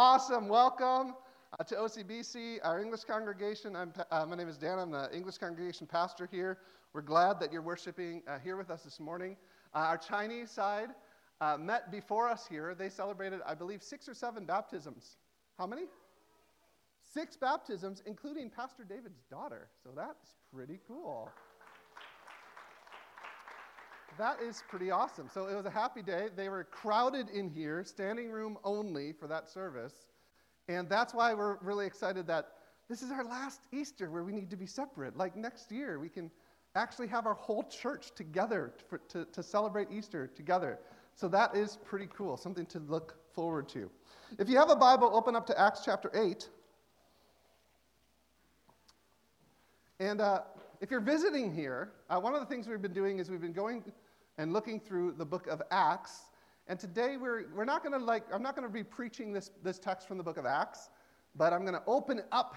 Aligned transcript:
Awesome. 0.00 0.48
Welcome 0.48 1.16
uh, 1.58 1.64
to 1.64 1.74
OCBC, 1.74 2.58
our 2.62 2.80
English 2.80 3.02
congregation. 3.02 3.74
Uh, 3.74 4.26
my 4.26 4.36
name 4.36 4.48
is 4.48 4.56
Dan. 4.56 4.78
I'm 4.78 4.92
the 4.92 5.12
English 5.12 5.38
congregation 5.38 5.88
pastor 5.88 6.28
here. 6.30 6.58
We're 6.92 7.00
glad 7.00 7.40
that 7.40 7.52
you're 7.52 7.62
worshiping 7.62 8.22
uh, 8.28 8.38
here 8.38 8.56
with 8.56 8.70
us 8.70 8.84
this 8.84 9.00
morning. 9.00 9.36
Uh, 9.74 9.78
our 9.78 9.98
Chinese 9.98 10.52
side 10.52 10.90
uh, 11.40 11.56
met 11.58 11.90
before 11.90 12.28
us 12.28 12.46
here. 12.48 12.76
They 12.76 12.90
celebrated, 12.90 13.40
I 13.44 13.56
believe, 13.56 13.82
six 13.82 14.08
or 14.08 14.14
seven 14.14 14.44
baptisms. 14.44 15.16
How 15.58 15.66
many? 15.66 15.86
Six 17.02 17.36
baptisms, 17.36 18.00
including 18.06 18.50
Pastor 18.50 18.84
David's 18.84 19.24
daughter. 19.28 19.66
So 19.82 19.90
that's 19.96 20.36
pretty 20.54 20.78
cool. 20.86 21.28
That 24.16 24.40
is 24.40 24.62
pretty 24.68 24.90
awesome. 24.90 25.28
So 25.32 25.46
it 25.46 25.54
was 25.54 25.66
a 25.66 25.70
happy 25.70 26.02
day. 26.02 26.28
They 26.34 26.48
were 26.48 26.64
crowded 26.64 27.28
in 27.30 27.50
here, 27.50 27.84
standing 27.84 28.30
room 28.30 28.58
only 28.64 29.12
for 29.12 29.28
that 29.28 29.48
service. 29.48 30.06
And 30.68 30.88
that's 30.88 31.14
why 31.14 31.34
we're 31.34 31.56
really 31.58 31.86
excited 31.86 32.26
that 32.26 32.48
this 32.88 33.02
is 33.02 33.10
our 33.10 33.24
last 33.24 33.60
Easter 33.72 34.10
where 34.10 34.24
we 34.24 34.32
need 34.32 34.50
to 34.50 34.56
be 34.56 34.66
separate. 34.66 35.16
Like 35.16 35.36
next 35.36 35.70
year, 35.70 35.98
we 35.98 36.08
can 36.08 36.30
actually 36.74 37.08
have 37.08 37.26
our 37.26 37.34
whole 37.34 37.64
church 37.64 38.12
together 38.14 38.72
for, 38.88 38.98
to, 39.08 39.24
to 39.26 39.42
celebrate 39.42 39.88
Easter 39.90 40.26
together. 40.26 40.78
So 41.14 41.28
that 41.28 41.54
is 41.54 41.78
pretty 41.84 42.08
cool, 42.14 42.36
something 42.36 42.66
to 42.66 42.78
look 42.80 43.16
forward 43.34 43.68
to. 43.70 43.90
If 44.38 44.48
you 44.48 44.56
have 44.56 44.70
a 44.70 44.76
Bible, 44.76 45.10
open 45.12 45.34
up 45.36 45.46
to 45.46 45.60
Acts 45.60 45.82
chapter 45.84 46.10
8. 46.14 46.48
And 50.00 50.20
uh, 50.20 50.42
if 50.80 50.90
you're 50.90 51.00
visiting 51.00 51.52
here, 51.52 51.92
uh, 52.08 52.20
one 52.20 52.34
of 52.34 52.40
the 52.40 52.46
things 52.46 52.68
we've 52.68 52.82
been 52.82 52.92
doing 52.92 53.18
is 53.18 53.30
we've 53.30 53.40
been 53.40 53.52
going 53.52 53.82
and 54.36 54.52
looking 54.52 54.78
through 54.78 55.12
the 55.12 55.24
book 55.24 55.46
of 55.48 55.60
Acts. 55.70 56.30
And 56.68 56.78
today 56.78 57.16
we're, 57.16 57.46
we're 57.54 57.64
not 57.64 57.82
going 57.82 57.98
to 57.98 58.04
like, 58.04 58.24
I'm 58.32 58.42
not 58.42 58.54
going 58.54 58.66
to 58.66 58.72
be 58.72 58.84
preaching 58.84 59.32
this, 59.32 59.50
this 59.62 59.78
text 59.78 60.06
from 60.06 60.18
the 60.18 60.24
book 60.24 60.36
of 60.36 60.46
Acts, 60.46 60.90
but 61.34 61.52
I'm 61.52 61.62
going 61.62 61.74
to 61.74 61.82
open 61.86 62.22
up 62.30 62.56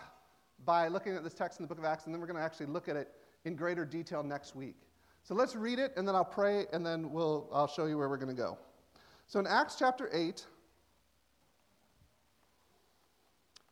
by 0.65 0.87
looking 0.87 1.15
at 1.15 1.23
this 1.23 1.33
text 1.33 1.59
in 1.59 1.63
the 1.63 1.67
book 1.67 1.79
of 1.79 1.85
Acts, 1.85 2.05
and 2.05 2.13
then 2.13 2.21
we're 2.21 2.27
going 2.27 2.37
to 2.37 2.43
actually 2.43 2.67
look 2.67 2.87
at 2.87 2.95
it 2.95 3.11
in 3.45 3.55
greater 3.55 3.85
detail 3.85 4.21
next 4.21 4.55
week. 4.55 4.75
So 5.23 5.33
let's 5.33 5.55
read 5.55 5.79
it, 5.79 5.93
and 5.97 6.07
then 6.07 6.15
I'll 6.15 6.23
pray, 6.23 6.65
and 6.71 6.85
then 6.85 7.11
we'll, 7.11 7.49
I'll 7.51 7.67
show 7.67 7.85
you 7.85 7.97
where 7.97 8.09
we're 8.09 8.17
going 8.17 8.35
to 8.35 8.41
go. 8.41 8.57
So 9.25 9.39
in 9.39 9.47
Acts 9.47 9.75
chapter 9.79 10.09
8, 10.13 10.45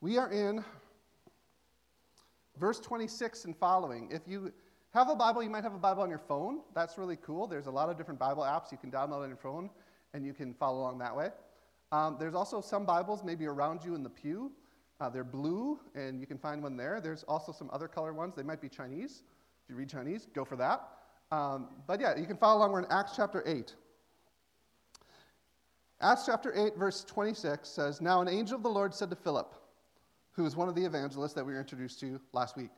we 0.02 0.18
are 0.18 0.32
in 0.32 0.64
verse 2.60 2.80
26 2.80 3.46
and 3.46 3.56
following. 3.56 4.10
If 4.12 4.28
you 4.28 4.52
have 4.92 5.10
a 5.10 5.16
Bible, 5.16 5.42
you 5.44 5.50
might 5.50 5.64
have 5.64 5.74
a 5.74 5.80
Bible 5.80 6.04
on 6.04 6.10
your 6.10 6.20
phone. 6.20 6.60
That's 6.74 6.98
really 6.98 7.18
cool. 7.18 7.48
There's 7.48 7.68
a 7.68 7.72
lot 7.72 7.90
of 7.90 7.98
different 7.98 8.20
Bible 8.20 8.44
apps 8.44 8.72
you 8.72 8.78
can 8.78 8.92
download 8.92 9.22
on 9.22 9.30
your 9.30 9.38
phone, 9.38 9.70
and 10.14 10.26
you 10.26 10.34
can 10.34 10.54
follow 10.54 10.80
along 10.80 11.00
that 11.00 11.16
way. 11.16 11.30
Um, 11.92 12.18
there's 12.20 12.36
also 12.36 12.62
some 12.62 12.86
Bibles 12.86 13.24
maybe 13.24 13.46
around 13.46 13.84
you 13.84 13.96
in 13.96 14.04
the 14.04 14.10
pew. 14.10 14.52
Uh, 15.00 15.10
they're 15.10 15.24
blue, 15.24 15.80
and 15.96 16.20
you 16.20 16.28
can 16.28 16.38
find 16.38 16.62
one 16.62 16.76
there. 16.76 17.00
There's 17.02 17.24
also 17.24 17.52
some 17.52 17.70
other 17.72 17.88
color 17.88 18.14
ones. 18.14 18.36
They 18.36 18.44
might 18.44 18.62
be 18.62 18.68
Chinese. 18.68 19.24
If 19.64 19.70
you 19.70 19.76
read 19.76 19.90
Chinese, 19.90 20.28
go 20.34 20.44
for 20.44 20.56
that. 20.58 20.88
Um, 21.32 21.70
but 21.88 22.02
yeah, 22.02 22.18
you 22.18 22.26
can 22.26 22.38
follow 22.38 22.60
along. 22.60 22.74
We're 22.74 22.80
in 22.80 22.92
Acts 22.92 23.14
chapter 23.16 23.44
8. 23.46 23.76
Acts 26.02 26.26
chapter 26.26 26.54
8, 26.56 26.78
verse 26.78 27.04
26 27.04 27.68
says 27.68 28.02
Now 28.02 28.22
an 28.22 28.28
angel 28.28 28.58
of 28.58 28.64
the 28.64 28.70
Lord 28.70 28.94
said 28.94 29.10
to 29.10 29.16
Philip, 29.16 29.54
who 30.32 30.44
was 30.44 30.56
one 30.56 30.70
of 30.70 30.76
the 30.76 30.86
evangelists 30.86 31.34
that 31.34 31.46
we 31.46 31.54
were 31.54 31.60
introduced 31.60 32.00
to 32.02 32.20
last 32.34 32.56
week, 32.56 32.70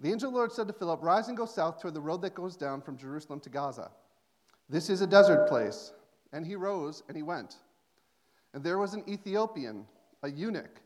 the 0.00 0.10
angel 0.10 0.28
of 0.28 0.32
the 0.32 0.38
Lord 0.38 0.52
said 0.52 0.66
to 0.66 0.72
Philip, 0.72 1.02
Rise 1.02 1.28
and 1.28 1.36
go 1.36 1.44
south 1.46 1.80
toward 1.80 1.94
the 1.94 2.00
road 2.00 2.22
that 2.22 2.34
goes 2.34 2.56
down 2.56 2.80
from 2.80 2.96
Jerusalem 2.96 3.40
to 3.40 3.50
Gaza. 3.50 3.90
This 4.68 4.88
is 4.88 5.02
a 5.02 5.06
desert 5.06 5.46
place. 5.46 5.92
And 6.32 6.46
he 6.46 6.56
rose 6.56 7.02
and 7.08 7.16
he 7.16 7.22
went. 7.22 7.56
And 8.54 8.64
there 8.64 8.78
was 8.78 8.94
an 8.94 9.04
Ethiopian, 9.08 9.84
a 10.22 10.30
eunuch, 10.30 10.80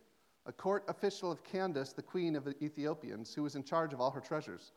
a 0.47 0.53
court 0.53 0.85
official 0.89 1.31
of 1.31 1.45
Candace, 1.45 1.93
the 1.93 2.03
queen 2.03 2.35
of 2.35 2.45
the 2.45 2.57
Ethiopians, 2.63 3.33
who 3.35 3.43
was 3.43 3.55
in 3.55 3.63
charge 3.63 3.93
of 3.93 4.01
all 4.01 4.11
her 4.11 4.21
treasures. 4.21 4.73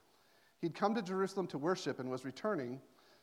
He'd 0.62 0.75
come 0.75 0.94
to 0.95 1.02
Jerusalem 1.02 1.48
to 1.48 1.58
worship 1.58 2.00
and 2.00 2.09
was 2.09 2.25
returning, 2.25 2.80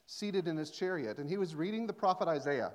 seated 0.07 0.49
in 0.49 0.57
his 0.57 0.71
chariot. 0.71 1.19
And 1.19 1.29
he 1.29 1.37
was 1.37 1.55
reading 1.55 1.87
the 1.87 1.93
prophet 1.93 2.29
Isaiah. 2.29 2.73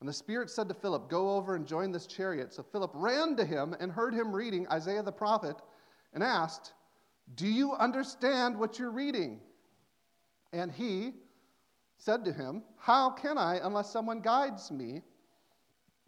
And 0.00 0.08
the 0.08 0.12
Spirit 0.12 0.50
said 0.50 0.68
to 0.68 0.74
Philip, 0.74 1.08
Go 1.08 1.30
over 1.30 1.54
and 1.56 1.66
join 1.66 1.92
this 1.92 2.06
chariot. 2.06 2.52
So 2.52 2.62
Philip 2.62 2.90
ran 2.94 3.36
to 3.36 3.44
him 3.44 3.74
and 3.80 3.90
heard 3.90 4.14
him 4.14 4.34
reading 4.34 4.68
Isaiah 4.68 5.02
the 5.02 5.12
prophet 5.12 5.56
and 6.12 6.22
asked, 6.22 6.72
do 7.34 7.46
you 7.46 7.72
understand 7.74 8.56
what 8.56 8.78
you're 8.78 8.90
reading? 8.90 9.40
And 10.52 10.70
he 10.70 11.12
said 11.98 12.24
to 12.24 12.32
him, 12.32 12.62
How 12.78 13.10
can 13.10 13.36
I 13.36 13.58
unless 13.62 13.90
someone 13.90 14.20
guides 14.20 14.70
me? 14.70 15.02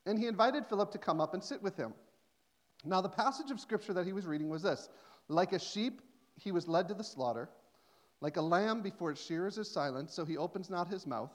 And 0.07 0.19
he 0.19 0.27
invited 0.27 0.67
Philip 0.67 0.93
to 0.93 0.99
come 0.99 1.21
up 1.21 1.35
and 1.35 1.43
sit 1.43 1.63
with 1.63 1.77
him. 1.77 1.93
Now, 2.85 3.01
the 3.01 3.09
passage 3.09 3.51
of 3.51 3.59
scripture 3.59 3.93
that 3.95 4.07
he 4.07 4.13
was 4.13 4.27
reading 4.27 4.49
was 4.49 4.63
this 4.63 4.89
Like 5.29 5.53
a 5.53 5.59
sheep, 5.59 6.01
he 6.37 6.53
was 6.53 6.69
led 6.69 6.87
to 6.89 6.95
the 6.95 7.05
slaughter. 7.05 7.51
Like 8.21 8.37
a 8.37 8.43
lamb 8.43 8.83
before 8.83 9.13
its 9.13 9.25
shearers 9.25 9.59
is 9.59 9.71
silent, 9.71 10.11
so 10.11 10.25
he 10.25 10.37
opens 10.37 10.71
not 10.71 10.89
his 10.89 11.07
mouth. 11.07 11.33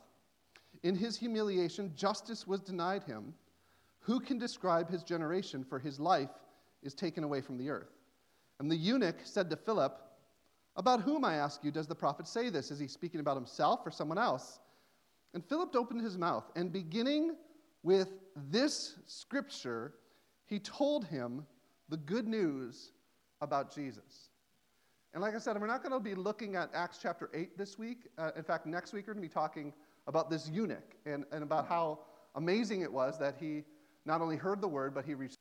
In 0.84 0.96
his 0.96 1.18
humiliation, 1.18 1.94
justice 1.96 2.46
was 2.46 2.60
denied 2.60 3.04
him. 3.04 3.34
Who 4.02 4.20
can 4.20 4.38
describe 4.38 4.90
his 4.90 5.02
generation? 5.04 5.64
For 5.64 5.80
his 5.80 6.00
life 6.00 6.30
is 6.82 6.94
taken 6.94 7.24
away 7.24 7.42
from 7.42 7.58
the 7.58 7.70
earth. 7.70 7.92
And 8.60 8.70
the 8.70 8.76
eunuch 8.76 9.16
said 9.24 9.50
to 9.50 9.56
Philip, 9.56 9.98
About 10.76 11.02
whom, 11.02 11.24
I 11.24 11.36
ask 11.36 11.64
you, 11.64 11.72
does 11.72 11.88
the 11.88 11.96
prophet 11.96 12.28
say 12.28 12.50
this? 12.50 12.70
Is 12.70 12.80
he 12.80 12.88
speaking 12.88 13.22
about 13.22 13.38
himself 13.38 13.82
or 13.86 13.92
someone 13.92 14.18
else? 14.18 14.60
And 15.34 15.44
Philip 15.44 15.76
opened 15.76 16.02
his 16.02 16.18
mouth, 16.18 16.52
and 16.56 16.72
beginning 16.72 17.36
with 17.82 18.10
this 18.52 18.98
scripture, 19.08 19.94
he 20.46 20.60
told 20.60 21.06
him 21.06 21.46
the 21.90 21.98
good 21.98 22.28
news 22.28 22.92
about 23.42 23.74
Jesus. 23.74 24.30
And 25.14 25.22
like 25.22 25.36
I 25.36 25.40
said, 25.40 25.60
we're 25.60 25.68
not 25.68 25.84
going 25.84 25.94
to 25.94 26.00
be 26.00 26.16
looking 26.16 26.56
at 26.56 26.70
Acts 26.74 27.00
chapter 27.02 27.30
8 27.34 27.58
this 27.58 27.78
week. 27.78 28.08
Uh, 28.18 28.32
in 28.36 28.44
fact, 28.44 28.66
next 28.66 28.94
week 28.94 29.08
we're 29.08 29.14
going 29.14 29.24
to 29.24 29.30
be 29.30 29.34
talking 29.34 29.74
about 30.08 30.30
this 30.30 30.50
eunuch 30.50 30.96
and, 31.06 31.26
and 31.32 31.44
about 31.44 31.68
how 31.68 32.00
amazing 32.36 32.82
it 32.82 32.92
was 32.92 33.18
that 33.20 33.36
he 33.40 33.64
not 34.06 34.22
only 34.22 34.36
heard 34.36 34.62
the 34.62 34.68
word, 34.68 34.94
but 34.94 35.06
he 35.06 35.14
received 35.14 35.38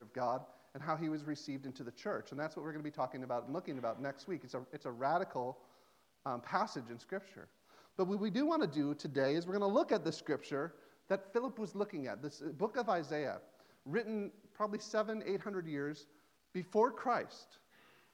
of 0.00 0.12
God 0.12 0.42
and 0.74 0.82
how 0.82 0.96
he 0.96 1.08
was 1.08 1.24
received 1.24 1.66
into 1.66 1.82
the 1.82 1.90
church. 1.90 2.30
And 2.30 2.38
that's 2.38 2.56
what 2.56 2.64
we're 2.64 2.72
going 2.72 2.84
to 2.84 2.88
be 2.90 2.94
talking 2.94 3.24
about 3.24 3.44
and 3.44 3.54
looking 3.54 3.78
about 3.78 4.00
next 4.00 4.28
week. 4.28 4.42
It's 4.44 4.54
a, 4.54 4.60
it's 4.72 4.86
a 4.86 4.90
radical 4.90 5.58
um, 6.26 6.40
passage 6.40 6.84
in 6.90 6.98
Scripture. 6.98 7.48
But 7.96 8.06
what 8.06 8.20
we 8.20 8.30
do 8.30 8.46
want 8.46 8.62
to 8.62 8.68
do 8.68 8.94
today 8.94 9.34
is 9.34 9.46
we're 9.46 9.58
going 9.58 9.68
to 9.68 9.74
look 9.74 9.90
at 9.90 10.04
the 10.04 10.12
Scripture 10.12 10.74
that 11.08 11.32
Philip 11.32 11.58
was 11.58 11.74
looking 11.74 12.06
at, 12.06 12.22
this 12.22 12.40
book 12.58 12.76
of 12.76 12.88
Isaiah, 12.88 13.38
written 13.86 14.30
probably 14.54 14.78
seven, 14.78 15.22
eight 15.26 15.40
hundred 15.40 15.66
years 15.66 16.06
before 16.52 16.92
Christ. 16.92 17.58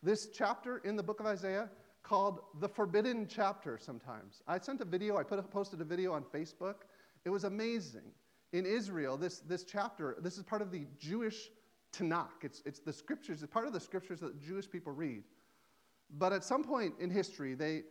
This 0.02 0.28
chapter 0.32 0.78
in 0.78 0.96
the 0.96 1.02
book 1.02 1.20
of 1.20 1.26
Isaiah 1.26 1.68
called 2.04 2.40
the 2.60 2.68
forbidden 2.68 3.26
chapter 3.26 3.78
sometimes. 3.78 4.42
I 4.46 4.58
sent 4.58 4.80
a 4.80 4.84
video, 4.84 5.16
I 5.16 5.24
put 5.24 5.50
posted 5.50 5.80
a 5.80 5.84
video 5.84 6.12
on 6.12 6.22
Facebook. 6.22 6.76
It 7.24 7.30
was 7.30 7.44
amazing. 7.44 8.12
In 8.52 8.66
Israel, 8.66 9.16
this, 9.16 9.40
this 9.40 9.64
chapter, 9.64 10.16
this 10.20 10.36
is 10.36 10.44
part 10.44 10.62
of 10.62 10.70
the 10.70 10.86
Jewish 10.98 11.50
Tanakh. 11.92 12.42
It's, 12.42 12.62
it's 12.66 12.78
the 12.78 12.92
scriptures, 12.92 13.42
it's 13.42 13.52
part 13.52 13.66
of 13.66 13.72
the 13.72 13.80
scriptures 13.80 14.20
that 14.20 14.40
Jewish 14.40 14.70
people 14.70 14.92
read. 14.92 15.24
But 16.18 16.32
at 16.32 16.44
some 16.44 16.62
point 16.62 16.94
in 17.00 17.10
history, 17.10 17.54
they, 17.54 17.82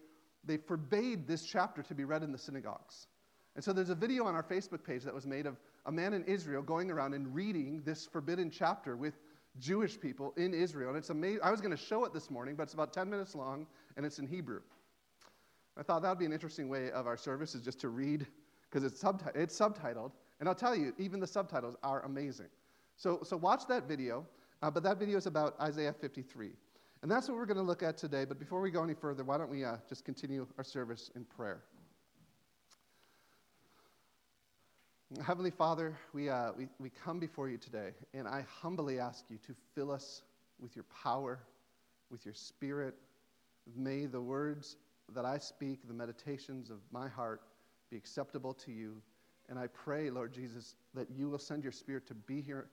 they 0.45 0.57
forbade 0.57 1.27
this 1.27 1.43
chapter 1.43 1.81
to 1.81 1.95
be 1.95 2.05
read 2.05 2.23
in 2.23 2.31
the 2.31 2.37
synagogues. 2.37 3.07
And 3.55 3.63
so 3.63 3.73
there's 3.73 3.89
a 3.89 3.95
video 3.95 4.25
on 4.25 4.35
our 4.35 4.43
Facebook 4.43 4.83
page 4.83 5.03
that 5.03 5.13
was 5.13 5.27
made 5.27 5.47
of 5.47 5.57
a 5.85 5.91
man 5.91 6.13
in 6.13 6.23
Israel 6.23 6.61
going 6.61 6.89
around 6.91 7.13
and 7.13 7.33
reading 7.33 7.81
this 7.83 8.05
forbidden 8.05 8.49
chapter 8.49 8.95
with 8.95 9.15
Jewish 9.59 9.99
people 9.99 10.33
in 10.37 10.53
Israel. 10.53 10.89
And 10.89 10.97
it's 10.97 11.09
amazing. 11.09 11.41
I 11.43 11.51
was 11.51 11.61
going 11.61 11.75
to 11.75 11.81
show 11.81 12.05
it 12.05 12.13
this 12.13 12.29
morning, 12.29 12.55
but 12.55 12.63
it's 12.63 12.73
about 12.73 12.93
10 12.93 13.09
minutes 13.09 13.35
long 13.35 13.67
and 13.97 14.05
it's 14.05 14.19
in 14.19 14.27
Hebrew. 14.27 14.61
I 15.77 15.83
thought 15.83 16.01
that 16.03 16.09
would 16.09 16.19
be 16.19 16.25
an 16.25 16.33
interesting 16.33 16.69
way 16.69 16.91
of 16.91 17.07
our 17.07 17.17
service 17.17 17.55
is 17.55 17.61
just 17.61 17.79
to 17.81 17.89
read 17.89 18.27
because 18.69 18.83
it's, 18.83 19.03
it's 19.35 19.57
subtitled. 19.57 20.11
And 20.39 20.49
I'll 20.49 20.55
tell 20.55 20.75
you, 20.75 20.93
even 20.97 21.19
the 21.19 21.27
subtitles 21.27 21.75
are 21.83 22.03
amazing. 22.05 22.49
So, 22.95 23.19
so 23.23 23.37
watch 23.37 23.67
that 23.67 23.87
video, 23.87 24.25
uh, 24.61 24.69
but 24.69 24.83
that 24.83 24.97
video 24.97 25.17
is 25.17 25.25
about 25.25 25.59
Isaiah 25.59 25.93
53. 25.93 26.51
And 27.01 27.11
that's 27.11 27.27
what 27.27 27.37
we're 27.37 27.45
going 27.45 27.57
to 27.57 27.63
look 27.63 27.83
at 27.83 27.97
today. 27.97 28.25
But 28.25 28.39
before 28.39 28.61
we 28.61 28.71
go 28.71 28.83
any 28.83 28.93
further, 28.93 29.23
why 29.23 29.37
don't 29.37 29.49
we 29.49 29.63
uh, 29.65 29.77
just 29.89 30.05
continue 30.05 30.47
our 30.57 30.63
service 30.63 31.11
in 31.15 31.25
prayer? 31.25 31.63
Heavenly 35.21 35.51
Father, 35.51 35.95
we, 36.11 36.29
uh, 36.29 36.53
we, 36.57 36.67
we 36.79 36.89
come 36.89 37.19
before 37.19 37.47
you 37.47 37.57
today, 37.57 37.91
and 38.15 38.27
I 38.27 38.45
humbly 38.61 38.99
ask 38.99 39.25
you 39.29 39.37
to 39.45 39.53
fill 39.75 39.91
us 39.91 40.23
with 40.59 40.75
your 40.75 40.85
power, 41.03 41.39
with 42.09 42.25
your 42.25 42.33
spirit. 42.33 42.95
May 43.75 44.07
the 44.07 44.19
words 44.19 44.77
that 45.13 45.23
I 45.23 45.37
speak, 45.37 45.87
the 45.87 45.93
meditations 45.93 46.71
of 46.71 46.79
my 46.91 47.07
heart, 47.07 47.41
be 47.91 47.97
acceptable 47.97 48.55
to 48.55 48.71
you. 48.71 49.01
And 49.49 49.59
I 49.59 49.67
pray, 49.67 50.09
Lord 50.09 50.33
Jesus, 50.33 50.75
that 50.95 51.07
you 51.15 51.29
will 51.29 51.37
send 51.37 51.63
your 51.63 51.73
spirit 51.73 52.07
to 52.07 52.15
be 52.15 52.41
here 52.41 52.69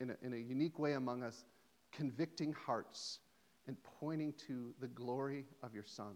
in 0.00 0.10
a, 0.10 0.16
in 0.22 0.34
a 0.34 0.38
unique 0.38 0.78
way 0.78 0.92
among 0.92 1.22
us, 1.22 1.44
convicting 1.92 2.52
hearts 2.52 3.20
and 3.66 3.76
pointing 4.00 4.34
to 4.46 4.74
the 4.80 4.88
glory 4.88 5.46
of 5.62 5.72
your 5.72 5.86
Son. 5.86 6.14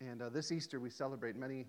And 0.00 0.22
uh, 0.22 0.30
this 0.30 0.50
Easter, 0.50 0.80
we 0.80 0.88
celebrate 0.88 1.36
many 1.36 1.66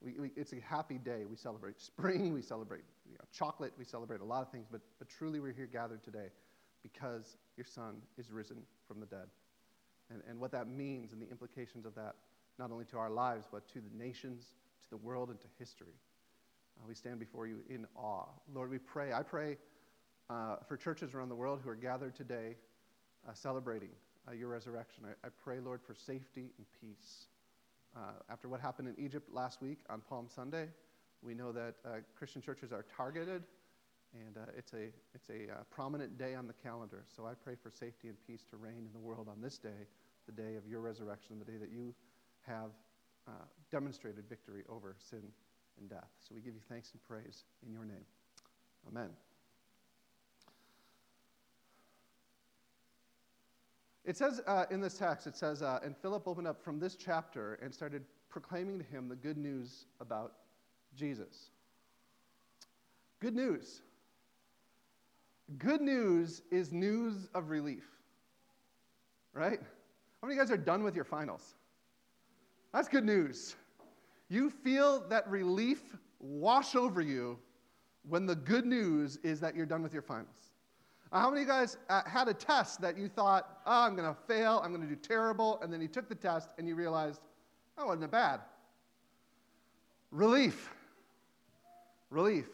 We, 0.00 0.14
we, 0.18 0.30
it's 0.36 0.52
a 0.52 0.60
happy 0.60 0.98
day. 0.98 1.24
We 1.28 1.36
celebrate 1.36 1.80
spring, 1.80 2.32
we 2.32 2.42
celebrate 2.42 2.82
you 3.06 3.14
know, 3.14 3.24
chocolate, 3.32 3.72
we 3.78 3.84
celebrate 3.84 4.20
a 4.20 4.24
lot 4.24 4.42
of 4.42 4.50
things, 4.50 4.66
but, 4.70 4.80
but 4.98 5.08
truly 5.08 5.40
we're 5.40 5.52
here 5.52 5.68
gathered 5.70 6.02
today 6.02 6.28
because 6.82 7.36
your 7.56 7.64
son 7.64 7.96
is 8.18 8.30
risen 8.30 8.58
from 8.86 9.00
the 9.00 9.06
dead. 9.06 9.26
And, 10.10 10.22
and 10.28 10.38
what 10.38 10.52
that 10.52 10.68
means 10.68 11.12
and 11.12 11.20
the 11.20 11.30
implications 11.30 11.86
of 11.86 11.94
that, 11.94 12.14
not 12.58 12.70
only 12.70 12.84
to 12.86 12.98
our 12.98 13.10
lives, 13.10 13.46
but 13.50 13.66
to 13.68 13.80
the 13.80 13.96
nations, 13.96 14.52
to 14.82 14.90
the 14.90 14.96
world, 14.98 15.30
and 15.30 15.40
to 15.40 15.46
history. 15.58 15.94
Uh, 16.78 16.84
we 16.86 16.94
stand 16.94 17.18
before 17.18 17.46
you 17.46 17.60
in 17.68 17.86
awe. 17.96 18.26
Lord, 18.52 18.70
we 18.70 18.78
pray. 18.78 19.12
I 19.12 19.22
pray 19.22 19.56
uh, 20.28 20.56
for 20.68 20.76
churches 20.76 21.14
around 21.14 21.28
the 21.28 21.34
world 21.34 21.60
who 21.62 21.70
are 21.70 21.76
gathered 21.76 22.14
today 22.14 22.56
uh, 23.28 23.32
celebrating 23.32 23.90
uh, 24.28 24.32
your 24.32 24.48
resurrection. 24.48 25.04
I, 25.04 25.26
I, 25.26 25.30
pray, 25.42 25.60
Lord, 25.60 25.80
for 25.82 25.94
safety 25.94 26.50
and 26.58 26.66
peace. 26.80 27.26
Uh, 27.96 28.00
after 28.28 28.48
what 28.48 28.60
happened 28.60 28.88
in 28.88 29.04
Egypt 29.04 29.28
last 29.32 29.62
week 29.62 29.78
on 29.88 30.00
Palm 30.00 30.26
Sunday, 30.28 30.68
we 31.22 31.34
know 31.34 31.52
that 31.52 31.74
uh, 31.84 31.88
Christian 32.18 32.42
churches 32.42 32.72
are 32.72 32.84
targeted, 32.96 33.44
and 34.12 34.36
it's 34.56 34.72
a, 34.72 34.90
it's 35.14 35.30
a 35.30 35.48
prominent 35.70 36.18
day 36.18 36.34
on 36.34 36.46
the 36.46 36.52
calendar. 36.52 37.04
So 37.14 37.24
I 37.26 37.34
pray 37.34 37.54
for 37.60 37.70
safety 37.70 38.08
and 38.08 38.16
peace 38.26 38.44
to 38.50 38.56
reign 38.56 38.78
in 38.86 38.92
the 38.92 38.98
world 38.98 39.28
on 39.28 39.40
this 39.40 39.58
day, 39.58 39.86
the 40.26 40.32
day 40.32 40.56
of 40.56 40.66
your 40.66 40.80
resurrection, 40.80 41.38
the 41.38 41.44
day 41.44 41.58
that 41.58 41.70
you 41.70 41.94
have 42.46 42.70
demonstrated 43.70 44.24
victory 44.28 44.62
over 44.68 44.94
sin 44.98 45.22
and 45.80 45.88
death. 45.88 46.10
So 46.20 46.34
we 46.34 46.40
give 46.40 46.54
you 46.54 46.60
thanks 46.68 46.92
and 46.92 47.02
praise 47.02 47.44
in 47.66 47.72
your 47.72 47.84
name. 47.84 48.04
Amen. 48.88 49.10
It 54.04 54.16
says 54.16 54.42
uh, 54.46 54.66
in 54.70 54.80
this 54.80 54.98
text, 54.98 55.26
it 55.26 55.36
says, 55.36 55.62
uh, 55.62 55.80
and 55.82 55.96
Philip 55.96 56.26
opened 56.28 56.46
up 56.46 56.62
from 56.62 56.78
this 56.78 56.94
chapter 56.94 57.54
and 57.62 57.72
started 57.72 58.04
proclaiming 58.28 58.78
to 58.78 58.84
him 58.84 59.08
the 59.08 59.16
good 59.16 59.38
news 59.38 59.86
about 60.00 60.32
Jesus. 60.94 61.50
Good 63.20 63.34
news. 63.34 63.80
Good 65.58 65.80
news 65.80 66.42
is 66.50 66.72
news 66.72 67.28
of 67.34 67.50
relief, 67.50 67.84
right? 69.32 69.60
How 69.60 70.26
many 70.26 70.34
of 70.34 70.36
you 70.36 70.42
guys 70.42 70.50
are 70.50 70.62
done 70.62 70.82
with 70.82 70.94
your 70.94 71.04
finals? 71.04 71.54
That's 72.72 72.88
good 72.88 73.04
news. 73.04 73.56
You 74.28 74.50
feel 74.50 75.06
that 75.08 75.28
relief 75.30 75.80
wash 76.18 76.74
over 76.74 77.00
you 77.00 77.38
when 78.08 78.26
the 78.26 78.34
good 78.34 78.66
news 78.66 79.18
is 79.22 79.38
that 79.40 79.54
you're 79.54 79.66
done 79.66 79.82
with 79.82 79.92
your 79.92 80.02
finals. 80.02 80.53
Uh, 81.14 81.20
how 81.20 81.30
many 81.30 81.42
of 81.42 81.46
you 81.46 81.52
guys 81.52 81.76
uh, 81.90 82.02
had 82.06 82.26
a 82.26 82.34
test 82.34 82.80
that 82.80 82.98
you 82.98 83.08
thought, 83.08 83.60
oh, 83.66 83.84
I'm 83.84 83.94
going 83.94 84.12
to 84.12 84.20
fail, 84.26 84.60
I'm 84.64 84.74
going 84.74 84.82
to 84.82 84.92
do 84.92 85.00
terrible, 85.00 85.60
and 85.62 85.72
then 85.72 85.80
you 85.80 85.86
took 85.86 86.08
the 86.08 86.14
test 86.16 86.48
and 86.58 86.66
you 86.66 86.74
realized, 86.74 87.20
oh, 87.78 87.86
wasn't 87.86 88.02
it 88.04 88.10
bad? 88.10 88.40
Relief. 90.10 90.70
Relief. 92.10 92.46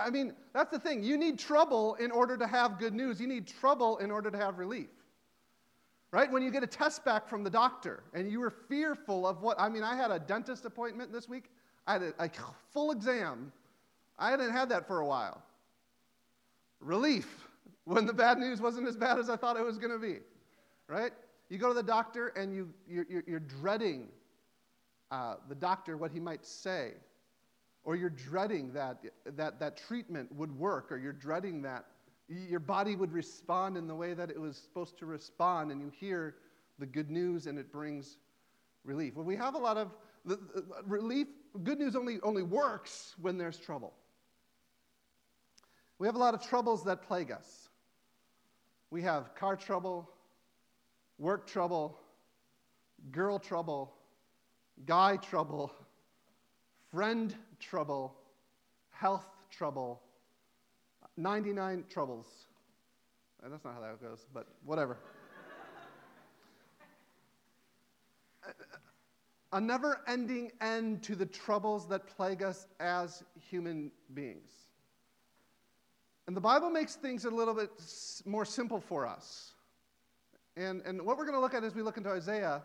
I 0.00 0.08
mean, 0.08 0.32
that's 0.54 0.70
the 0.70 0.78
thing. 0.78 1.04
You 1.04 1.18
need 1.18 1.38
trouble 1.38 1.94
in 1.96 2.10
order 2.10 2.38
to 2.38 2.46
have 2.46 2.78
good 2.78 2.94
news. 2.94 3.20
You 3.20 3.26
need 3.26 3.46
trouble 3.46 3.98
in 3.98 4.10
order 4.10 4.30
to 4.30 4.38
have 4.38 4.58
relief. 4.58 4.88
Right? 6.10 6.32
When 6.32 6.42
you 6.42 6.50
get 6.50 6.62
a 6.62 6.66
test 6.66 7.04
back 7.04 7.28
from 7.28 7.44
the 7.44 7.50
doctor 7.50 8.02
and 8.14 8.30
you 8.32 8.40
were 8.40 8.50
fearful 8.50 9.26
of 9.26 9.42
what, 9.42 9.60
I 9.60 9.68
mean, 9.68 9.82
I 9.82 9.94
had 9.94 10.10
a 10.10 10.18
dentist 10.18 10.64
appointment 10.64 11.12
this 11.12 11.28
week, 11.28 11.50
I 11.86 11.92
had 11.92 12.02
a, 12.02 12.14
a 12.18 12.30
full 12.72 12.92
exam. 12.92 13.52
I 14.18 14.30
hadn't 14.30 14.52
had 14.52 14.70
that 14.70 14.86
for 14.88 15.00
a 15.00 15.06
while. 15.06 15.42
Relief 16.80 17.45
when 17.86 18.04
the 18.04 18.12
bad 18.12 18.38
news 18.38 18.60
wasn't 18.60 18.86
as 18.86 18.96
bad 18.96 19.18
as 19.18 19.30
I 19.30 19.36
thought 19.36 19.56
it 19.56 19.64
was 19.64 19.78
going 19.78 19.92
to 19.92 19.98
be, 19.98 20.18
right? 20.88 21.12
You 21.48 21.56
go 21.56 21.68
to 21.68 21.74
the 21.74 21.82
doctor 21.82 22.28
and 22.28 22.52
you, 22.52 22.68
you're, 22.88 23.06
you're, 23.08 23.24
you're 23.26 23.40
dreading 23.40 24.08
uh, 25.12 25.36
the 25.48 25.54
doctor, 25.54 25.96
what 25.96 26.10
he 26.10 26.18
might 26.18 26.44
say, 26.44 26.94
or 27.84 27.94
you're 27.94 28.10
dreading 28.10 28.72
that, 28.72 28.98
that 29.36 29.60
that 29.60 29.76
treatment 29.76 30.30
would 30.34 30.50
work, 30.58 30.90
or 30.90 30.98
you're 30.98 31.12
dreading 31.12 31.62
that 31.62 31.84
your 32.28 32.58
body 32.58 32.96
would 32.96 33.12
respond 33.12 33.76
in 33.76 33.86
the 33.86 33.94
way 33.94 34.12
that 34.12 34.30
it 34.30 34.40
was 34.40 34.56
supposed 34.56 34.98
to 34.98 35.06
respond, 35.06 35.70
and 35.70 35.80
you 35.80 35.92
hear 35.96 36.34
the 36.80 36.86
good 36.86 37.08
news 37.08 37.46
and 37.46 37.56
it 37.56 37.70
brings 37.70 38.18
relief. 38.84 39.14
Well, 39.14 39.24
we 39.24 39.36
have 39.36 39.54
a 39.54 39.58
lot 39.58 39.76
of 39.76 39.94
the, 40.24 40.40
the, 40.54 40.64
relief, 40.84 41.28
good 41.62 41.78
news 41.78 41.94
only, 41.94 42.18
only 42.24 42.42
works 42.42 43.14
when 43.20 43.38
there's 43.38 43.58
trouble. 43.58 43.94
We 46.00 46.08
have 46.08 46.16
a 46.16 46.18
lot 46.18 46.34
of 46.34 46.44
troubles 46.44 46.82
that 46.84 47.02
plague 47.02 47.30
us. 47.30 47.65
We 48.90 49.02
have 49.02 49.34
car 49.34 49.56
trouble, 49.56 50.08
work 51.18 51.46
trouble, 51.46 51.98
girl 53.10 53.38
trouble, 53.38 53.92
guy 54.84 55.16
trouble, 55.16 55.72
friend 56.90 57.34
trouble, 57.58 58.14
health 58.90 59.26
trouble, 59.50 60.00
99 61.16 61.84
troubles. 61.88 62.26
Eh, 63.44 63.48
that's 63.50 63.64
not 63.64 63.74
how 63.74 63.80
that 63.80 64.00
goes, 64.00 64.26
but 64.32 64.46
whatever. 64.64 64.98
a 69.52 69.60
never 69.60 70.00
ending 70.06 70.52
end 70.60 71.02
to 71.02 71.16
the 71.16 71.26
troubles 71.26 71.88
that 71.88 72.06
plague 72.06 72.42
us 72.42 72.66
as 72.80 73.24
human 73.40 73.90
beings. 74.14 74.65
And 76.26 76.36
the 76.36 76.40
Bible 76.40 76.70
makes 76.70 76.96
things 76.96 77.24
a 77.24 77.30
little 77.30 77.54
bit 77.54 77.70
more 78.24 78.44
simple 78.44 78.80
for 78.80 79.06
us. 79.06 79.52
And, 80.56 80.82
and 80.84 81.02
what 81.02 81.18
we're 81.18 81.24
going 81.24 81.36
to 81.36 81.40
look 81.40 81.54
at 81.54 81.62
as 81.62 81.74
we 81.74 81.82
look 81.82 81.98
into 81.98 82.10
Isaiah 82.10 82.62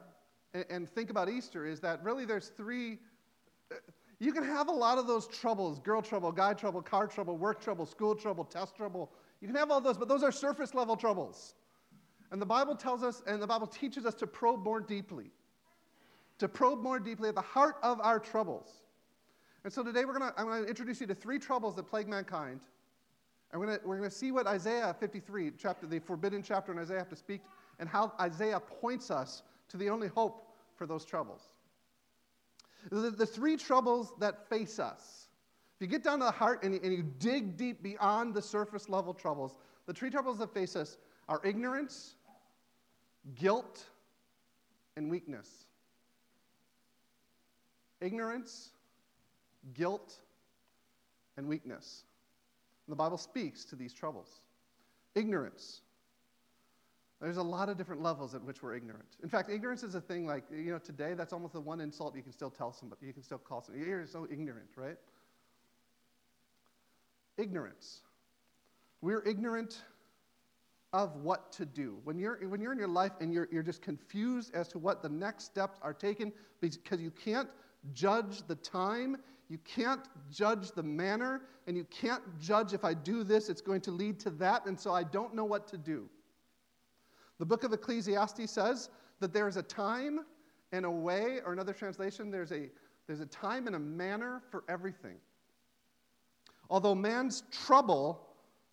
and, 0.53 0.65
and 0.69 0.89
think 0.89 1.09
about 1.09 1.29
Easter 1.29 1.65
is 1.65 1.79
that 1.81 2.03
really 2.03 2.25
there's 2.25 2.47
three. 2.47 2.99
Uh, 3.71 3.75
you 4.19 4.33
can 4.33 4.43
have 4.43 4.67
a 4.67 4.71
lot 4.71 4.97
of 4.97 5.07
those 5.07 5.27
troubles 5.27 5.79
girl 5.79 6.01
trouble, 6.01 6.31
guy 6.31 6.53
trouble, 6.53 6.81
car 6.81 7.05
trouble, 7.05 7.37
work 7.37 7.61
trouble, 7.61 7.85
school 7.85 8.15
trouble, 8.15 8.43
test 8.45 8.75
trouble. 8.75 9.11
You 9.41 9.47
can 9.47 9.55
have 9.55 9.69
all 9.69 9.81
those, 9.81 9.97
but 9.97 10.07
those 10.07 10.23
are 10.23 10.31
surface 10.31 10.73
level 10.73 10.95
troubles. 10.95 11.55
And 12.31 12.41
the 12.41 12.45
Bible 12.45 12.75
tells 12.75 13.03
us, 13.03 13.21
and 13.27 13.41
the 13.41 13.47
Bible 13.47 13.67
teaches 13.67 14.05
us 14.05 14.13
to 14.15 14.27
probe 14.27 14.63
more 14.63 14.79
deeply, 14.79 15.31
to 16.39 16.47
probe 16.47 16.81
more 16.81 16.99
deeply 16.99 17.29
at 17.29 17.35
the 17.35 17.41
heart 17.41 17.75
of 17.83 17.99
our 17.99 18.19
troubles. 18.19 18.83
And 19.63 19.73
so 19.73 19.83
today 19.83 20.05
we're 20.05 20.13
gonna, 20.13 20.33
I'm 20.37 20.47
going 20.47 20.63
to 20.63 20.69
introduce 20.69 21.01
you 21.01 21.07
to 21.07 21.15
three 21.15 21.37
troubles 21.37 21.75
that 21.75 21.87
plague 21.87 22.07
mankind 22.07 22.61
and 23.51 23.61
we're 23.61 23.77
going 23.77 24.03
to 24.03 24.15
see 24.15 24.31
what 24.31 24.47
Isaiah 24.47 24.95
53, 24.99 25.51
chapter, 25.57 25.85
the 25.85 25.99
forbidden 25.99 26.41
chapter 26.41 26.71
in 26.71 26.79
Isaiah, 26.79 26.99
have 26.99 27.09
to 27.09 27.15
speak, 27.15 27.41
and 27.79 27.89
how 27.89 28.13
Isaiah 28.19 28.59
points 28.59 29.11
us 29.11 29.43
to 29.69 29.77
the 29.77 29.89
only 29.89 30.07
hope 30.07 30.47
for 30.75 30.85
those 30.85 31.03
troubles. 31.03 31.41
The, 32.89 33.11
the 33.11 33.25
three 33.25 33.57
troubles 33.57 34.13
that 34.19 34.47
face 34.49 34.79
us. 34.79 35.27
If 35.75 35.81
you 35.81 35.87
get 35.87 36.03
down 36.03 36.19
to 36.19 36.25
the 36.25 36.31
heart 36.31 36.63
and 36.63 36.73
you, 36.73 36.79
and 36.83 36.93
you 36.93 37.03
dig 37.19 37.57
deep 37.57 37.83
beyond 37.83 38.33
the 38.33 38.41
surface 38.41 38.87
level 38.87 39.13
troubles, 39.13 39.57
the 39.85 39.93
three 39.93 40.09
troubles 40.09 40.37
that 40.37 40.53
face 40.53 40.75
us 40.75 40.97
are 41.27 41.41
ignorance, 41.43 42.15
guilt, 43.35 43.85
and 44.95 45.09
weakness. 45.09 45.65
Ignorance, 47.99 48.69
guilt, 49.73 50.15
and 51.37 51.47
weakness. 51.47 52.03
The 52.91 52.95
Bible 52.97 53.17
speaks 53.17 53.63
to 53.65 53.77
these 53.77 53.93
troubles. 53.93 54.41
Ignorance. 55.15 55.79
There's 57.21 57.37
a 57.37 57.43
lot 57.43 57.69
of 57.69 57.77
different 57.77 58.01
levels 58.01 58.35
at 58.35 58.43
which 58.43 58.61
we're 58.61 58.75
ignorant. 58.75 59.07
In 59.23 59.29
fact, 59.29 59.49
ignorance 59.49 59.81
is 59.81 59.95
a 59.95 60.01
thing 60.01 60.25
like, 60.25 60.43
you 60.51 60.71
know, 60.71 60.77
today 60.77 61.13
that's 61.13 61.31
almost 61.31 61.53
the 61.53 61.61
one 61.61 61.79
insult 61.79 62.17
you 62.17 62.21
can 62.21 62.33
still 62.33 62.49
tell 62.49 62.73
somebody. 62.73 63.05
You 63.05 63.13
can 63.13 63.23
still 63.23 63.37
call 63.37 63.61
somebody, 63.61 63.87
you're 63.87 64.05
so 64.05 64.27
ignorant, 64.29 64.67
right? 64.75 64.97
Ignorance. 67.37 68.01
We're 69.01 69.23
ignorant 69.25 69.81
of 70.91 71.15
what 71.17 71.53
to 71.53 71.65
do. 71.65 71.97
When 72.03 72.19
you're, 72.19 72.45
when 72.49 72.59
you're 72.59 72.73
in 72.73 72.79
your 72.79 72.89
life 72.89 73.13
and 73.21 73.33
you're, 73.33 73.47
you're 73.53 73.63
just 73.63 73.81
confused 73.81 74.53
as 74.53 74.67
to 74.69 74.79
what 74.79 75.01
the 75.01 75.09
next 75.09 75.45
steps 75.45 75.79
are 75.81 75.93
taken 75.93 76.33
because 76.59 76.99
you 76.99 77.11
can't 77.11 77.47
judge 77.93 78.45
the 78.47 78.55
time 78.55 79.15
you 79.51 79.57
can't 79.65 80.07
judge 80.31 80.71
the 80.71 80.81
manner, 80.81 81.41
and 81.67 81.75
you 81.75 81.83
can't 81.91 82.23
judge 82.39 82.71
if 82.71 82.85
I 82.85 82.93
do 82.93 83.25
this, 83.25 83.49
it's 83.49 83.59
going 83.59 83.81
to 83.81 83.91
lead 83.91 84.17
to 84.21 84.29
that, 84.29 84.65
and 84.65 84.79
so 84.79 84.93
I 84.93 85.03
don't 85.03 85.35
know 85.35 85.43
what 85.43 85.67
to 85.67 85.77
do. 85.77 86.07
The 87.37 87.45
book 87.45 87.65
of 87.65 87.73
Ecclesiastes 87.73 88.49
says 88.49 88.89
that 89.19 89.33
there 89.33 89.49
is 89.49 89.57
a 89.57 89.63
time 89.63 90.21
and 90.71 90.85
a 90.85 90.89
way, 90.89 91.39
or 91.45 91.51
another 91.51 91.73
translation, 91.73 92.31
there's 92.31 92.53
a, 92.53 92.69
there's 93.07 93.19
a 93.19 93.25
time 93.25 93.67
and 93.67 93.75
a 93.75 93.79
manner 93.79 94.41
for 94.51 94.63
everything. 94.69 95.17
Although 96.69 96.95
man's 96.95 97.43
trouble 97.51 98.25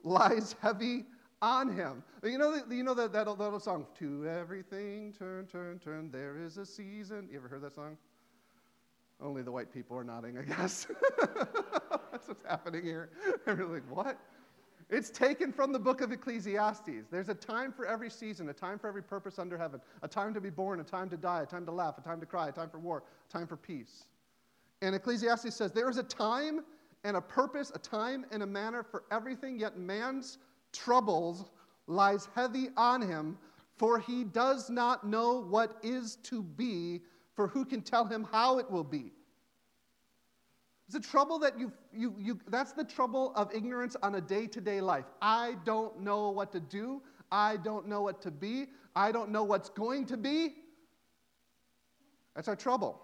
lies 0.04 0.54
heavy 0.62 1.06
on 1.42 1.74
him. 1.74 2.04
You 2.22 2.38
know, 2.38 2.62
you 2.70 2.84
know 2.84 2.94
that, 2.94 3.12
that, 3.14 3.26
little 3.26 3.58
song, 3.58 3.84
To 3.98 4.28
everything, 4.28 5.12
turn, 5.18 5.46
turn, 5.46 5.80
turn, 5.80 6.12
there 6.12 6.36
is 6.38 6.56
a 6.56 6.64
season. 6.64 7.28
You 7.32 7.38
ever 7.38 7.48
heard 7.48 7.62
that 7.62 7.74
song? 7.74 7.96
Only 9.20 9.42
the 9.42 9.52
white 9.52 9.72
people 9.72 9.96
are 9.96 10.04
nodding, 10.04 10.38
I 10.38 10.42
guess. 10.42 10.86
That's 12.12 12.28
what's 12.28 12.44
happening 12.48 12.84
here. 12.84 13.10
And 13.46 13.58
we're 13.58 13.66
like, 13.66 13.90
what? 13.90 14.18
It's 14.90 15.10
taken 15.10 15.52
from 15.52 15.72
the 15.72 15.78
book 15.78 16.00
of 16.00 16.12
Ecclesiastes. 16.12 17.06
There's 17.10 17.28
a 17.28 17.34
time 17.34 17.72
for 17.72 17.86
every 17.86 18.08
season, 18.08 18.48
a 18.48 18.54
time 18.54 18.78
for 18.78 18.88
every 18.88 19.02
purpose 19.02 19.38
under 19.38 19.58
heaven, 19.58 19.80
a 20.02 20.08
time 20.08 20.32
to 20.32 20.40
be 20.40 20.48
born, 20.48 20.80
a 20.80 20.84
time 20.84 21.10
to 21.10 21.16
die, 21.16 21.42
a 21.42 21.46
time 21.46 21.66
to 21.66 21.72
laugh, 21.72 21.98
a 21.98 22.00
time 22.00 22.20
to 22.20 22.26
cry, 22.26 22.48
a 22.48 22.52
time 22.52 22.70
for 22.70 22.78
war, 22.78 23.02
a 23.28 23.32
time 23.32 23.46
for 23.46 23.56
peace. 23.56 24.06
And 24.80 24.94
Ecclesiastes 24.94 25.54
says, 25.54 25.72
There 25.72 25.90
is 25.90 25.98
a 25.98 26.04
time 26.04 26.64
and 27.04 27.16
a 27.16 27.20
purpose, 27.20 27.70
a 27.74 27.78
time 27.78 28.24
and 28.30 28.42
a 28.42 28.46
manner 28.46 28.82
for 28.82 29.04
everything, 29.10 29.58
yet 29.58 29.76
man's 29.76 30.38
troubles 30.72 31.50
lies 31.86 32.28
heavy 32.34 32.68
on 32.76 33.02
him, 33.02 33.36
for 33.76 33.98
he 33.98 34.24
does 34.24 34.70
not 34.70 35.06
know 35.06 35.40
what 35.40 35.76
is 35.82 36.16
to 36.24 36.42
be, 36.42 37.00
for 37.38 37.46
who 37.46 37.64
can 37.64 37.82
tell 37.82 38.04
him 38.04 38.26
how 38.32 38.58
it 38.58 38.68
will 38.68 38.82
be? 38.82 39.12
It's 40.86 40.94
the 40.96 41.00
trouble 41.00 41.38
that 41.38 41.56
you, 41.56 41.70
you, 41.92 42.12
you, 42.18 42.40
that's 42.48 42.72
the 42.72 42.82
trouble 42.82 43.32
of 43.36 43.54
ignorance 43.54 43.94
on 44.02 44.16
a 44.16 44.20
day 44.20 44.48
to 44.48 44.60
day 44.60 44.80
life. 44.80 45.04
I 45.22 45.54
don't 45.64 46.00
know 46.00 46.30
what 46.30 46.50
to 46.50 46.58
do. 46.58 47.00
I 47.30 47.58
don't 47.58 47.86
know 47.86 48.02
what 48.02 48.20
to 48.22 48.32
be. 48.32 48.66
I 48.96 49.12
don't 49.12 49.30
know 49.30 49.44
what's 49.44 49.68
going 49.68 50.06
to 50.06 50.16
be. 50.16 50.56
That's 52.34 52.48
our 52.48 52.56
trouble. 52.56 53.00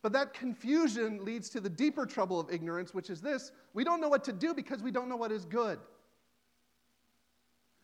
But 0.00 0.14
that 0.14 0.32
confusion 0.32 1.22
leads 1.22 1.50
to 1.50 1.60
the 1.60 1.68
deeper 1.68 2.06
trouble 2.06 2.40
of 2.40 2.50
ignorance, 2.50 2.94
which 2.94 3.10
is 3.10 3.20
this 3.20 3.52
we 3.74 3.84
don't 3.84 4.00
know 4.00 4.08
what 4.08 4.24
to 4.24 4.32
do 4.32 4.54
because 4.54 4.82
we 4.82 4.90
don't 4.90 5.10
know 5.10 5.16
what 5.16 5.32
is 5.32 5.44
good. 5.44 5.78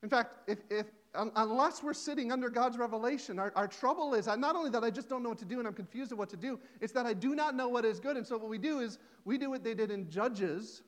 In 0.03 0.09
fact, 0.09 0.37
if, 0.47 0.57
if, 0.71 0.87
unless 1.15 1.83
we're 1.83 1.93
sitting 1.93 2.33
under 2.33 2.49
God's 2.49 2.79
revelation, 2.79 3.39
our, 3.39 3.53
our 3.55 3.69
trouble 3.69 4.15
is 4.15 4.27
not 4.27 4.57
only 4.57 4.71
that 4.71 4.83
I 4.83 4.91
just 4.91 5.09
don't 5.09 5.23
know 5.23 5.29
what 5.29 5.39
to 5.39 5.45
do 5.45 5.59
and 5.59 5.69
I'm 5.69 5.75
confused 5.75 6.13
of 6.13 6.19
what 6.19 6.31
to 6.31 6.37
do, 6.37 6.59
it's 6.81 6.93
that 6.95 7.05
I 7.05 7.13
do 7.13 7.35
not 7.35 7.55
know 7.55 7.69
what 7.69 7.85
is 7.85 8.01
good. 8.01 8.17
And 8.17 8.27
so 8.27 8.39
what 8.39 8.49
we 8.49 8.59
do 8.59 8.81
is 8.81 8.99
we 9.25 9.37
do 9.37 9.51
what 9.51 9.63
they 9.63 9.75
did 9.75 9.91
in 9.91 10.09
Judges, 10.09 10.83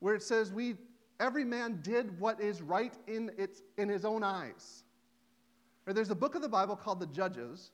where 0.00 0.14
it 0.14 0.22
says 0.22 0.52
we 0.52 0.76
every 1.20 1.44
man 1.44 1.80
did 1.82 2.18
what 2.20 2.40
is 2.40 2.62
right 2.62 2.94
in, 3.06 3.30
its, 3.38 3.62
in 3.76 3.88
his 3.88 4.04
own 4.04 4.22
eyes. 4.24 4.82
Or 5.86 5.92
there's 5.92 6.10
a 6.10 6.16
book 6.16 6.34
of 6.34 6.42
the 6.42 6.48
Bible 6.48 6.76
called 6.76 7.00
the 7.00 7.06
Judges, 7.06 7.70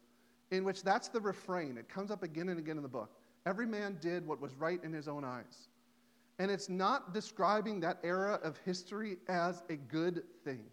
in 0.50 0.64
which 0.64 0.82
that's 0.82 1.08
the 1.08 1.20
refrain. 1.20 1.76
It 1.78 1.88
comes 1.88 2.10
up 2.10 2.22
again 2.22 2.48
and 2.48 2.58
again 2.58 2.76
in 2.76 2.82
the 2.82 2.88
book. 2.88 3.10
Every 3.46 3.66
man 3.66 3.98
did 4.00 4.26
what 4.26 4.40
was 4.40 4.54
right 4.54 4.82
in 4.82 4.92
his 4.92 5.08
own 5.08 5.24
eyes. 5.24 5.68
And 6.38 6.50
it's 6.50 6.68
not 6.68 7.12
describing 7.12 7.80
that 7.80 7.98
era 8.02 8.40
of 8.42 8.56
history 8.64 9.18
as 9.28 9.62
a 9.68 9.76
good 9.76 10.24
thing. 10.44 10.64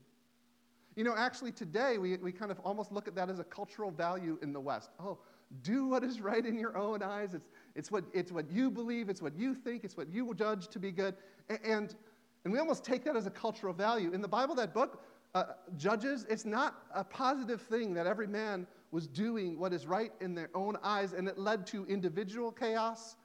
You 1.02 1.06
know, 1.06 1.16
actually, 1.18 1.52
today 1.52 1.98
we, 1.98 2.16
we 2.18 2.32
kind 2.32 2.52
of 2.52 2.60
almost 2.60 2.92
look 2.92 3.08
at 3.08 3.16
that 3.16 3.28
as 3.28 3.40
a 3.40 3.44
cultural 3.44 3.90
value 3.90 4.38
in 4.44 4.54
the 4.54 4.60
West. 4.60 4.92
Oh, 5.00 5.18
do 5.64 5.88
what 5.88 6.04
is 6.04 6.22
right 6.22 6.46
in 6.46 6.60
your 6.60 6.78
own 6.78 7.02
eyes. 7.02 7.34
It's, 7.34 7.50
it's, 7.74 7.90
what, 7.90 8.04
it's 8.14 8.32
what 8.32 8.52
you 8.52 8.70
believe, 8.70 9.10
it's 9.10 9.20
what 9.20 9.36
you 9.36 9.56
think, 9.56 9.84
it's 9.84 9.98
what 9.98 10.14
you 10.14 10.32
judge 10.36 10.68
to 10.68 10.78
be 10.78 10.92
good. 10.92 11.16
And, 11.50 11.96
and 12.44 12.54
we 12.54 12.60
almost 12.60 12.84
take 12.84 13.04
that 13.06 13.16
as 13.16 13.26
a 13.26 13.32
cultural 13.32 13.74
value. 13.74 14.12
In 14.14 14.22
the 14.22 14.28
Bible, 14.28 14.54
that 14.54 14.76
book, 14.76 15.02
uh, 15.34 15.46
Judges, 15.76 16.28
it's 16.30 16.46
not 16.46 16.84
a 16.94 17.04
positive 17.04 17.64
thing 17.64 17.96
that 17.96 18.06
every 18.06 18.28
man 18.28 18.68
was 18.92 19.08
doing 19.08 19.58
what 19.58 19.74
is 19.74 19.88
right 19.88 20.12
in 20.22 20.36
their 20.36 20.52
own 20.54 20.78
eyes, 20.84 21.14
and 21.14 21.28
it 21.28 21.40
led 21.40 21.66
to 21.66 21.84
individual 21.88 22.52
chaos, 22.52 23.16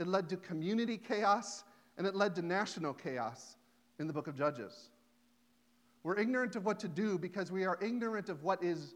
it 0.00 0.08
led 0.08 0.28
to 0.30 0.36
community 0.36 0.98
chaos, 0.98 1.62
and 1.96 2.08
it 2.08 2.16
led 2.16 2.34
to 2.34 2.42
national 2.42 2.92
chaos 2.92 3.54
in 4.00 4.08
the 4.08 4.12
book 4.12 4.26
of 4.26 4.34
Judges. 4.36 4.90
We're 6.02 6.18
ignorant 6.18 6.56
of 6.56 6.64
what 6.64 6.80
to 6.80 6.88
do 6.88 7.18
because 7.18 7.52
we 7.52 7.64
are 7.64 7.78
ignorant 7.82 8.28
of 8.28 8.42
what 8.42 8.62
is 8.62 8.94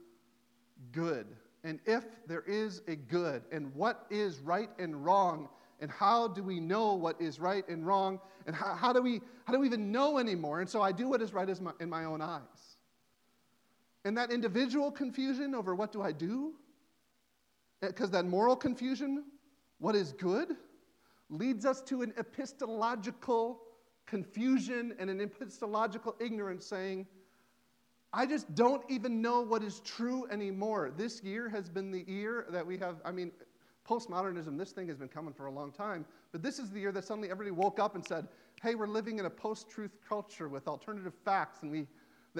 good. 0.92 1.26
And 1.62 1.80
if 1.86 2.04
there 2.26 2.44
is 2.46 2.82
a 2.88 2.96
good, 2.96 3.42
and 3.50 3.74
what 3.74 4.06
is 4.10 4.40
right 4.40 4.68
and 4.78 5.04
wrong, 5.04 5.48
and 5.80 5.90
how 5.90 6.28
do 6.28 6.42
we 6.42 6.60
know 6.60 6.94
what 6.94 7.20
is 7.20 7.40
right 7.40 7.66
and 7.68 7.86
wrong, 7.86 8.20
and 8.46 8.54
how, 8.54 8.74
how 8.74 8.92
do, 8.92 9.02
we, 9.02 9.20
how 9.44 9.52
do 9.52 9.58
we 9.58 9.66
even 9.66 9.90
know 9.90 10.18
anymore? 10.18 10.60
And 10.60 10.68
so 10.68 10.82
I 10.82 10.92
do 10.92 11.08
what 11.08 11.22
is 11.22 11.32
right 11.32 11.48
in 11.80 11.88
my 11.88 12.04
own 12.04 12.20
eyes. 12.20 12.76
And 14.04 14.16
that 14.18 14.30
individual 14.30 14.90
confusion 14.90 15.54
over 15.54 15.74
what 15.74 15.90
do 15.90 16.02
I 16.02 16.12
do, 16.12 16.52
eh, 17.82 17.88
because 17.88 18.10
that 18.10 18.26
moral 18.26 18.56
confusion, 18.56 19.24
what 19.78 19.94
is 19.94 20.12
good, 20.12 20.56
leads 21.30 21.64
us 21.64 21.80
to 21.82 22.02
an 22.02 22.12
epistological 22.18 23.56
confusion 24.06 24.94
and 24.98 25.10
an 25.10 25.20
epistemological 25.20 26.14
ignorance 26.20 26.66
saying, 26.66 27.06
I 28.12 28.26
just 28.26 28.54
don't 28.54 28.82
even 28.88 29.20
know 29.20 29.40
what 29.40 29.62
is 29.62 29.80
true 29.80 30.26
anymore. 30.30 30.92
This 30.96 31.22
year 31.22 31.48
has 31.48 31.68
been 31.68 31.90
the 31.90 32.04
year 32.06 32.46
that 32.50 32.64
we 32.64 32.78
have, 32.78 32.96
I 33.04 33.10
mean, 33.10 33.32
postmodernism, 33.88 34.56
this 34.56 34.70
thing 34.70 34.88
has 34.88 34.96
been 34.96 35.08
coming 35.08 35.34
for 35.34 35.46
a 35.46 35.50
long 35.50 35.72
time, 35.72 36.04
but 36.32 36.42
this 36.42 36.58
is 36.58 36.70
the 36.70 36.80
year 36.80 36.92
that 36.92 37.04
suddenly 37.04 37.30
everybody 37.30 37.50
woke 37.50 37.78
up 37.78 37.96
and 37.96 38.06
said, 38.06 38.28
hey, 38.62 38.74
we're 38.74 38.86
living 38.86 39.18
in 39.18 39.26
a 39.26 39.30
post 39.30 39.68
truth 39.68 39.96
culture 40.08 40.48
with 40.48 40.68
alternative 40.68 41.12
facts, 41.24 41.62
and 41.62 41.70
we, 41.70 41.86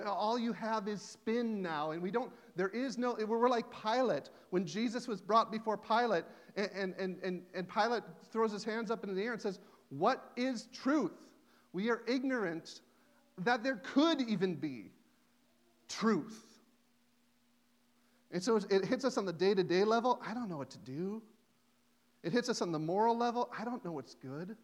all 0.06 0.38
you 0.38 0.52
have 0.52 0.88
is 0.88 1.02
spin 1.02 1.60
now, 1.60 1.90
and 1.90 2.00
we 2.00 2.10
don't, 2.10 2.32
there 2.56 2.68
is 2.68 2.96
no, 2.96 3.16
we're 3.26 3.48
like 3.48 3.66
Pilate. 3.70 4.30
When 4.50 4.64
Jesus 4.64 5.06
was 5.06 5.20
brought 5.20 5.52
before 5.52 5.76
Pilate, 5.76 6.24
and, 6.56 6.94
and, 6.98 7.16
and, 7.22 7.42
and 7.52 7.68
Pilate 7.68 8.04
throws 8.30 8.52
his 8.52 8.64
hands 8.64 8.90
up 8.90 9.02
into 9.02 9.14
the 9.14 9.22
air 9.22 9.32
and 9.32 9.42
says, 9.42 9.58
What 9.90 10.32
is 10.36 10.68
truth? 10.72 11.33
We 11.74 11.90
are 11.90 12.02
ignorant 12.06 12.80
that 13.38 13.64
there 13.64 13.76
could 13.76 14.22
even 14.22 14.54
be 14.54 14.92
truth. 15.88 16.40
And 18.30 18.42
so 18.42 18.60
it 18.70 18.84
hits 18.84 19.04
us 19.04 19.18
on 19.18 19.26
the 19.26 19.32
day 19.32 19.54
to 19.54 19.64
day 19.64 19.82
level. 19.84 20.22
I 20.26 20.34
don't 20.34 20.48
know 20.48 20.56
what 20.56 20.70
to 20.70 20.78
do. 20.78 21.20
It 22.22 22.32
hits 22.32 22.48
us 22.48 22.62
on 22.62 22.70
the 22.70 22.78
moral 22.78 23.18
level. 23.18 23.50
I 23.58 23.64
don't 23.64 23.84
know 23.84 23.92
what's 23.92 24.14
good. 24.14 24.56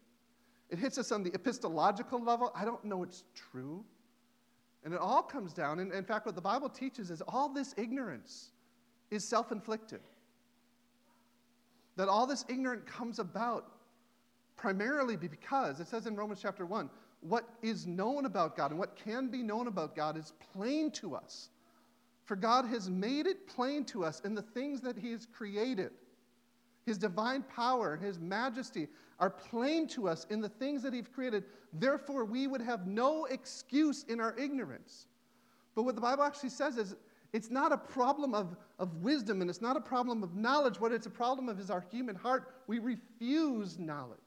It 0.69 0.79
hits 0.79 0.97
us 0.97 1.11
on 1.11 1.21
the 1.21 1.31
epistological 1.31 2.25
level. 2.25 2.51
I 2.55 2.63
don't 2.63 2.83
know 2.85 2.97
what's 2.97 3.25
true. 3.35 3.83
And 4.85 4.93
it 4.93 4.99
all 4.99 5.21
comes 5.21 5.53
down, 5.53 5.79
and 5.79 5.93
in 5.93 6.05
fact, 6.05 6.25
what 6.25 6.33
the 6.33 6.41
Bible 6.41 6.69
teaches 6.69 7.11
is 7.11 7.21
all 7.27 7.49
this 7.49 7.75
ignorance 7.77 8.51
is 9.11 9.27
self 9.27 9.51
inflicted. 9.51 9.99
That 11.97 12.07
all 12.07 12.25
this 12.25 12.45
ignorance 12.47 12.89
comes 12.89 13.19
about 13.19 13.65
primarily 14.61 15.15
because, 15.15 15.79
it 15.79 15.87
says 15.87 16.05
in 16.05 16.15
Romans 16.15 16.39
chapter 16.39 16.67
1, 16.67 16.87
what 17.21 17.49
is 17.63 17.87
known 17.87 18.25
about 18.25 18.55
God 18.55 18.69
and 18.69 18.79
what 18.79 18.95
can 18.95 19.27
be 19.27 19.41
known 19.41 19.65
about 19.65 19.95
God 19.95 20.15
is 20.15 20.33
plain 20.53 20.91
to 20.91 21.15
us. 21.15 21.49
For 22.25 22.35
God 22.35 22.65
has 22.65 22.87
made 22.87 23.25
it 23.25 23.47
plain 23.47 23.83
to 23.85 24.05
us 24.05 24.21
in 24.23 24.35
the 24.35 24.43
things 24.43 24.79
that 24.81 24.95
He 24.95 25.11
has 25.13 25.25
created. 25.25 25.89
His 26.85 26.99
divine 26.99 27.43
power, 27.43 27.97
His 27.97 28.19
majesty 28.19 28.87
are 29.19 29.31
plain 29.31 29.87
to 29.89 30.07
us 30.07 30.27
in 30.29 30.41
the 30.41 30.49
things 30.49 30.83
that 30.83 30.93
He's 30.93 31.07
created. 31.07 31.43
Therefore, 31.73 32.23
we 32.23 32.45
would 32.45 32.61
have 32.61 32.85
no 32.85 33.25
excuse 33.25 34.05
in 34.09 34.19
our 34.19 34.37
ignorance. 34.37 35.07
But 35.73 35.83
what 35.83 35.95
the 35.95 36.01
Bible 36.01 36.23
actually 36.23 36.49
says 36.49 36.77
is 36.77 36.95
it's 37.33 37.49
not 37.49 37.71
a 37.71 37.77
problem 37.77 38.35
of, 38.35 38.55
of 38.77 38.93
wisdom 38.97 39.41
and 39.41 39.49
it's 39.49 39.61
not 39.61 39.75
a 39.75 39.81
problem 39.81 40.21
of 40.21 40.35
knowledge. 40.35 40.79
What 40.79 40.91
it's 40.91 41.07
a 41.07 41.11
problem 41.11 41.49
of 41.49 41.59
is 41.59 41.71
our 41.71 41.83
human 41.89 42.15
heart. 42.15 42.53
We 42.67 42.77
refuse 42.77 43.79
knowledge. 43.79 44.19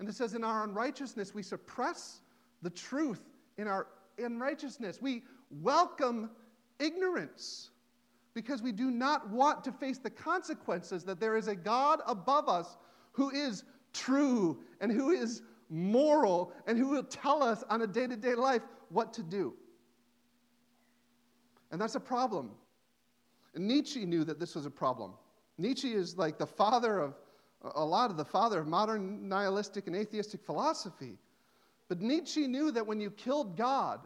And 0.00 0.08
it 0.08 0.14
says, 0.14 0.34
in 0.34 0.42
our 0.42 0.64
unrighteousness, 0.64 1.34
we 1.34 1.42
suppress 1.42 2.22
the 2.62 2.70
truth 2.70 3.20
in 3.58 3.68
our 3.68 3.86
unrighteousness. 4.18 5.00
We 5.00 5.24
welcome 5.50 6.30
ignorance 6.78 7.68
because 8.32 8.62
we 8.62 8.72
do 8.72 8.90
not 8.90 9.28
want 9.28 9.62
to 9.64 9.72
face 9.72 9.98
the 9.98 10.08
consequences 10.08 11.04
that 11.04 11.20
there 11.20 11.36
is 11.36 11.48
a 11.48 11.54
God 11.54 12.00
above 12.06 12.48
us 12.48 12.78
who 13.12 13.28
is 13.28 13.62
true 13.92 14.62
and 14.80 14.90
who 14.90 15.10
is 15.10 15.42
moral 15.68 16.54
and 16.66 16.78
who 16.78 16.88
will 16.88 17.04
tell 17.04 17.42
us 17.42 17.62
on 17.68 17.82
a 17.82 17.86
day 17.86 18.06
to 18.06 18.16
day 18.16 18.34
life 18.34 18.62
what 18.88 19.12
to 19.12 19.22
do. 19.22 19.52
And 21.72 21.78
that's 21.78 21.94
a 21.94 22.00
problem. 22.00 22.52
And 23.54 23.68
Nietzsche 23.68 24.06
knew 24.06 24.24
that 24.24 24.40
this 24.40 24.54
was 24.54 24.64
a 24.64 24.70
problem. 24.70 25.12
Nietzsche 25.58 25.92
is 25.92 26.16
like 26.16 26.38
the 26.38 26.46
father 26.46 26.98
of 27.00 27.16
a 27.62 27.84
lot 27.84 28.10
of 28.10 28.16
the 28.16 28.24
father 28.24 28.60
of 28.60 28.66
modern 28.66 29.28
nihilistic 29.28 29.86
and 29.86 29.94
atheistic 29.94 30.42
philosophy. 30.42 31.18
But 31.88 32.00
Nietzsche 32.00 32.46
knew 32.46 32.70
that 32.70 32.86
when 32.86 33.00
you 33.00 33.10
killed 33.10 33.56
God, 33.56 34.00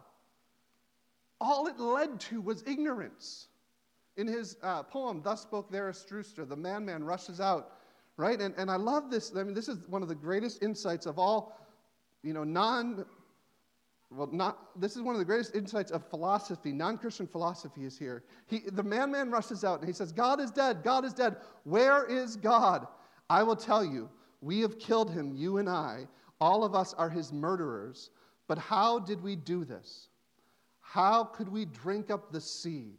all 1.41 1.67
it 1.67 1.79
led 1.79 2.19
to 2.21 2.41
was 2.41 2.65
ignorance. 2.67 3.49
In 4.17 4.27
his 4.27 4.57
uh, 4.63 4.83
poem, 4.85 5.21
Thus 5.23 5.43
Spoke 5.43 5.71
Zarathustra, 5.71 6.45
the 6.45 6.57
man 6.57 6.85
man 6.85 7.05
rushes 7.05 7.41
out, 7.41 7.73
right? 8.17 8.41
And, 8.41 8.55
and 8.57 8.71
I 8.71 8.77
love 8.77 9.11
this. 9.11 9.33
I 9.37 9.43
mean, 9.43 9.55
this 9.55 9.69
is 9.69 9.89
one 9.89 10.03
of 10.03 10.09
the 10.09 10.15
greatest 10.15 10.63
insights 10.63 11.07
of 11.07 11.19
all, 11.19 11.59
you 12.23 12.33
know, 12.33 12.45
non, 12.45 13.05
well, 14.11 14.29
not, 14.31 14.81
this 14.81 14.95
is 14.95 15.03
one 15.03 15.15
of 15.15 15.19
the 15.19 15.25
greatest 15.25 15.55
insights 15.55 15.91
of 15.91 16.09
philosophy. 16.09 16.73
Non 16.73 16.97
Christian 16.97 17.27
philosophy 17.27 17.85
is 17.85 17.99
here. 17.99 18.23
He, 18.47 18.61
the 18.61 18.83
man 18.83 19.11
man 19.11 19.31
rushes 19.31 19.65
out 19.65 19.81
and 19.81 19.89
he 19.89 19.93
says, 19.93 20.13
God 20.13 20.41
is 20.41 20.51
dead. 20.51 20.83
God 20.85 21.05
is 21.05 21.13
dead. 21.13 21.37
Where 21.65 22.05
is 22.05 22.37
God? 22.37 22.87
I 23.31 23.43
will 23.43 23.57
tell 23.57 23.85
you, 23.85 24.11
we 24.40 24.61
have 24.61 24.78
killed 24.78 25.11
him, 25.11 25.33
you 25.35 25.59
and 25.59 25.69
I. 25.69 26.07
All 26.40 26.64
of 26.64 26.75
us 26.75 26.95
are 26.95 27.09
his 27.09 27.33
murderers. 27.33 28.11
But 28.47 28.59
how 28.59 28.99
did 28.99 29.23
we 29.23 29.37
do 29.37 29.64
this? 29.64 30.09
How 30.81 31.25
could 31.25 31.49
we 31.49 31.64
drink 31.64 32.11
up 32.11 32.31
the 32.31 32.40
sea? 32.40 32.93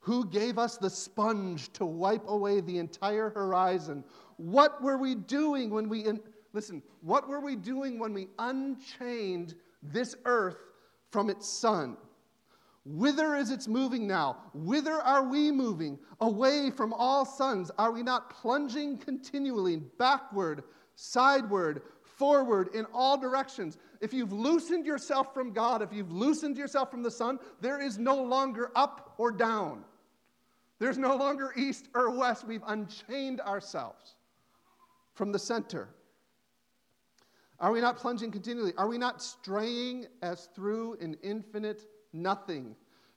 Who 0.00 0.26
gave 0.26 0.58
us 0.58 0.76
the 0.76 0.90
sponge 0.90 1.72
to 1.74 1.84
wipe 1.84 2.26
away 2.28 2.60
the 2.60 2.78
entire 2.78 3.30
horizon? 3.30 4.04
What 4.36 4.82
were 4.82 4.96
we 4.96 5.14
doing 5.14 5.70
when 5.70 5.88
we, 5.88 6.06
in, 6.06 6.20
listen, 6.52 6.82
what 7.00 7.28
were 7.28 7.40
we 7.40 7.56
doing 7.56 7.98
when 7.98 8.14
we 8.14 8.28
unchained 8.38 9.54
this 9.82 10.16
earth 10.24 10.58
from 11.10 11.28
its 11.28 11.48
sun? 11.48 11.96
Whither 12.84 13.36
is 13.36 13.50
it 13.50 13.68
moving 13.68 14.06
now? 14.06 14.38
Whither 14.54 15.00
are 15.02 15.28
we 15.28 15.52
moving? 15.52 15.98
Away 16.20 16.70
from 16.70 16.92
all 16.94 17.24
suns. 17.24 17.70
Are 17.78 17.92
we 17.92 18.02
not 18.02 18.30
plunging 18.30 18.96
continually 18.96 19.76
backward, 19.76 20.64
sideward, 20.96 21.82
forward, 22.02 22.74
in 22.74 22.86
all 22.94 23.18
directions? 23.18 23.76
If 24.00 24.14
you've 24.14 24.32
loosened 24.32 24.86
yourself 24.86 25.34
from 25.34 25.52
God, 25.52 25.82
if 25.82 25.92
you've 25.92 26.10
loosened 26.10 26.56
yourself 26.56 26.90
from 26.90 27.02
the 27.02 27.10
sun, 27.10 27.38
there 27.60 27.80
is 27.80 27.98
no 27.98 28.22
longer 28.22 28.70
up 28.74 29.14
or 29.18 29.30
down. 29.30 29.84
There's 30.78 30.96
no 30.96 31.14
longer 31.16 31.52
east 31.56 31.88
or 31.94 32.10
west. 32.10 32.46
We've 32.46 32.64
unchained 32.66 33.42
ourselves 33.42 34.16
from 35.12 35.32
the 35.32 35.38
center. 35.38 35.90
Are 37.58 37.72
we 37.72 37.82
not 37.82 37.98
plunging 37.98 38.30
continually? 38.30 38.72
Are 38.78 38.88
we 38.88 38.96
not 38.96 39.22
straying 39.22 40.06
as 40.22 40.48
through 40.54 40.96
an 41.02 41.18
infinite 41.22 41.84
nothing? 42.12 42.76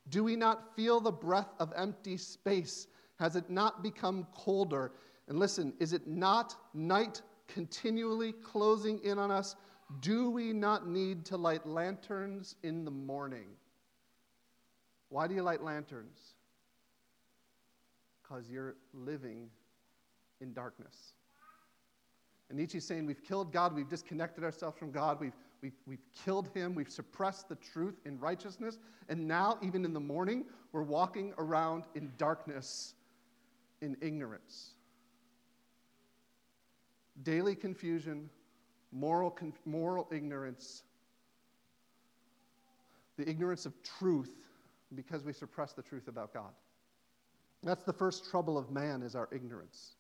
Do 0.10 0.24
we 0.24 0.36
not 0.36 0.76
feel 0.76 1.00
the 1.00 1.12
breath 1.12 1.54
of 1.60 1.72
empty 1.76 2.18
space? 2.18 2.88
Has 3.20 3.36
it 3.36 3.50
not 3.50 3.84
become 3.84 4.28
colder? 4.34 4.92
And 5.28 5.40
listen, 5.40 5.74
is 5.80 5.94
it 5.94 6.08
not 6.08 6.56
night 6.74 7.22
continually 7.48 8.34
closing 8.34 9.00
in 9.04 9.20
on 9.20 9.32
us? 9.32 9.56
Do 10.02 10.30
we 10.30 10.54
not 10.54 10.88
need 10.88 11.26
to 11.26 11.38
light 11.38 11.66
lanterns 11.66 12.56
in 12.64 12.84
the 12.84 12.92
morning? 12.92 13.48
Why 15.10 15.28
do 15.28 15.36
you 15.36 15.44
light 15.44 15.64
lanterns? 15.64 16.34
Because 18.22 18.50
you're 18.50 18.76
living 18.94 19.50
in 20.42 20.54
darkness. 20.54 21.14
And 22.50 22.58
Nietzsche's 22.58 22.86
saying 22.86 23.06
we've 23.06 23.24
killed 23.24 23.52
God, 23.54 23.76
we've 23.76 23.90
disconnected 23.90 24.44
ourselves 24.44 24.78
from 24.78 24.92
God, 24.92 25.20
we've, 25.20 25.36
we've, 25.64 25.74
we've 25.88 26.06
killed 26.24 26.50
Him, 26.54 26.76
we've 26.76 26.92
suppressed 26.92 27.50
the 27.50 27.56
truth 27.56 27.96
in 28.06 28.20
righteousness, 28.20 28.78
and 29.10 29.28
now, 29.28 29.58
even 29.64 29.86
in 29.86 29.94
the 29.94 30.00
morning, 30.00 30.44
we're 30.74 30.84
walking 30.84 31.34
around 31.38 31.86
in 31.96 32.12
darkness, 32.18 32.94
in 33.82 33.96
ignorance. 34.02 34.74
Daily 37.24 37.56
confusion, 37.56 38.30
moral, 38.92 39.32
con- 39.32 39.54
moral 39.66 40.08
ignorance, 40.12 40.84
the 43.18 43.28
ignorance 43.28 43.66
of 43.66 43.74
truth 44.00 44.32
because 44.96 45.24
we 45.24 45.32
suppress 45.32 45.74
the 45.74 45.82
truth 45.82 46.08
about 46.08 46.34
God. 46.34 46.52
That's 47.64 47.84
the 47.84 47.94
first 47.94 48.30
trouble 48.30 48.58
of 48.58 48.70
man 48.70 49.02
is 49.02 49.16
our 49.16 49.30
ignorance. 49.32 49.94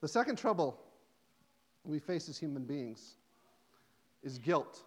The 0.00 0.08
second 0.08 0.36
trouble 0.36 0.80
we 1.84 1.98
face 1.98 2.28
as 2.28 2.38
human 2.38 2.64
beings 2.64 3.16
is 4.22 4.38
guilt. 4.38 4.82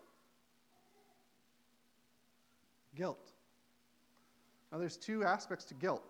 Guilt. 2.96 3.32
Now, 4.72 4.78
there's 4.78 4.98
two 4.98 5.24
aspects 5.24 5.66
to 5.66 5.74
guilt 5.74 6.04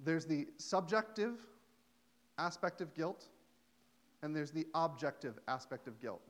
there's 0.00 0.24
the 0.24 0.46
subjective 0.58 1.34
aspect 2.38 2.80
of 2.80 2.94
guilt, 2.94 3.26
and 4.22 4.34
there's 4.34 4.50
the 4.50 4.66
objective 4.74 5.38
aspect 5.48 5.88
of 5.88 6.00
guilt. 6.00 6.22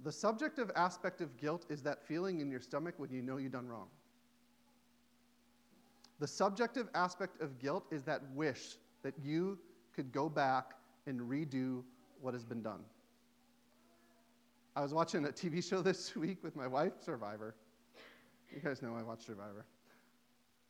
The 0.00 0.10
subjective 0.10 0.70
aspect 0.74 1.20
of 1.20 1.36
guilt 1.36 1.66
is 1.68 1.82
that 1.82 2.02
feeling 2.02 2.40
in 2.40 2.50
your 2.50 2.60
stomach 2.60 2.94
when 2.96 3.12
you 3.12 3.22
know 3.22 3.36
you've 3.36 3.52
done 3.52 3.68
wrong. 3.68 3.88
The 6.18 6.26
subjective 6.26 6.88
aspect 6.94 7.40
of 7.40 7.58
guilt 7.58 7.86
is 7.90 8.02
that 8.04 8.22
wish 8.34 8.76
that 9.02 9.14
you 9.22 9.58
could 9.94 10.10
go 10.12 10.28
back 10.28 10.74
and 11.06 11.20
redo 11.20 11.82
what 12.20 12.34
has 12.34 12.44
been 12.44 12.62
done. 12.62 12.80
I 14.76 14.82
was 14.82 14.94
watching 14.94 15.24
a 15.24 15.28
TV 15.28 15.66
show 15.66 15.82
this 15.90 16.14
week 16.16 16.42
with 16.42 16.56
my 16.56 16.66
wife, 16.66 16.92
Survivor. 17.04 17.54
You 18.54 18.60
guys 18.60 18.82
know 18.82 18.96
I 18.96 19.02
watch 19.02 19.24
Survivor. 19.24 19.64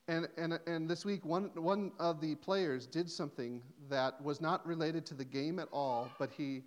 And, 0.08 0.26
and, 0.36 0.58
and 0.66 0.88
this 0.88 1.04
week, 1.04 1.24
one, 1.24 1.50
one 1.54 1.92
of 1.98 2.20
the 2.20 2.34
players 2.34 2.86
did 2.86 3.08
something 3.08 3.62
that 3.88 4.20
was 4.22 4.40
not 4.40 4.66
related 4.66 5.06
to 5.06 5.14
the 5.14 5.24
game 5.24 5.58
at 5.58 5.68
all, 5.72 6.08
but 6.18 6.30
he 6.36 6.62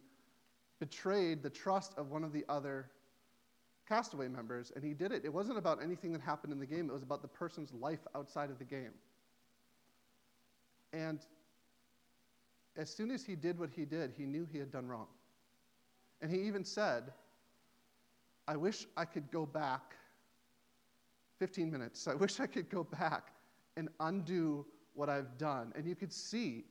betrayed 0.80 1.44
the 1.44 1.50
trust 1.50 1.94
of 1.98 2.10
one 2.10 2.24
of 2.24 2.32
the 2.32 2.46
other 2.48 2.90
castaway 3.88 4.28
members, 4.28 4.72
and 4.75 4.84
he 4.84 4.94
did 4.94 5.12
it. 5.12 5.25
It 5.25 5.34
wasn't 5.34 5.57
about 5.57 5.84
anything 5.84 6.14
that 6.14 6.22
happened 6.22 6.53
in 6.53 6.60
the 6.60 6.66
game, 6.66 6.90
it 6.90 6.94
was 6.94 7.03
about 7.03 7.22
the 7.22 7.27
person's 7.27 7.74
life 7.74 8.00
outside 8.16 8.50
of 8.50 8.60
the 8.60 8.66
game. 8.66 8.94
And 10.94 11.20
as 12.77 12.90
soon 12.90 13.12
as 13.12 13.24
he 13.24 13.36
did 13.36 13.59
what 13.59 13.70
he 13.70 13.86
did, 13.86 14.14
he 14.18 14.25
knew 14.25 14.48
he 14.51 14.57
had 14.57 14.72
done 14.72 14.88
wrong. 14.88 15.07
And 16.22 16.31
he 16.31 16.40
even 16.42 16.64
said, 16.64 17.12
I 18.48 18.55
wish 18.55 18.88
I 18.98 19.05
could 19.05 19.29
go 19.31 19.46
back 19.46 19.96
15 21.40 21.72
minutes. 21.72 22.07
I 22.07 22.16
wish 22.16 22.40
I 22.40 22.48
could 22.48 22.70
go 22.70 22.83
back 22.83 23.33
and 23.77 23.90
undo 24.00 24.66
what 24.94 25.09
I've 25.09 25.38
done. 25.38 25.74
And 25.75 25.86
you 25.86 25.96
could 25.96 26.14
see 26.14 26.66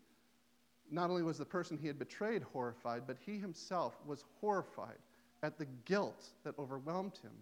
not 0.91 1.11
only 1.11 1.23
was 1.23 1.38
the 1.38 1.45
person 1.45 1.79
he 1.79 1.87
had 1.87 1.99
betrayed 1.99 2.43
horrified, 2.43 3.03
but 3.07 3.17
he 3.25 3.38
himself 3.38 3.97
was 4.07 4.25
horrified 4.41 4.99
at 5.43 5.59
the 5.59 5.67
guilt 5.85 6.29
that 6.45 6.59
overwhelmed 6.59 7.19
him 7.23 7.33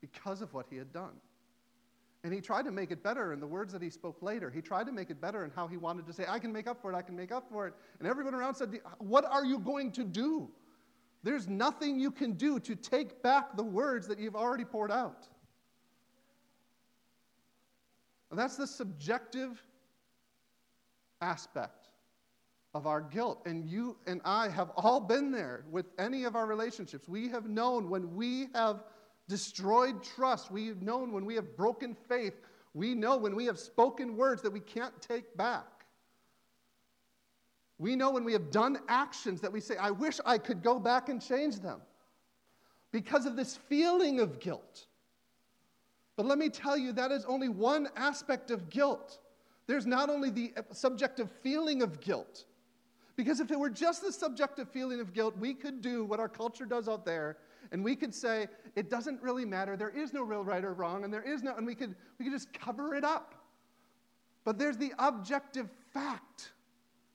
because 0.00 0.42
of 0.42 0.52
what 0.52 0.66
he 0.68 0.76
had 0.76 0.92
done. 0.92 1.14
And 2.22 2.34
he 2.34 2.40
tried 2.40 2.66
to 2.66 2.70
make 2.70 2.90
it 2.90 3.02
better 3.02 3.32
in 3.32 3.40
the 3.40 3.46
words 3.46 3.72
that 3.72 3.80
he 3.80 3.88
spoke 3.88 4.20
later. 4.20 4.50
He 4.50 4.60
tried 4.60 4.84
to 4.86 4.92
make 4.92 5.08
it 5.08 5.20
better 5.20 5.44
in 5.44 5.50
how 5.50 5.66
he 5.66 5.78
wanted 5.78 6.06
to 6.06 6.12
say, 6.12 6.26
I 6.28 6.38
can 6.38 6.52
make 6.52 6.66
up 6.66 6.80
for 6.82 6.92
it, 6.92 6.96
I 6.96 7.02
can 7.02 7.16
make 7.16 7.32
up 7.32 7.48
for 7.50 7.66
it. 7.66 7.74
And 7.98 8.06
everyone 8.06 8.34
around 8.34 8.54
said, 8.54 8.78
What 8.98 9.24
are 9.24 9.44
you 9.44 9.58
going 9.58 9.90
to 9.92 10.04
do? 10.04 10.50
There's 11.22 11.48
nothing 11.48 11.98
you 11.98 12.10
can 12.10 12.32
do 12.32 12.58
to 12.60 12.74
take 12.74 13.22
back 13.22 13.56
the 13.56 13.62
words 13.62 14.06
that 14.08 14.18
you've 14.18 14.36
already 14.36 14.64
poured 14.64 14.90
out. 14.90 15.28
That's 18.32 18.56
the 18.56 18.66
subjective 18.66 19.62
aspect 21.20 21.88
of 22.74 22.86
our 22.86 23.00
guilt. 23.00 23.42
And 23.44 23.68
you 23.68 23.96
and 24.06 24.20
I 24.24 24.48
have 24.48 24.70
all 24.76 25.00
been 25.00 25.32
there 25.32 25.64
with 25.70 25.86
any 25.98 26.24
of 26.24 26.36
our 26.36 26.46
relationships. 26.46 27.08
We 27.08 27.28
have 27.28 27.48
known 27.48 27.90
when 27.90 28.14
we 28.14 28.48
have 28.54 28.84
destroyed 29.30 30.02
trust, 30.02 30.50
we've 30.50 30.82
known 30.82 31.12
when 31.12 31.24
we 31.24 31.36
have 31.36 31.56
broken 31.56 31.94
faith, 32.08 32.34
we 32.74 32.94
know 32.94 33.16
when 33.16 33.36
we 33.36 33.46
have 33.46 33.58
spoken 33.58 34.16
words 34.16 34.42
that 34.42 34.52
we 34.52 34.60
can't 34.60 35.00
take 35.00 35.36
back. 35.36 35.86
We 37.78 37.96
know 37.96 38.10
when 38.10 38.24
we 38.24 38.32
have 38.32 38.50
done 38.50 38.78
actions 38.88 39.40
that 39.40 39.52
we 39.52 39.60
say, 39.60 39.76
I 39.76 39.92
wish 39.92 40.18
I 40.26 40.36
could 40.36 40.62
go 40.62 40.78
back 40.78 41.08
and 41.08 41.22
change 41.22 41.60
them 41.60 41.80
because 42.90 43.24
of 43.24 43.36
this 43.36 43.56
feeling 43.68 44.20
of 44.20 44.40
guilt. 44.40 44.86
But 46.16 46.26
let 46.26 46.36
me 46.36 46.50
tell 46.50 46.76
you, 46.76 46.92
that 46.92 47.12
is 47.12 47.24
only 47.24 47.48
one 47.48 47.88
aspect 47.96 48.50
of 48.50 48.68
guilt. 48.68 49.20
There's 49.66 49.86
not 49.86 50.10
only 50.10 50.30
the 50.30 50.52
subjective 50.72 51.30
feeling 51.42 51.82
of 51.82 52.00
guilt, 52.00 52.44
because 53.16 53.40
if 53.40 53.50
it 53.50 53.58
were 53.58 53.70
just 53.70 54.02
the 54.02 54.12
subjective 54.12 54.68
feeling 54.68 55.00
of 55.00 55.14
guilt, 55.14 55.36
we 55.38 55.54
could 55.54 55.80
do 55.80 56.04
what 56.04 56.20
our 56.20 56.28
culture 56.28 56.66
does 56.66 56.88
out 56.88 57.06
there, 57.06 57.38
and 57.72 57.84
we 57.84 57.96
could 57.96 58.14
say, 58.14 58.48
it 58.76 58.90
doesn't 58.90 59.20
really 59.22 59.44
matter, 59.44 59.76
there 59.76 59.90
is 59.90 60.12
no 60.12 60.22
real 60.22 60.44
right 60.44 60.64
or 60.64 60.74
wrong, 60.74 61.04
and 61.04 61.12
there 61.12 61.22
is 61.22 61.42
no, 61.42 61.54
and 61.56 61.66
we 61.66 61.74
could, 61.74 61.94
we 62.18 62.24
could 62.24 62.34
just 62.34 62.52
cover 62.52 62.94
it 62.94 63.04
up. 63.04 63.34
But 64.44 64.58
there's 64.58 64.76
the 64.76 64.92
objective 64.98 65.68
fact, 65.92 66.52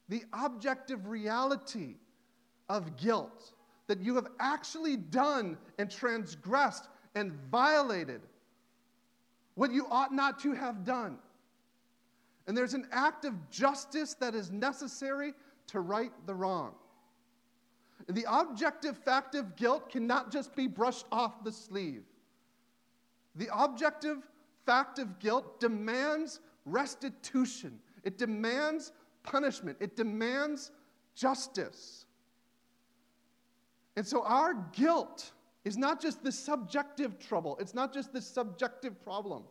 the 0.10 0.24
objective 0.34 1.08
reality 1.08 1.96
of 2.70 2.98
guilt 2.98 3.54
that 3.88 4.02
you 4.02 4.16
have 4.16 4.28
actually 4.40 4.98
done 4.98 5.58
and 5.78 5.90
transgressed 5.90 6.88
and 7.14 7.32
violated 7.52 8.22
what 9.56 9.72
you 9.72 9.88
ought 9.90 10.14
not 10.14 10.40
to 10.40 10.54
have 10.54 10.84
done. 10.84 11.18
And 12.48 12.56
there's 12.56 12.74
an 12.74 12.88
act 12.92 13.26
of 13.26 13.50
justice 13.50 14.14
that 14.16 14.36
is 14.36 14.52
necessary 14.52 15.34
to 15.68 15.80
right 15.80 16.12
the 16.28 16.36
wrong. 16.36 16.74
The 18.08 18.26
objective 18.30 18.98
fact 18.98 19.36
of 19.36 19.56
guilt 19.56 19.90
cannot 19.90 20.32
just 20.32 20.56
be 20.56 20.68
brushed 20.68 21.06
off 21.12 21.44
the 21.44 21.52
sleeve. 21.52 22.04
The 23.36 23.50
objective 23.54 24.18
fact 24.66 25.00
of 25.00 25.20
guilt 25.20 25.60
demands 25.60 26.40
restitution, 26.66 27.80
it 28.04 28.18
demands 28.18 28.92
punishment, 29.24 29.78
it 29.80 29.96
demands 29.96 30.72
justice. 31.16 32.06
And 33.96 34.06
so 34.06 34.24
our 34.24 34.54
guilt 34.74 35.32
is 35.64 35.78
not 35.78 36.02
just 36.02 36.24
the 36.24 36.32
subjective 36.32 37.18
trouble, 37.20 37.58
it's 37.60 37.74
not 37.74 37.94
just 37.94 38.14
the 38.14 38.22
subjective 38.22 39.02
problem. 39.04 39.44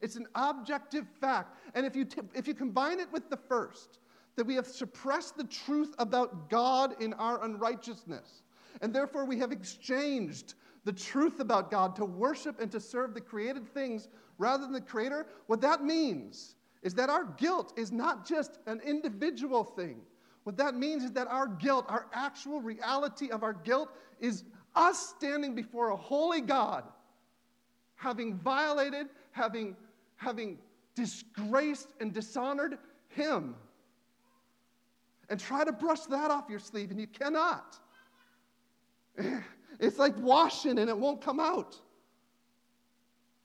It's 0.00 0.16
an 0.16 0.26
objective 0.34 1.06
fact. 1.20 1.56
And 1.74 1.86
if 1.86 1.94
you, 1.94 2.04
t- 2.04 2.22
if 2.34 2.48
you 2.48 2.54
combine 2.54 2.98
it 2.98 3.10
with 3.12 3.30
the 3.30 3.36
first, 3.36 4.00
that 4.36 4.46
we 4.46 4.54
have 4.54 4.66
suppressed 4.66 5.36
the 5.36 5.44
truth 5.44 5.94
about 5.98 6.48
God 6.48 7.00
in 7.02 7.12
our 7.14 7.44
unrighteousness, 7.44 8.42
and 8.80 8.94
therefore 8.94 9.24
we 9.24 9.38
have 9.38 9.52
exchanged 9.52 10.54
the 10.84 10.92
truth 10.92 11.40
about 11.40 11.70
God 11.70 11.94
to 11.96 12.04
worship 12.04 12.60
and 12.60 12.70
to 12.72 12.80
serve 12.80 13.14
the 13.14 13.20
created 13.20 13.68
things 13.68 14.08
rather 14.38 14.64
than 14.64 14.72
the 14.72 14.80
Creator, 14.80 15.26
what 15.46 15.60
that 15.60 15.84
means 15.84 16.56
is 16.82 16.94
that 16.94 17.08
our 17.08 17.24
guilt 17.24 17.72
is 17.76 17.92
not 17.92 18.26
just 18.26 18.58
an 18.66 18.80
individual 18.84 19.62
thing. 19.62 20.00
What 20.42 20.56
that 20.56 20.74
means 20.74 21.04
is 21.04 21.12
that 21.12 21.28
our 21.28 21.46
guilt, 21.46 21.86
our 21.88 22.06
actual 22.12 22.60
reality 22.60 23.30
of 23.30 23.44
our 23.44 23.52
guilt, 23.52 23.90
is 24.18 24.42
us 24.74 25.14
standing 25.16 25.54
before 25.54 25.90
a 25.90 25.96
holy 25.96 26.40
God, 26.40 26.84
having 27.94 28.34
violated, 28.34 29.06
having, 29.30 29.76
having 30.16 30.58
disgraced 30.96 31.88
and 32.00 32.12
dishonored 32.12 32.78
Him. 33.08 33.54
And 35.32 35.40
try 35.40 35.64
to 35.64 35.72
brush 35.72 36.02
that 36.10 36.30
off 36.30 36.50
your 36.50 36.58
sleeve, 36.58 36.90
and 36.90 37.00
you 37.00 37.06
cannot. 37.06 37.78
It's 39.80 39.98
like 39.98 40.16
washing 40.18 40.78
and 40.78 40.88
it 40.88 40.96
won't 40.96 41.20
come 41.20 41.40
out. 41.40 41.74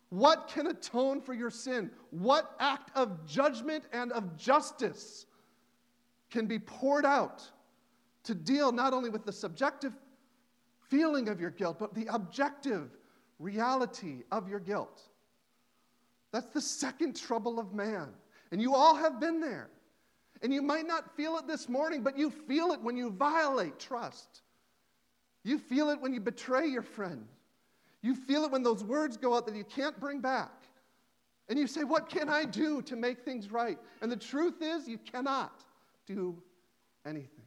What 0.10 0.50
can 0.54 0.67
atone 0.67 1.19
for 1.19 1.34
your 1.34 1.50
sin? 1.50 1.89
What 2.12 2.56
act 2.60 2.91
of 2.95 3.26
judgment 3.26 3.86
and 3.91 4.12
of 4.12 4.38
justice 4.38 5.26
can 6.30 6.45
be 6.45 6.60
poured 6.60 7.06
out 7.06 7.50
to 8.26 8.36
deal 8.36 8.71
not 8.71 8.93
only 8.93 9.10
with 9.10 9.26
the 9.26 9.32
subjective 9.32 9.93
feeling 10.89 11.28
of 11.28 11.41
your 11.41 11.50
guilt, 11.50 11.80
but 11.80 11.95
the 11.95 12.06
objective 12.13 12.91
reality 13.39 14.23
of 14.32 14.47
your 14.47 14.60
guilt? 14.60 15.02
That's 16.32 16.52
the 16.52 16.62
second 16.62 17.15
trouble 17.15 17.60
of 17.60 17.73
man. 17.73 18.10
And 18.52 18.62
you 18.62 18.76
all 18.76 18.93
have 18.93 19.19
been 19.19 19.39
there. 19.39 19.71
And 20.41 20.54
you 20.54 20.62
might 20.62 20.88
not 20.88 21.15
feel 21.15 21.38
it 21.38 21.47
this 21.47 21.67
morning, 21.67 22.04
but 22.04 22.17
you 22.17 22.30
feel 22.30 22.71
it 22.71 22.82
when 22.82 22.95
you 22.95 23.10
violate 23.10 23.80
trust. 23.80 24.41
You 25.43 25.58
feel 25.58 25.89
it 25.89 26.02
when 26.02 26.13
you 26.13 26.19
betray 26.19 26.67
your 26.67 26.82
friend. 26.82 27.28
You 28.02 28.15
feel 28.15 28.43
it 28.43 28.52
when 28.52 28.63
those 28.63 28.84
words 28.84 29.17
go 29.17 29.36
out 29.36 29.45
that 29.47 29.56
you 29.56 29.63
can't 29.63 30.00
bring 30.00 30.19
back. 30.19 30.52
And 31.50 31.58
you 31.58 31.67
say, 31.67 31.84
What 31.84 32.10
can 32.10 32.30
I 32.30 32.45
do 32.45 32.82
to 32.84 32.95
make 32.95 33.19
things 33.19 33.52
right? 33.52 33.78
And 34.02 34.12
the 34.12 34.17
truth 34.17 34.62
is, 34.62 34.88
you 34.88 34.97
cannot 34.97 35.63
do 36.06 36.36
anything. 37.06 37.45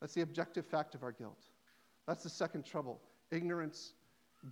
That's 0.00 0.14
the 0.14 0.22
objective 0.22 0.66
fact 0.66 0.94
of 0.94 1.02
our 1.02 1.12
guilt. 1.12 1.42
That's 2.06 2.22
the 2.22 2.30
second 2.30 2.64
trouble 2.64 3.00
ignorance, 3.30 3.92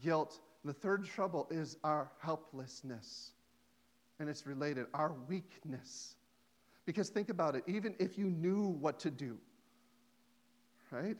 guilt. 0.02 0.40
And 0.62 0.70
the 0.70 0.78
third 0.78 1.04
trouble 1.04 1.46
is 1.50 1.76
our 1.84 2.10
helplessness. 2.18 3.32
And 4.18 4.28
it's 4.28 4.46
related, 4.46 4.86
our 4.94 5.14
weakness. 5.28 6.16
Because 6.86 7.08
think 7.08 7.30
about 7.30 7.54
it, 7.54 7.64
even 7.66 7.94
if 7.98 8.18
you 8.18 8.26
knew 8.26 8.68
what 8.80 8.98
to 9.00 9.10
do, 9.10 9.38
right? 10.90 11.16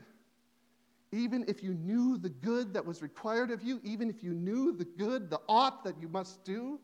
even 1.15 1.45
if 1.47 1.63
you 1.63 1.73
knew 1.73 2.17
the 2.17 2.29
good 2.29 2.73
that 2.73 2.85
was 2.85 3.01
required 3.01 3.51
of 3.51 3.63
you, 3.63 3.79
even 3.83 4.09
if 4.09 4.23
you 4.23 4.33
knew 4.33 4.71
the 4.71 4.85
good, 4.85 5.29
the 5.29 5.39
ought 5.47 5.83
that 5.83 5.99
you 5.99 6.07
must 6.09 6.43
do, 6.43 6.79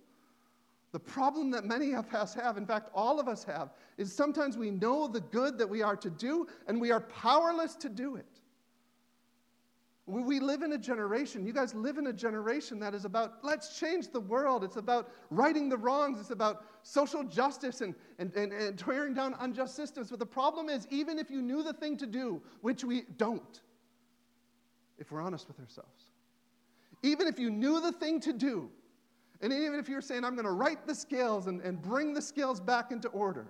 the 0.91 0.99
problem 0.99 1.51
that 1.51 1.63
many 1.63 1.93
of 1.93 2.13
us 2.13 2.33
have, 2.33 2.57
in 2.57 2.65
fact, 2.65 2.89
all 2.93 3.19
of 3.19 3.27
us 3.27 3.43
have, 3.43 3.71
is 3.97 4.13
sometimes 4.13 4.57
we 4.57 4.71
know 4.71 5.07
the 5.07 5.21
good 5.21 5.57
that 5.57 5.69
we 5.69 5.81
are 5.81 5.95
to 5.95 6.09
do 6.09 6.47
and 6.67 6.79
we 6.79 6.91
are 6.91 7.01
powerless 7.01 7.75
to 7.75 7.89
do 7.89 8.15
it. 8.15 8.30
We 10.07 10.39
live 10.39 10.63
in 10.63 10.73
a 10.73 10.77
generation, 10.77 11.45
you 11.45 11.53
guys 11.53 11.73
live 11.75 11.97
in 11.97 12.07
a 12.07 12.13
generation 12.13 12.79
that 12.79 12.95
is 12.95 13.05
about 13.05 13.43
let's 13.43 13.79
change 13.79 14.11
the 14.11 14.19
world. 14.19 14.63
It's 14.63 14.75
about 14.75 15.11
righting 15.29 15.69
the 15.69 15.77
wrongs. 15.77 16.19
It's 16.19 16.31
about 16.31 16.65
social 16.83 17.23
justice 17.23 17.81
and, 17.81 17.93
and, 18.17 18.35
and, 18.35 18.51
and 18.51 18.77
tearing 18.77 19.13
down 19.13 19.35
unjust 19.39 19.75
systems. 19.75 20.09
But 20.09 20.19
the 20.19 20.25
problem 20.25 20.69
is, 20.69 20.87
even 20.89 21.19
if 21.19 21.29
you 21.29 21.41
knew 21.41 21.63
the 21.63 21.73
thing 21.73 21.97
to 21.97 22.07
do, 22.07 22.41
which 22.61 22.83
we 22.83 23.03
don't, 23.17 23.61
if 24.97 25.11
we're 25.11 25.21
honest 25.21 25.47
with 25.47 25.59
ourselves. 25.59 26.05
Even 27.03 27.27
if 27.27 27.39
you 27.39 27.49
knew 27.49 27.81
the 27.81 27.91
thing 27.91 28.19
to 28.21 28.33
do, 28.33 28.69
and 29.41 29.51
even 29.51 29.79
if 29.79 29.89
you're 29.89 30.01
saying, 30.01 30.23
I'm 30.23 30.35
going 30.35 30.45
to 30.45 30.51
right 30.51 30.85
the 30.85 30.93
scales 30.93 31.47
and, 31.47 31.61
and 31.61 31.81
bring 31.81 32.13
the 32.13 32.21
scales 32.21 32.59
back 32.59 32.91
into 32.91 33.07
order, 33.09 33.47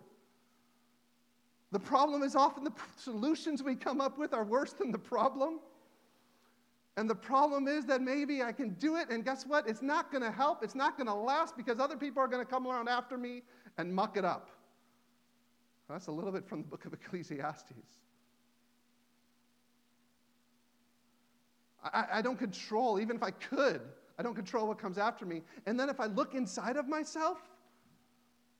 the 1.71 1.79
problem 1.79 2.23
is 2.23 2.35
often 2.35 2.63
the 2.63 2.73
solutions 2.97 3.63
we 3.63 3.75
come 3.75 4.01
up 4.01 4.17
with 4.17 4.33
are 4.33 4.43
worse 4.43 4.73
than 4.73 4.91
the 4.91 4.99
problem. 4.99 5.59
And 6.97 7.09
the 7.09 7.15
problem 7.15 7.67
is 7.67 7.85
that 7.85 8.01
maybe 8.01 8.43
I 8.43 8.51
can 8.51 8.73
do 8.73 8.97
it, 8.97 9.09
and 9.09 9.23
guess 9.23 9.45
what? 9.45 9.67
It's 9.67 9.81
not 9.81 10.11
going 10.11 10.23
to 10.23 10.31
help. 10.31 10.63
It's 10.63 10.75
not 10.75 10.97
going 10.97 11.07
to 11.07 11.13
last 11.13 11.55
because 11.55 11.79
other 11.79 11.95
people 11.95 12.21
are 12.21 12.27
going 12.27 12.45
to 12.45 12.49
come 12.49 12.67
around 12.67 12.89
after 12.89 13.17
me 13.17 13.43
and 13.77 13.93
muck 13.93 14.17
it 14.17 14.25
up. 14.25 14.49
That's 15.89 16.07
a 16.07 16.11
little 16.11 16.31
bit 16.31 16.47
from 16.47 16.61
the 16.61 16.67
book 16.67 16.85
of 16.85 16.93
Ecclesiastes. 16.93 17.71
I, 21.83 22.05
I 22.13 22.21
don't 22.21 22.37
control, 22.37 22.99
even 22.99 23.15
if 23.15 23.23
I 23.23 23.31
could, 23.31 23.81
I 24.19 24.23
don't 24.23 24.35
control 24.35 24.67
what 24.67 24.77
comes 24.77 24.97
after 24.97 25.25
me. 25.25 25.41
And 25.65 25.79
then 25.79 25.89
if 25.89 25.99
I 25.99 26.05
look 26.05 26.35
inside 26.35 26.77
of 26.77 26.87
myself, 26.87 27.39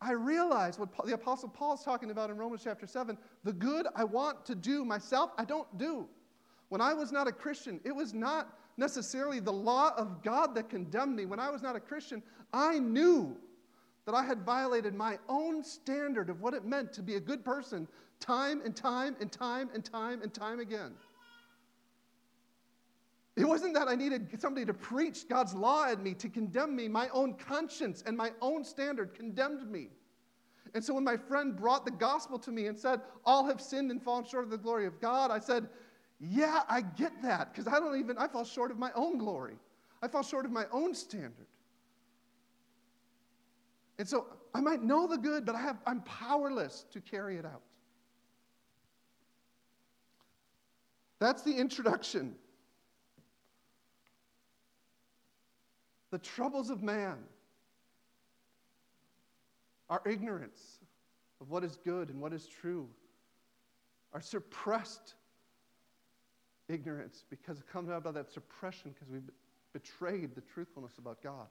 I 0.02 0.14
realize 0.14 0.80
what 0.80 0.90
the 1.06 1.14
Apostle 1.14 1.50
Paul 1.50 1.76
is 1.76 1.82
talking 1.82 2.10
about 2.10 2.32
in 2.32 2.38
Romans 2.38 2.62
chapter 2.64 2.88
7 2.88 3.18
the 3.44 3.54
good 3.54 3.86
I 3.96 4.04
want 4.04 4.46
to 4.48 4.56
do 4.56 4.84
myself, 4.84 5.32
I 5.38 5.46
don't 5.46 5.78
do. 5.78 6.08
When 6.72 6.80
I 6.80 6.94
was 6.94 7.12
not 7.12 7.28
a 7.28 7.34
Christian, 7.34 7.82
it 7.84 7.94
was 7.94 8.14
not 8.14 8.58
necessarily 8.78 9.42
the 9.42 9.52
law 9.52 9.92
of 9.98 10.24
God 10.24 10.56
that 10.56 10.70
condemned 10.70 11.18
me. 11.18 11.26
When 11.26 11.38
I 11.38 11.50
was 11.50 11.62
not 11.62 11.76
a 11.76 11.82
Christian, 11.82 12.24
I 12.54 12.80
knew 12.80 13.36
that 14.06 14.16
I 14.16 14.24
had 14.24 14.44
violated 14.46 14.96
my 14.96 15.20
own 15.28 15.66
standard 15.66 16.30
of 16.30 16.40
what 16.40 16.54
it 16.54 16.64
meant 16.64 16.94
to 16.94 17.02
be 17.02 17.16
a 17.16 17.20
good 17.20 17.44
person 17.44 17.90
time 18.22 18.62
and 18.64 18.74
time 18.74 19.18
and 19.20 19.30
time 19.30 19.70
and 19.74 19.84
time 19.84 20.22
and 20.22 20.34
time 20.34 20.62
again. 20.62 20.94
It 23.36 23.44
wasn't 23.44 23.74
that 23.74 23.90
I 23.90 23.96
needed 23.96 24.40
somebody 24.40 24.66
to 24.66 24.74
preach 24.74 25.28
God's 25.28 25.54
law 25.54 25.88
at 25.88 26.02
me, 26.02 26.14
to 26.14 26.30
condemn 26.30 26.74
me. 26.74 26.88
My 26.88 27.10
own 27.10 27.34
conscience 27.34 28.02
and 28.06 28.16
my 28.16 28.32
own 28.42 28.64
standard 28.64 29.14
condemned 29.14 29.70
me. 29.70 29.90
And 30.74 30.82
so 30.82 30.94
when 30.94 31.04
my 31.04 31.18
friend 31.18 31.54
brought 31.54 31.84
the 31.84 31.92
gospel 31.92 32.40
to 32.40 32.50
me 32.50 32.68
and 32.68 32.80
said, 32.80 33.02
All 33.26 33.44
have 33.44 33.60
sinned 33.60 33.92
and 33.92 34.02
fallen 34.02 34.24
short 34.24 34.46
of 34.46 34.52
the 34.52 34.58
glory 34.58 34.86
of 34.86 35.02
God, 35.02 35.32
I 35.32 35.40
said, 35.40 35.68
Yeah, 36.24 36.62
I 36.70 36.82
get 36.82 37.20
that, 37.24 37.52
because 37.52 37.68
I 37.68 37.80
don't 37.80 37.98
even, 38.00 38.16
I 38.20 38.28
fall 38.28 38.46
short 38.46 38.70
of 38.70 38.78
my 38.78 38.92
own 38.94 39.18
glory. 39.18 39.56
I 40.04 40.08
fall 40.08 40.22
short 40.22 40.46
of 40.46 40.52
my 40.52 40.66
own 40.72 40.94
standard. 40.94 41.48
And 43.98 44.08
so 44.08 44.28
I 44.54 44.62
might 44.62 44.84
know 44.84 45.08
the 45.08 45.18
good, 45.18 45.46
but 45.46 45.56
I 45.56 45.62
have, 45.62 45.78
I'm 45.88 46.02
powerless 46.02 46.86
to 46.92 47.02
carry 47.02 47.38
it 47.38 47.46
out. 47.46 47.62
That's 51.20 51.42
the 51.42 51.54
introduction. 51.54 52.36
The 56.12 56.20
troubles 56.20 56.70
of 56.70 56.84
man, 56.84 57.18
our 59.90 60.02
ignorance 60.06 60.80
of 61.40 61.50
what 61.50 61.64
is 61.64 61.78
good 61.84 62.10
and 62.10 62.22
what 62.22 62.32
is 62.32 62.46
true, 62.46 62.88
our 64.14 64.22
suppressed 64.22 65.16
ignorance 66.72 67.24
because 67.30 67.60
it 67.60 67.68
comes 67.72 67.90
out 67.90 68.06
of 68.06 68.14
that 68.14 68.32
suppression 68.32 68.94
because 68.94 69.10
we've 69.12 69.30
betrayed 69.74 70.36
the 70.36 70.42
truthfulness 70.42 70.98
about 70.98 71.22
God, 71.22 71.48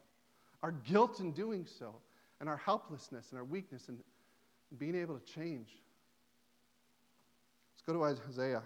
our 0.62 0.72
guilt 0.72 1.20
in 1.20 1.32
doing 1.32 1.66
so, 1.66 1.94
and 2.40 2.48
our 2.48 2.56
helplessness 2.56 3.26
and 3.30 3.38
our 3.38 3.44
weakness 3.44 3.88
and 3.88 3.98
being 4.78 4.94
able 4.94 5.18
to 5.18 5.32
change. 5.32 5.68
Let's 7.74 7.82
go 7.86 7.92
to 7.92 8.04
Isaiah, 8.30 8.62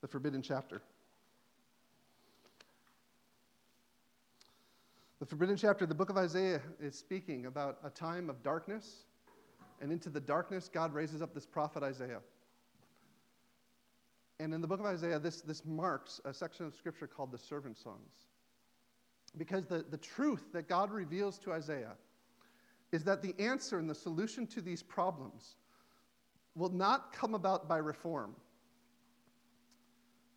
the 0.00 0.08
forbidden 0.08 0.42
chapter. 0.42 0.82
The 5.20 5.26
forbidden 5.26 5.56
chapter, 5.56 5.86
the 5.86 5.94
book 5.94 6.10
of 6.10 6.16
Isaiah, 6.16 6.60
is 6.80 6.98
speaking 6.98 7.46
about 7.46 7.78
a 7.84 7.90
time 7.90 8.28
of 8.28 8.42
darkness, 8.42 9.04
and 9.80 9.92
into 9.92 10.10
the 10.10 10.20
darkness, 10.20 10.68
God 10.72 10.92
raises 10.92 11.22
up 11.22 11.32
this 11.32 11.46
prophet 11.46 11.82
Isaiah. 11.82 12.18
And 14.40 14.52
in 14.52 14.60
the 14.60 14.66
book 14.66 14.80
of 14.80 14.86
Isaiah, 14.86 15.18
this, 15.18 15.40
this 15.42 15.64
marks 15.64 16.20
a 16.24 16.34
section 16.34 16.66
of 16.66 16.74
scripture 16.74 17.06
called 17.06 17.32
the 17.32 17.38
servant 17.38 17.78
songs. 17.78 18.26
Because 19.36 19.66
the, 19.66 19.84
the 19.88 19.98
truth 19.98 20.52
that 20.52 20.68
God 20.68 20.90
reveals 20.90 21.38
to 21.40 21.52
Isaiah 21.52 21.94
is 22.90 23.04
that 23.04 23.22
the 23.22 23.34
answer 23.38 23.78
and 23.78 23.88
the 23.88 23.94
solution 23.94 24.46
to 24.48 24.60
these 24.60 24.82
problems 24.82 25.56
will 26.54 26.70
not 26.70 27.12
come 27.12 27.34
about 27.34 27.68
by 27.68 27.78
reform. 27.78 28.34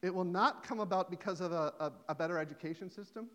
It 0.02 0.14
will 0.14 0.24
not 0.24 0.64
come 0.64 0.80
about 0.80 1.10
because 1.10 1.42
of 1.42 1.52
a, 1.52 1.74
a, 1.80 1.92
a 2.10 2.16
better 2.16 2.38
education 2.38 2.90
system. 2.90 3.28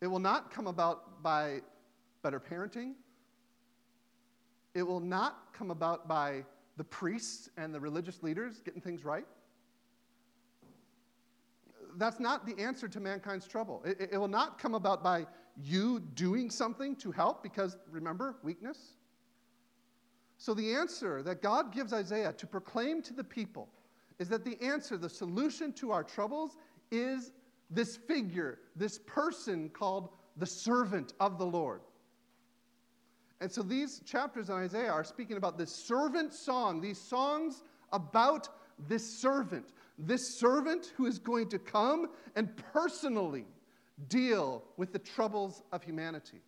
It 0.00 0.06
will 0.06 0.18
not 0.18 0.50
come 0.50 0.66
about 0.66 1.22
by 1.22 1.60
better 2.22 2.40
parenting. 2.40 2.94
It 4.74 4.82
will 4.82 5.00
not 5.00 5.52
come 5.52 5.70
about 5.70 6.08
by 6.08 6.44
the 6.78 6.84
priests 6.84 7.50
and 7.58 7.74
the 7.74 7.80
religious 7.80 8.22
leaders 8.22 8.62
getting 8.64 8.80
things 8.80 9.04
right. 9.04 9.26
That's 11.96 12.20
not 12.20 12.46
the 12.46 12.56
answer 12.62 12.86
to 12.88 13.00
mankind's 13.00 13.46
trouble. 13.46 13.82
It, 13.84 14.10
it, 14.12 14.18
will 14.18 14.28
not 14.28 14.58
come 14.58 14.74
about 14.74 15.02
by 15.02 15.26
you 15.60 15.98
doing 16.14 16.48
something 16.48 16.94
to 16.96 17.10
help, 17.10 17.42
because 17.42 17.76
remember, 17.90 18.36
weakness. 18.44 18.94
So, 20.36 20.54
the 20.54 20.72
answer 20.72 21.20
that 21.24 21.42
God 21.42 21.72
gives 21.72 21.92
Isaiah 21.92 22.32
to 22.34 22.46
proclaim 22.46 23.02
to 23.02 23.12
the 23.12 23.24
people 23.24 23.68
is 24.20 24.28
that 24.28 24.44
the 24.44 24.56
answer, 24.62 24.96
the 24.96 25.08
solution 25.08 25.72
to 25.74 25.90
our 25.90 26.04
troubles, 26.04 26.56
is 26.92 27.32
this 27.70 27.96
figure, 27.96 28.60
this 28.76 29.00
person 29.00 29.68
called 29.70 30.10
the 30.36 30.46
servant 30.46 31.14
of 31.18 31.38
the 31.38 31.46
Lord. 31.46 31.80
And 33.40 33.50
so 33.50 33.62
these 33.62 34.00
chapters 34.04 34.48
in 34.48 34.56
Isaiah 34.56 34.90
are 34.90 35.04
speaking 35.04 35.36
about 35.36 35.58
this 35.58 35.72
servant 35.72 36.34
song, 36.34 36.80
these 36.80 37.00
songs 37.00 37.62
about 37.92 38.48
this 38.88 39.20
servant, 39.20 39.66
this 39.98 40.38
servant 40.38 40.92
who 40.96 41.06
is 41.06 41.18
going 41.18 41.48
to 41.50 41.58
come 41.58 42.08
and 42.36 42.50
personally 42.72 43.46
deal 44.08 44.64
with 44.76 44.92
the 44.92 44.98
troubles 44.98 45.62
of 45.72 45.82
humanity. 45.82 46.40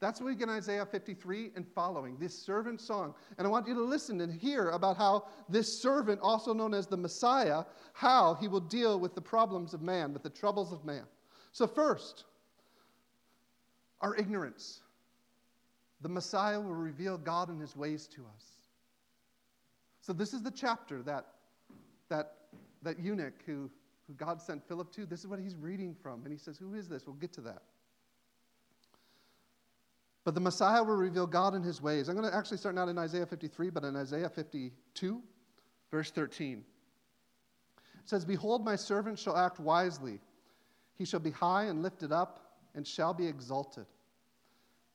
That's 0.00 0.20
what 0.20 0.26
we 0.26 0.34
get 0.34 0.48
in 0.48 0.56
Isaiah 0.56 0.84
53 0.84 1.52
and 1.54 1.64
following, 1.64 2.16
this 2.18 2.36
servant 2.36 2.80
song. 2.80 3.14
And 3.38 3.46
I 3.46 3.50
want 3.50 3.68
you 3.68 3.74
to 3.74 3.84
listen 3.84 4.20
and 4.20 4.32
hear 4.32 4.70
about 4.70 4.96
how 4.96 5.28
this 5.48 5.80
servant, 5.80 6.18
also 6.20 6.52
known 6.52 6.74
as 6.74 6.88
the 6.88 6.96
Messiah, 6.96 7.62
how 7.92 8.34
he 8.34 8.48
will 8.48 8.60
deal 8.60 8.98
with 8.98 9.14
the 9.14 9.20
problems 9.20 9.74
of 9.74 9.80
man, 9.80 10.12
with 10.12 10.24
the 10.24 10.30
troubles 10.30 10.72
of 10.72 10.84
man. 10.84 11.04
So, 11.52 11.68
first, 11.68 12.24
our 14.00 14.16
ignorance. 14.16 14.80
The 16.02 16.08
Messiah 16.08 16.60
will 16.60 16.74
reveal 16.74 17.16
God 17.16 17.48
and 17.48 17.60
his 17.60 17.76
ways 17.76 18.08
to 18.08 18.22
us. 18.22 18.44
So, 20.00 20.12
this 20.12 20.34
is 20.34 20.42
the 20.42 20.50
chapter 20.50 21.00
that, 21.04 21.26
that, 22.08 22.34
that 22.82 22.98
eunuch 22.98 23.34
who, 23.46 23.70
who 24.08 24.14
God 24.14 24.42
sent 24.42 24.66
Philip 24.66 24.92
to, 24.94 25.06
this 25.06 25.20
is 25.20 25.28
what 25.28 25.38
he's 25.38 25.54
reading 25.54 25.94
from. 26.02 26.22
And 26.24 26.32
he 26.32 26.38
says, 26.38 26.58
Who 26.58 26.74
is 26.74 26.88
this? 26.88 27.06
We'll 27.06 27.14
get 27.16 27.32
to 27.34 27.40
that. 27.42 27.62
But 30.24 30.34
the 30.34 30.40
Messiah 30.40 30.82
will 30.82 30.96
reveal 30.96 31.26
God 31.26 31.54
and 31.54 31.64
his 31.64 31.80
ways. 31.80 32.08
I'm 32.08 32.16
going 32.16 32.28
to 32.28 32.36
actually 32.36 32.58
start 32.58 32.74
not 32.74 32.88
in 32.88 32.98
Isaiah 32.98 33.26
53, 33.26 33.70
but 33.70 33.84
in 33.84 33.96
Isaiah 33.96 34.28
52, 34.28 35.22
verse 35.90 36.10
13. 36.10 36.64
It 37.78 38.08
says, 38.08 38.24
Behold, 38.24 38.64
my 38.64 38.76
servant 38.76 39.18
shall 39.18 39.36
act 39.36 39.58
wisely. 39.60 40.20
He 40.96 41.04
shall 41.04 41.20
be 41.20 41.30
high 41.30 41.64
and 41.64 41.82
lifted 41.82 42.12
up, 42.12 42.58
and 42.74 42.86
shall 42.86 43.14
be 43.14 43.26
exalted. 43.26 43.86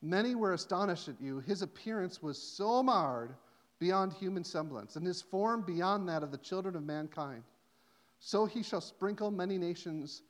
Many 0.01 0.35
were 0.35 0.53
astonished 0.53 1.07
at 1.07 1.19
you. 1.19 1.39
His 1.39 1.61
appearance 1.61 2.21
was 2.21 2.41
so 2.41 2.83
marred 2.83 3.35
beyond 3.79 4.13
human 4.13 4.43
semblance, 4.43 4.95
and 4.95 5.05
his 5.05 5.21
form 5.21 5.61
beyond 5.61 6.07
that 6.09 6.23
of 6.23 6.31
the 6.31 6.37
children 6.37 6.75
of 6.75 6.83
mankind. 6.83 7.43
So 8.19 8.45
he 8.45 8.63
shall 8.63 8.81
sprinkle 8.81 9.31
many 9.31 9.57
nations. 9.57 10.23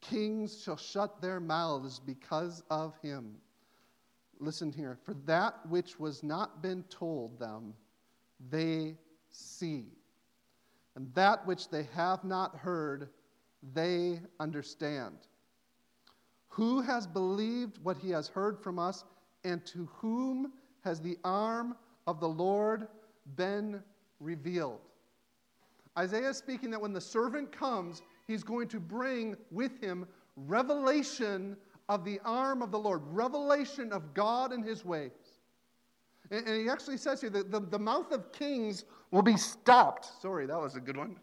Kings 0.00 0.60
shall 0.62 0.76
shut 0.76 1.20
their 1.20 1.40
mouths 1.40 1.98
because 1.98 2.62
of 2.70 2.96
him. 3.02 3.36
Listen 4.40 4.72
here. 4.72 4.98
For 5.02 5.14
that 5.26 5.54
which 5.68 5.98
was 5.98 6.22
not 6.22 6.62
been 6.62 6.84
told 6.84 7.38
them, 7.38 7.74
they 8.50 8.96
see. 9.30 9.86
And 10.94 11.12
that 11.14 11.46
which 11.46 11.70
they 11.70 11.84
have 11.94 12.24
not 12.24 12.56
heard, 12.56 13.08
they 13.74 14.20
understand. 14.40 15.16
Who 16.48 16.80
has 16.80 17.06
believed 17.06 17.78
what 17.82 17.96
he 17.96 18.10
has 18.10 18.28
heard 18.28 18.58
from 18.58 18.78
us, 18.78 19.04
and 19.44 19.64
to 19.66 19.88
whom 19.94 20.52
has 20.84 21.00
the 21.00 21.16
arm 21.24 21.76
of 22.06 22.20
the 22.20 22.28
Lord 22.28 22.88
been 23.36 23.82
revealed? 24.20 24.80
Isaiah 25.96 26.30
is 26.30 26.36
speaking 26.36 26.70
that 26.70 26.80
when 26.80 26.92
the 26.92 27.00
servant 27.00 27.52
comes, 27.52 28.02
he's 28.26 28.42
going 28.42 28.68
to 28.68 28.80
bring 28.80 29.36
with 29.50 29.80
him 29.80 30.06
revelation 30.36 31.56
of 31.88 32.04
the 32.04 32.20
arm 32.24 32.62
of 32.62 32.70
the 32.70 32.78
Lord, 32.78 33.02
revelation 33.06 33.92
of 33.92 34.14
God 34.14 34.52
and 34.52 34.64
his 34.64 34.84
ways. 34.84 35.10
And, 36.30 36.46
and 36.46 36.60
he 36.60 36.68
actually 36.68 36.98
says 36.98 37.20
here 37.20 37.30
that 37.30 37.50
the, 37.50 37.60
the 37.60 37.78
mouth 37.78 38.12
of 38.12 38.32
kings 38.32 38.84
will 39.10 39.22
be 39.22 39.36
stopped. 39.36 40.10
Sorry, 40.20 40.46
that 40.46 40.60
was 40.60 40.76
a 40.76 40.80
good 40.80 40.96
one. 40.96 41.16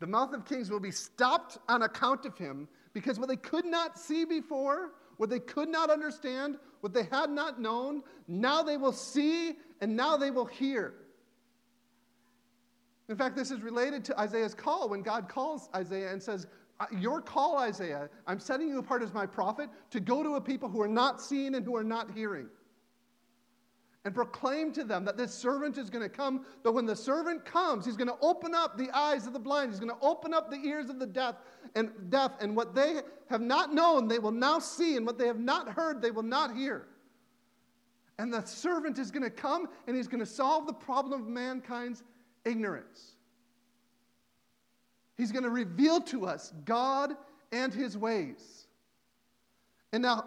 The 0.00 0.06
mouth 0.06 0.34
of 0.34 0.44
kings 0.44 0.70
will 0.70 0.80
be 0.80 0.90
stopped 0.90 1.58
on 1.68 1.82
account 1.82 2.26
of 2.26 2.36
him 2.36 2.68
because 2.94 3.18
what 3.18 3.28
they 3.28 3.36
could 3.36 3.66
not 3.66 3.98
see 3.98 4.24
before, 4.24 4.92
what 5.18 5.28
they 5.28 5.40
could 5.40 5.68
not 5.68 5.90
understand, 5.90 6.56
what 6.80 6.94
they 6.94 7.02
had 7.10 7.28
not 7.28 7.60
known, 7.60 8.02
now 8.26 8.62
they 8.62 8.76
will 8.76 8.92
see 8.92 9.56
and 9.80 9.94
now 9.94 10.16
they 10.16 10.30
will 10.30 10.46
hear. 10.46 10.94
In 13.08 13.16
fact, 13.16 13.36
this 13.36 13.50
is 13.50 13.60
related 13.60 14.04
to 14.06 14.18
Isaiah's 14.18 14.54
call 14.54 14.88
when 14.88 15.02
God 15.02 15.28
calls 15.28 15.68
Isaiah 15.74 16.10
and 16.10 16.22
says, 16.22 16.46
your 16.98 17.20
call, 17.20 17.58
Isaiah, 17.58 18.08
I'm 18.26 18.40
setting 18.40 18.68
you 18.68 18.78
apart 18.78 19.02
as 19.02 19.12
my 19.12 19.26
prophet 19.26 19.68
to 19.90 20.00
go 20.00 20.22
to 20.22 20.36
a 20.36 20.40
people 20.40 20.68
who 20.68 20.80
are 20.80 20.88
not 20.88 21.20
seeing 21.20 21.54
and 21.54 21.64
who 21.64 21.76
are 21.76 21.84
not 21.84 22.10
hearing. 22.12 22.48
And 24.04 24.14
proclaim 24.14 24.70
to 24.72 24.84
them 24.84 25.04
that 25.06 25.16
this 25.16 25.32
servant 25.32 25.78
is 25.78 25.88
going 25.88 26.02
to 26.02 26.10
come. 26.10 26.44
But 26.62 26.74
when 26.74 26.84
the 26.84 26.94
servant 26.94 27.44
comes, 27.46 27.86
he's 27.86 27.96
going 27.96 28.08
to 28.08 28.18
open 28.20 28.54
up 28.54 28.76
the 28.76 28.90
eyes 28.90 29.26
of 29.26 29.32
the 29.32 29.38
blind. 29.38 29.70
He's 29.70 29.80
going 29.80 29.94
to 29.94 30.04
open 30.04 30.34
up 30.34 30.50
the 30.50 30.58
ears 30.58 30.90
of 30.90 30.98
the 30.98 31.06
deaf 31.06 31.36
and 31.74 31.90
deaf. 32.10 32.32
And 32.40 32.54
what 32.54 32.74
they 32.74 33.00
have 33.30 33.40
not 33.40 33.72
known, 33.72 34.06
they 34.06 34.18
will 34.18 34.30
now 34.30 34.58
see. 34.58 34.96
And 34.96 35.06
what 35.06 35.16
they 35.16 35.26
have 35.26 35.40
not 35.40 35.70
heard, 35.70 36.02
they 36.02 36.10
will 36.10 36.22
not 36.22 36.54
hear. 36.54 36.86
And 38.18 38.32
the 38.32 38.44
servant 38.44 38.98
is 38.98 39.10
going 39.10 39.22
to 39.22 39.30
come 39.30 39.68
and 39.86 39.96
he's 39.96 40.06
going 40.06 40.20
to 40.20 40.26
solve 40.26 40.66
the 40.66 40.72
problem 40.72 41.22
of 41.22 41.26
mankind's 41.26 42.02
ignorance. 42.44 43.16
He's 45.16 45.32
going 45.32 45.44
to 45.44 45.50
reveal 45.50 46.00
to 46.02 46.26
us 46.26 46.52
God 46.64 47.12
and 47.52 47.72
his 47.72 47.96
ways. 47.96 48.66
And 49.92 50.02
now, 50.02 50.26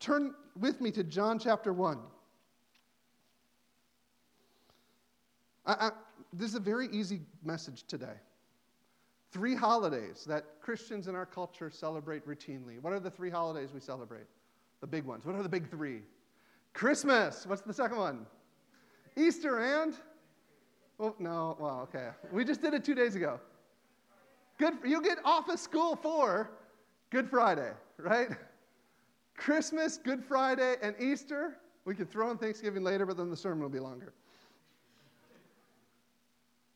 turn 0.00 0.34
with 0.58 0.80
me 0.80 0.90
to 0.92 1.04
John 1.04 1.38
chapter 1.38 1.72
1. 1.72 1.98
I, 5.66 5.72
I, 5.72 5.90
this 6.32 6.50
is 6.50 6.54
a 6.54 6.60
very 6.60 6.88
easy 6.88 7.20
message 7.44 7.84
today. 7.84 8.14
Three 9.32 9.54
holidays 9.54 10.24
that 10.28 10.44
Christians 10.60 11.06
in 11.06 11.14
our 11.14 11.26
culture 11.26 11.70
celebrate 11.70 12.26
routinely. 12.26 12.80
What 12.80 12.92
are 12.92 13.00
the 13.00 13.10
three 13.10 13.30
holidays 13.30 13.70
we 13.72 13.80
celebrate? 13.80 14.26
The 14.80 14.86
big 14.86 15.04
ones. 15.04 15.24
What 15.24 15.36
are 15.36 15.42
the 15.42 15.48
big 15.48 15.70
three? 15.70 16.00
Christmas. 16.72 17.46
What's 17.46 17.62
the 17.62 17.74
second 17.74 17.98
one? 17.98 18.26
Easter 19.16 19.60
and 19.60 19.94
Oh, 21.00 21.14
no. 21.18 21.56
Well, 21.58 21.80
okay. 21.84 22.10
We 22.30 22.44
just 22.44 22.60
did 22.60 22.74
it 22.74 22.84
two 22.84 22.94
days 22.94 23.16
ago. 23.16 23.40
Good. 24.58 24.74
You 24.84 25.02
get 25.02 25.18
off 25.24 25.48
of 25.48 25.58
school 25.58 25.96
for 25.96 26.50
Good 27.08 27.28
Friday, 27.28 27.72
right? 27.98 28.28
Christmas, 29.40 29.96
Good 29.96 30.22
Friday, 30.22 30.76
and 30.82 30.94
Easter. 31.00 31.56
We 31.86 31.94
could 31.94 32.10
throw 32.10 32.30
in 32.30 32.36
Thanksgiving 32.36 32.84
later, 32.84 33.06
but 33.06 33.16
then 33.16 33.30
the 33.30 33.36
sermon 33.36 33.62
will 33.62 33.70
be 33.70 33.80
longer. 33.80 34.12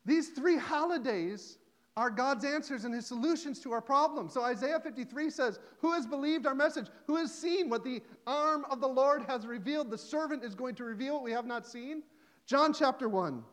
These 0.06 0.30
three 0.30 0.56
holidays 0.56 1.58
are 1.96 2.08
God's 2.08 2.44
answers 2.44 2.84
and 2.84 2.94
his 2.94 3.06
solutions 3.06 3.60
to 3.60 3.72
our 3.72 3.82
problems. 3.82 4.32
So 4.32 4.42
Isaiah 4.42 4.80
53 4.80 5.28
says, 5.28 5.60
Who 5.80 5.92
has 5.92 6.06
believed 6.06 6.46
our 6.46 6.54
message? 6.54 6.86
Who 7.06 7.16
has 7.16 7.32
seen 7.32 7.68
what 7.68 7.84
the 7.84 8.00
arm 8.26 8.64
of 8.70 8.80
the 8.80 8.88
Lord 8.88 9.24
has 9.28 9.46
revealed? 9.46 9.90
The 9.90 9.98
servant 9.98 10.42
is 10.42 10.54
going 10.54 10.74
to 10.76 10.84
reveal 10.84 11.14
what 11.14 11.22
we 11.22 11.32
have 11.32 11.46
not 11.46 11.66
seen. 11.66 12.02
John 12.46 12.72
chapter 12.72 13.10
1. 13.10 13.44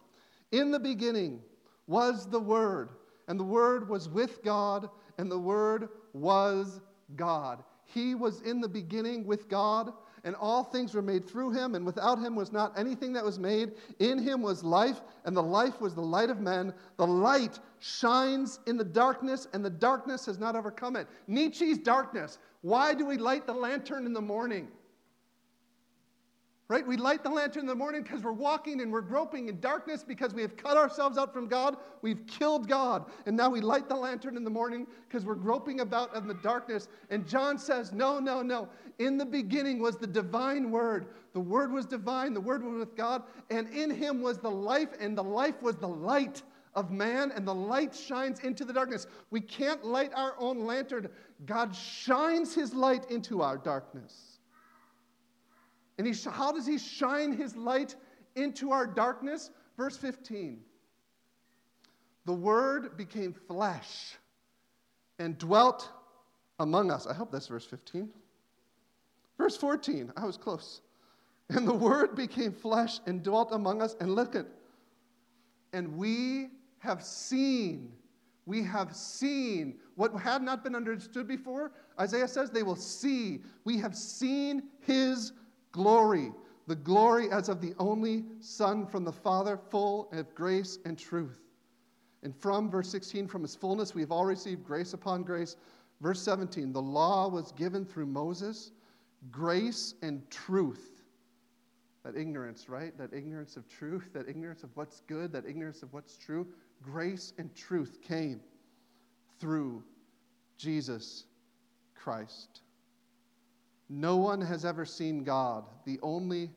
In 0.53 0.71
the 0.71 0.79
beginning 0.79 1.41
was 1.85 2.29
the 2.29 2.39
Word, 2.39 2.91
and 3.27 3.37
the 3.37 3.43
Word 3.43 3.89
was 3.89 4.07
with 4.07 4.41
God, 4.41 4.89
and 5.17 5.29
the 5.29 5.37
Word 5.37 5.89
was 6.13 6.79
God. 7.17 7.61
He 7.93 8.15
was 8.15 8.41
in 8.41 8.61
the 8.61 8.69
beginning 8.69 9.25
with 9.25 9.49
God, 9.49 9.93
and 10.23 10.35
all 10.35 10.63
things 10.63 10.93
were 10.93 11.01
made 11.01 11.27
through 11.27 11.51
him, 11.51 11.75
and 11.75 11.85
without 11.85 12.19
him 12.19 12.35
was 12.35 12.51
not 12.51 12.77
anything 12.77 13.13
that 13.13 13.25
was 13.25 13.39
made. 13.39 13.73
In 13.99 14.19
him 14.19 14.41
was 14.41 14.63
life, 14.63 15.01
and 15.25 15.35
the 15.35 15.43
life 15.43 15.81
was 15.81 15.95
the 15.95 16.01
light 16.01 16.29
of 16.29 16.39
men. 16.39 16.73
The 16.97 17.07
light 17.07 17.59
shines 17.79 18.59
in 18.67 18.77
the 18.77 18.83
darkness, 18.83 19.47
and 19.53 19.65
the 19.65 19.69
darkness 19.69 20.25
has 20.27 20.37
not 20.37 20.55
overcome 20.55 20.95
it. 20.95 21.07
Nietzsche's 21.27 21.79
darkness. 21.79 22.37
Why 22.61 22.93
do 22.93 23.05
we 23.05 23.17
light 23.17 23.47
the 23.47 23.53
lantern 23.53 24.05
in 24.05 24.13
the 24.13 24.21
morning? 24.21 24.67
Right? 26.71 26.87
We 26.87 26.95
light 26.95 27.21
the 27.21 27.29
lantern 27.29 27.63
in 27.63 27.67
the 27.67 27.75
morning 27.75 28.01
because 28.01 28.23
we're 28.23 28.31
walking 28.31 28.79
and 28.79 28.93
we're 28.93 29.01
groping 29.01 29.49
in 29.49 29.59
darkness 29.59 30.05
because 30.07 30.33
we 30.33 30.41
have 30.41 30.55
cut 30.55 30.77
ourselves 30.77 31.17
out 31.17 31.33
from 31.33 31.49
God. 31.49 31.75
We've 32.01 32.25
killed 32.27 32.69
God. 32.69 33.11
And 33.25 33.35
now 33.35 33.49
we 33.49 33.59
light 33.59 33.89
the 33.89 33.95
lantern 33.97 34.37
in 34.37 34.45
the 34.45 34.51
morning 34.51 34.87
because 35.05 35.25
we're 35.25 35.35
groping 35.35 35.81
about 35.81 36.15
in 36.15 36.29
the 36.29 36.33
darkness. 36.35 36.87
And 37.09 37.27
John 37.27 37.57
says, 37.57 37.91
No, 37.91 38.19
no, 38.19 38.41
no. 38.41 38.69
In 38.99 39.17
the 39.17 39.25
beginning 39.25 39.79
was 39.79 39.97
the 39.97 40.07
divine 40.07 40.71
word. 40.71 41.07
The 41.33 41.41
word 41.41 41.73
was 41.73 41.85
divine, 41.85 42.33
the 42.33 42.39
word 42.39 42.63
was 42.63 42.79
with 42.79 42.95
God, 42.95 43.23
and 43.49 43.67
in 43.73 43.89
him 43.89 44.21
was 44.21 44.37
the 44.37 44.49
life, 44.49 44.91
and 45.01 45.17
the 45.17 45.23
life 45.25 45.61
was 45.61 45.75
the 45.75 45.89
light 45.89 46.41
of 46.73 46.89
man, 46.89 47.33
and 47.35 47.45
the 47.45 47.53
light 47.53 47.93
shines 47.93 48.39
into 48.39 48.63
the 48.63 48.71
darkness. 48.71 49.07
We 49.29 49.41
can't 49.41 49.83
light 49.83 50.13
our 50.15 50.35
own 50.39 50.65
lantern. 50.65 51.09
God 51.45 51.75
shines 51.75 52.55
his 52.55 52.73
light 52.73 53.11
into 53.11 53.41
our 53.41 53.57
darkness. 53.57 54.30
And 56.01 56.11
he, 56.11 56.29
how 56.31 56.51
does 56.51 56.65
he 56.65 56.79
shine 56.79 57.31
his 57.31 57.55
light 57.55 57.95
into 58.35 58.71
our 58.71 58.87
darkness? 58.87 59.51
Verse 59.77 59.95
15 59.95 60.59
The 62.25 62.33
Word 62.33 62.97
became 62.97 63.33
flesh 63.33 64.15
and 65.19 65.37
dwelt 65.37 65.91
among 66.59 66.89
us. 66.89 67.05
I 67.05 67.13
hope 67.13 67.31
that's 67.31 67.45
verse 67.45 67.67
15. 67.67 68.09
Verse 69.37 69.55
14, 69.55 70.11
I 70.17 70.25
was 70.25 70.37
close. 70.37 70.81
And 71.49 71.67
the 71.67 71.75
Word 71.75 72.15
became 72.15 72.51
flesh 72.51 72.99
and 73.05 73.21
dwelt 73.21 73.51
among 73.51 73.83
us. 73.83 73.95
And 73.99 74.15
look 74.15 74.33
at, 74.33 74.47
and 75.71 75.95
we 75.97 76.47
have 76.79 77.03
seen, 77.03 77.91
we 78.47 78.63
have 78.63 78.95
seen 78.95 79.75
what 79.97 80.15
had 80.15 80.41
not 80.41 80.63
been 80.63 80.73
understood 80.73 81.27
before. 81.27 81.73
Isaiah 81.99 82.27
says 82.27 82.49
they 82.49 82.63
will 82.63 82.75
see. 82.75 83.43
We 83.65 83.77
have 83.77 83.95
seen 83.95 84.63
his 84.79 85.33
glory, 85.71 86.31
the 86.67 86.75
glory 86.75 87.29
as 87.31 87.49
of 87.49 87.61
the 87.61 87.73
only 87.79 88.25
Son 88.39 88.85
from 88.85 89.03
the 89.03 89.11
Father, 89.11 89.57
full 89.57 90.09
of 90.11 90.33
grace 90.35 90.79
and 90.85 90.97
truth. 90.97 91.39
And 92.23 92.35
from 92.35 92.69
verse 92.69 92.89
16, 92.89 93.27
from 93.27 93.41
his 93.41 93.55
fullness, 93.55 93.95
we 93.95 94.01
have 94.01 94.11
all 94.11 94.25
received 94.25 94.63
grace 94.63 94.93
upon 94.93 95.23
grace. 95.23 95.55
Verse 96.01 96.21
17, 96.21 96.71
the 96.71 96.81
law 96.81 97.27
was 97.27 97.51
given 97.51 97.85
through 97.85 98.05
Moses, 98.05 98.71
grace 99.31 99.95
and 100.01 100.27
truth. 100.29 101.03
That 102.03 102.15
ignorance, 102.15 102.67
right? 102.69 102.97
That 102.97 103.13
ignorance 103.13 103.57
of 103.57 103.67
truth, 103.67 104.09
that 104.13 104.27
ignorance 104.27 104.63
of 104.63 104.69
what's 104.75 105.01
good, 105.01 105.31
that 105.33 105.45
ignorance 105.45 105.83
of 105.83 105.93
what's 105.93 106.17
true. 106.17 106.47
Grace 106.81 107.33
and 107.37 107.53
truth 107.55 107.99
came 108.01 108.41
through 109.39 109.83
Jesus 110.57 111.25
Christ. 111.95 112.61
No 113.93 114.15
one 114.15 114.39
has 114.39 114.63
ever 114.63 114.85
seen 114.85 115.25
God. 115.25 115.65
The 115.83 115.99
only, 116.01 116.49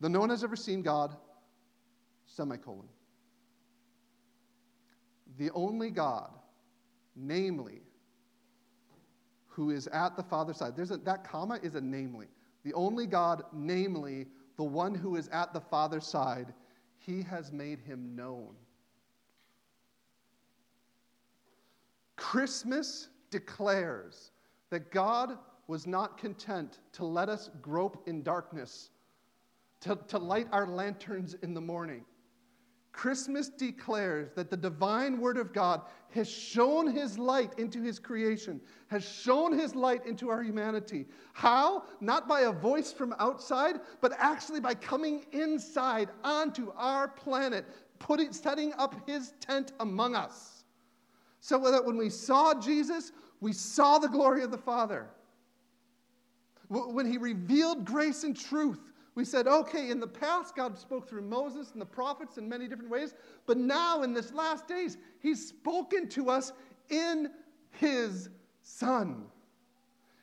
the 0.00 0.08
no 0.10 0.20
one 0.20 0.28
has 0.28 0.44
ever 0.44 0.54
seen 0.54 0.82
God, 0.82 1.16
semicolon. 2.26 2.86
The 5.38 5.50
only 5.52 5.88
God, 5.88 6.30
namely, 7.16 7.80
who 9.46 9.70
is 9.70 9.86
at 9.86 10.14
the 10.14 10.22
Father's 10.22 10.58
side. 10.58 10.76
There's 10.76 10.90
a, 10.90 10.98
that 10.98 11.24
comma 11.24 11.58
is 11.62 11.74
a 11.74 11.80
namely. 11.80 12.26
The 12.64 12.74
only 12.74 13.06
God, 13.06 13.44
namely, 13.50 14.26
the 14.58 14.64
one 14.64 14.94
who 14.94 15.16
is 15.16 15.28
at 15.28 15.54
the 15.54 15.62
Father's 15.62 16.06
side, 16.06 16.52
he 16.98 17.22
has 17.22 17.50
made 17.50 17.80
him 17.80 18.14
known. 18.14 18.54
Christmas 22.16 23.08
declares 23.30 24.32
that 24.68 24.90
God 24.90 25.38
was 25.66 25.86
not 25.86 26.18
content 26.18 26.80
to 26.92 27.04
let 27.04 27.28
us 27.28 27.50
grope 27.62 28.06
in 28.06 28.22
darkness, 28.22 28.90
to, 29.80 29.98
to 30.08 30.18
light 30.18 30.48
our 30.52 30.66
lanterns 30.66 31.34
in 31.42 31.54
the 31.54 31.60
morning. 31.60 32.04
Christmas 32.94 33.48
declares 33.48 34.30
that 34.36 34.50
the 34.50 34.56
divine 34.56 35.20
Word 35.20 35.36
of 35.36 35.52
God 35.52 35.82
has 36.12 36.30
shown 36.30 36.86
His 36.86 37.18
light 37.18 37.52
into 37.58 37.82
His 37.82 37.98
creation, 37.98 38.60
has 38.86 39.04
shown 39.04 39.58
His 39.58 39.74
light 39.74 40.06
into 40.06 40.30
our 40.30 40.42
humanity. 40.42 41.06
How? 41.32 41.82
Not 42.00 42.28
by 42.28 42.42
a 42.42 42.52
voice 42.52 42.92
from 42.92 43.12
outside, 43.18 43.80
but 44.00 44.12
actually 44.16 44.60
by 44.60 44.74
coming 44.74 45.26
inside 45.32 46.08
onto 46.22 46.70
our 46.76 47.08
planet, 47.08 47.66
putting, 47.98 48.32
setting 48.32 48.72
up 48.74 49.08
His 49.08 49.32
tent 49.40 49.72
among 49.80 50.14
us. 50.14 50.64
So 51.40 51.58
that 51.72 51.84
when 51.84 51.96
we 51.96 52.10
saw 52.10 52.54
Jesus, 52.54 53.10
we 53.40 53.52
saw 53.52 53.98
the 53.98 54.08
glory 54.08 54.44
of 54.44 54.52
the 54.52 54.56
Father. 54.56 55.08
When 56.68 57.10
He 57.10 57.18
revealed 57.18 57.84
grace 57.84 58.24
and 58.24 58.36
truth, 58.36 58.92
we 59.14 59.24
said, 59.24 59.46
okay, 59.46 59.90
in 59.90 60.00
the 60.00 60.08
past, 60.08 60.56
God 60.56 60.76
spoke 60.76 61.08
through 61.08 61.22
Moses 61.22 61.70
and 61.72 61.80
the 61.80 61.86
prophets 61.86 62.36
in 62.36 62.48
many 62.48 62.66
different 62.66 62.90
ways, 62.90 63.14
but 63.46 63.56
now 63.56 64.02
in 64.02 64.12
this 64.12 64.32
last 64.32 64.66
days, 64.66 64.96
He's 65.20 65.48
spoken 65.48 66.08
to 66.10 66.30
us 66.30 66.52
in 66.90 67.30
His 67.70 68.28
Son. 68.62 69.26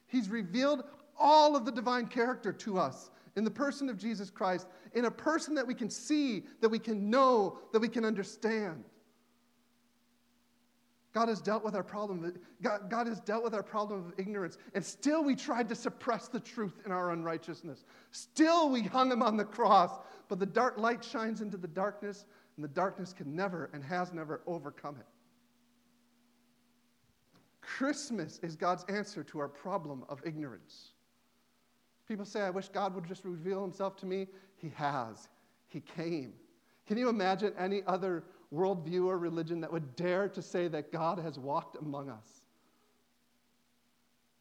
He's 0.08 0.30
revealed 0.30 0.84
all 1.18 1.56
of 1.56 1.64
the 1.64 1.72
divine 1.72 2.08
character 2.08 2.52
to 2.52 2.78
us 2.78 3.12
in 3.38 3.46
the 3.46 3.52
person 3.52 3.88
of 3.88 3.98
Jesus 3.98 4.30
Christ, 4.30 4.68
in 4.94 5.06
a 5.06 5.12
person 5.12 5.56
that 5.56 5.66
we 5.66 5.74
can 5.74 5.90
see, 5.90 6.44
that 6.60 6.68
we 6.68 6.80
can 6.80 7.10
know, 7.10 7.60
that 7.72 7.80
we 7.80 7.88
can 7.88 8.04
understand. 8.04 8.84
God 11.14 11.28
has 11.28 11.42
dealt 11.42 11.64
with 11.64 11.76
our 11.76 11.84
problem. 11.84 12.34
God, 12.62 12.90
God, 12.90 13.08
has 13.08 13.20
dealt 13.20 13.44
with 13.44 13.54
our 13.54 13.64
problem 13.64 14.06
of 14.06 14.14
ignorance. 14.18 14.58
And 14.74 14.86
still 14.86 15.24
we 15.24 15.36
tried 15.36 15.68
to 15.70 15.76
suppress 15.76 16.30
the 16.30 16.40
truth 16.40 16.82
in 16.86 16.92
our 16.92 17.12
unrighteousness. 17.12 17.84
Still 18.12 18.70
we 18.70 18.82
hung 18.82 19.12
him 19.12 19.22
on 19.22 19.36
the 19.36 19.44
cross. 19.44 20.00
But 20.30 20.40
the 20.40 20.46
dark 20.46 20.78
light 20.78 21.04
shines 21.04 21.42
into 21.42 21.58
the 21.58 21.68
darkness, 21.68 22.26
and 22.56 22.64
the 22.64 22.70
darkness 22.70 23.12
can 23.12 23.36
never 23.36 23.70
and 23.74 23.84
has 23.84 24.14
never 24.14 24.42
overcome 24.48 24.96
it. 24.98 25.06
Christmas 27.60 28.40
is 28.42 28.56
God's 28.56 28.86
answer 28.86 29.24
to 29.24 29.40
our 29.40 29.50
problem 29.50 30.06
of 30.08 30.22
ignorance. 30.26 30.92
People 32.08 32.26
say, 32.26 32.42
I 32.42 32.50
wish 32.50 32.70
God 32.70 32.96
would 32.96 33.06
just 33.06 33.26
reveal 33.26 33.62
himself 33.62 33.98
to 33.98 34.06
me. 34.06 34.28
He 34.58 34.70
has. 34.76 35.30
He 35.68 35.82
came. 35.82 36.34
Can 36.88 36.98
you 36.98 37.10
imagine 37.10 37.54
any 37.58 37.82
other 37.88 38.24
worldview 38.54 39.06
or 39.06 39.18
religion 39.18 39.62
that 39.62 39.72
would 39.72 39.96
dare 39.96 40.28
to 40.30 40.42
say 40.42 40.68
that 40.68 40.92
God 40.92 41.20
has 41.20 41.40
walked 41.40 41.78
among 41.78 42.10
us. 42.10 42.42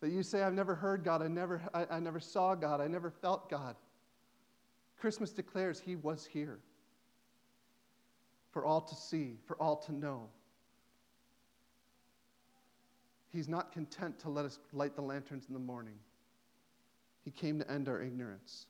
That 0.01 0.11
you 0.11 0.23
say, 0.23 0.43
I've 0.43 0.55
never 0.55 0.75
heard 0.75 1.05
God, 1.05 1.23
I 1.23 1.29
never, 1.29 1.61
I, 1.75 1.87
I 1.91 2.01
never 2.01 2.21
saw 2.21 2.55
God, 2.55 2.81
I 2.81 2.89
never 2.89 3.11
felt 3.11 3.49
God. 3.51 3.77
Christmas 4.99 5.31
declares 5.31 5.81
He 5.81 5.97
was 5.97 6.27
here 6.27 6.59
for 8.51 8.65
all 8.65 8.81
to 8.81 8.95
see, 8.95 9.37
for 9.47 9.57
all 9.57 9.77
to 9.77 9.95
know. 9.95 10.29
He's 13.29 13.49
not 13.49 13.71
content 13.73 14.19
to 14.21 14.29
let 14.29 14.45
us 14.45 14.59
light 14.73 14.97
the 14.97 15.03
lanterns 15.03 15.47
in 15.47 15.55
the 15.55 15.61
morning. 15.61 15.95
He 17.25 17.31
came 17.31 17.59
to 17.61 17.71
end 17.71 17.89
our 17.89 18.03
ignorance. 18.03 18.67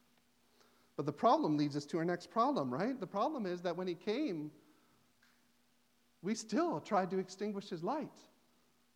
But 0.97 1.07
the 1.07 1.13
problem 1.13 1.57
leads 1.57 1.77
us 1.77 1.87
to 1.87 1.99
our 1.99 2.05
next 2.05 2.31
problem, 2.31 2.71
right? 2.71 2.99
The 3.01 3.07
problem 3.07 3.47
is 3.47 3.63
that 3.63 3.75
when 3.75 3.87
he 3.87 3.95
came, 3.95 4.51
we 6.23 6.35
still 6.35 6.81
tried 6.81 7.11
to 7.11 7.19
extinguish 7.19 7.69
his 7.69 7.83
light. 7.83 8.13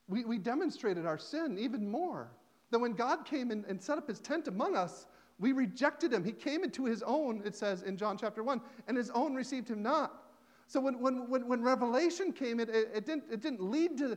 We, 0.08 0.24
we 0.24 0.38
demonstrated 0.38 1.06
our 1.06 1.18
sin 1.18 1.58
even 1.58 1.88
more. 1.88 2.30
That 2.70 2.78
when 2.78 2.92
God 2.92 3.24
came 3.24 3.50
and, 3.50 3.64
and 3.66 3.80
set 3.80 3.98
up 3.98 4.08
his 4.08 4.20
tent 4.20 4.48
among 4.48 4.76
us, 4.76 5.06
we 5.38 5.52
rejected 5.52 6.12
him. 6.12 6.24
He 6.24 6.32
came 6.32 6.64
into 6.64 6.84
his 6.84 7.02
own, 7.02 7.42
it 7.44 7.54
says 7.54 7.82
in 7.82 7.96
John 7.96 8.18
chapter 8.18 8.42
1, 8.42 8.60
and 8.88 8.96
his 8.96 9.10
own 9.10 9.34
received 9.34 9.68
him 9.68 9.82
not. 9.82 10.24
So 10.66 10.80
when, 10.80 10.98
when, 11.00 11.28
when, 11.28 11.46
when 11.46 11.62
Revelation 11.62 12.32
came, 12.32 12.60
it, 12.60 12.68
it, 12.68 12.90
it, 12.94 13.06
didn't, 13.06 13.24
it 13.30 13.40
didn't 13.40 13.62
lead 13.62 13.98
to 13.98 14.16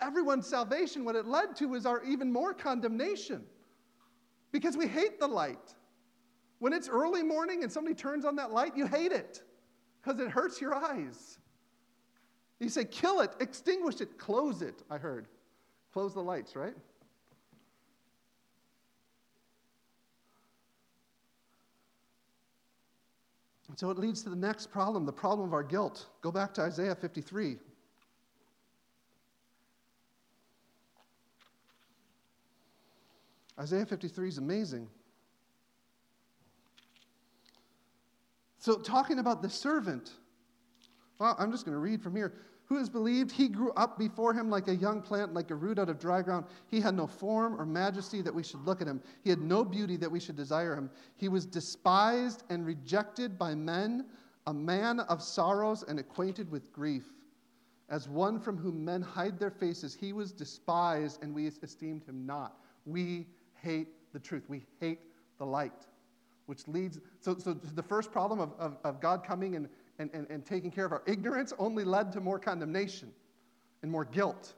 everyone's 0.00 0.46
salvation. 0.46 1.04
What 1.04 1.16
it 1.16 1.26
led 1.26 1.56
to 1.56 1.66
was 1.68 1.86
our 1.86 2.02
even 2.04 2.32
more 2.32 2.54
condemnation 2.54 3.44
because 4.52 4.76
we 4.76 4.86
hate 4.86 5.18
the 5.18 5.26
light. 5.26 5.74
When 6.58 6.72
it's 6.72 6.88
early 6.88 7.22
morning 7.22 7.62
and 7.62 7.70
somebody 7.70 7.94
turns 7.94 8.24
on 8.24 8.36
that 8.36 8.52
light, 8.52 8.76
you 8.76 8.86
hate 8.86 9.12
it 9.12 9.42
because 10.02 10.20
it 10.20 10.28
hurts 10.28 10.60
your 10.60 10.74
eyes. 10.74 11.38
You 12.64 12.70
say, 12.70 12.86
kill 12.86 13.20
it, 13.20 13.30
extinguish 13.40 14.00
it, 14.00 14.16
close 14.16 14.62
it, 14.62 14.82
I 14.88 14.96
heard. 14.96 15.28
Close 15.92 16.14
the 16.14 16.22
lights, 16.22 16.56
right? 16.56 16.72
so 23.76 23.90
it 23.90 23.98
leads 23.98 24.22
to 24.22 24.30
the 24.30 24.36
next 24.36 24.70
problem, 24.70 25.04
the 25.04 25.12
problem 25.12 25.48
of 25.48 25.52
our 25.52 25.62
guilt. 25.62 26.06
Go 26.22 26.30
back 26.30 26.54
to 26.54 26.62
Isaiah 26.62 26.94
53. 26.94 27.58
Isaiah 33.58 33.84
53 33.84 34.28
is 34.28 34.38
amazing. 34.38 34.88
So, 38.58 38.78
talking 38.78 39.18
about 39.18 39.42
the 39.42 39.50
servant, 39.50 40.12
well, 41.18 41.36
I'm 41.38 41.50
just 41.50 41.64
going 41.64 41.74
to 41.74 41.80
read 41.80 42.00
from 42.00 42.16
here. 42.16 42.32
Who 42.66 42.78
has 42.78 42.88
believed 42.88 43.30
he 43.30 43.48
grew 43.48 43.72
up 43.72 43.98
before 43.98 44.32
him 44.32 44.48
like 44.48 44.68
a 44.68 44.74
young 44.74 45.02
plant, 45.02 45.34
like 45.34 45.50
a 45.50 45.54
root 45.54 45.78
out 45.78 45.90
of 45.90 45.98
dry 45.98 46.22
ground? 46.22 46.46
He 46.70 46.80
had 46.80 46.94
no 46.94 47.06
form 47.06 47.60
or 47.60 47.66
majesty 47.66 48.22
that 48.22 48.34
we 48.34 48.42
should 48.42 48.64
look 48.64 48.80
at 48.80 48.88
him. 48.88 49.02
He 49.22 49.28
had 49.28 49.40
no 49.40 49.64
beauty 49.64 49.96
that 49.98 50.10
we 50.10 50.18
should 50.18 50.36
desire 50.36 50.74
him. 50.74 50.90
He 51.16 51.28
was 51.28 51.44
despised 51.44 52.44
and 52.48 52.64
rejected 52.64 53.38
by 53.38 53.54
men, 53.54 54.06
a 54.46 54.54
man 54.54 55.00
of 55.00 55.22
sorrows 55.22 55.84
and 55.86 55.98
acquainted 55.98 56.50
with 56.50 56.72
grief. 56.72 57.12
As 57.90 58.08
one 58.08 58.40
from 58.40 58.56
whom 58.56 58.82
men 58.82 59.02
hide 59.02 59.38
their 59.38 59.50
faces, 59.50 59.94
he 59.94 60.14
was 60.14 60.32
despised 60.32 61.22
and 61.22 61.34
we 61.34 61.46
esteemed 61.46 62.04
him 62.04 62.24
not. 62.24 62.58
We 62.86 63.26
hate 63.54 63.88
the 64.14 64.18
truth, 64.18 64.44
we 64.48 64.64
hate 64.80 65.00
the 65.38 65.44
light. 65.44 65.86
Which 66.46 66.66
leads, 66.66 66.98
so, 67.20 67.36
so 67.36 67.52
the 67.52 67.82
first 67.82 68.10
problem 68.10 68.40
of, 68.40 68.52
of, 68.58 68.78
of 68.84 69.00
God 69.00 69.22
coming 69.24 69.54
and 69.54 69.68
and, 69.98 70.10
and, 70.12 70.26
and 70.30 70.44
taking 70.44 70.70
care 70.70 70.84
of 70.84 70.92
our 70.92 71.02
ignorance 71.06 71.52
only 71.58 71.84
led 71.84 72.12
to 72.12 72.20
more 72.20 72.38
condemnation 72.38 73.12
and 73.82 73.90
more 73.90 74.04
guilt. 74.04 74.54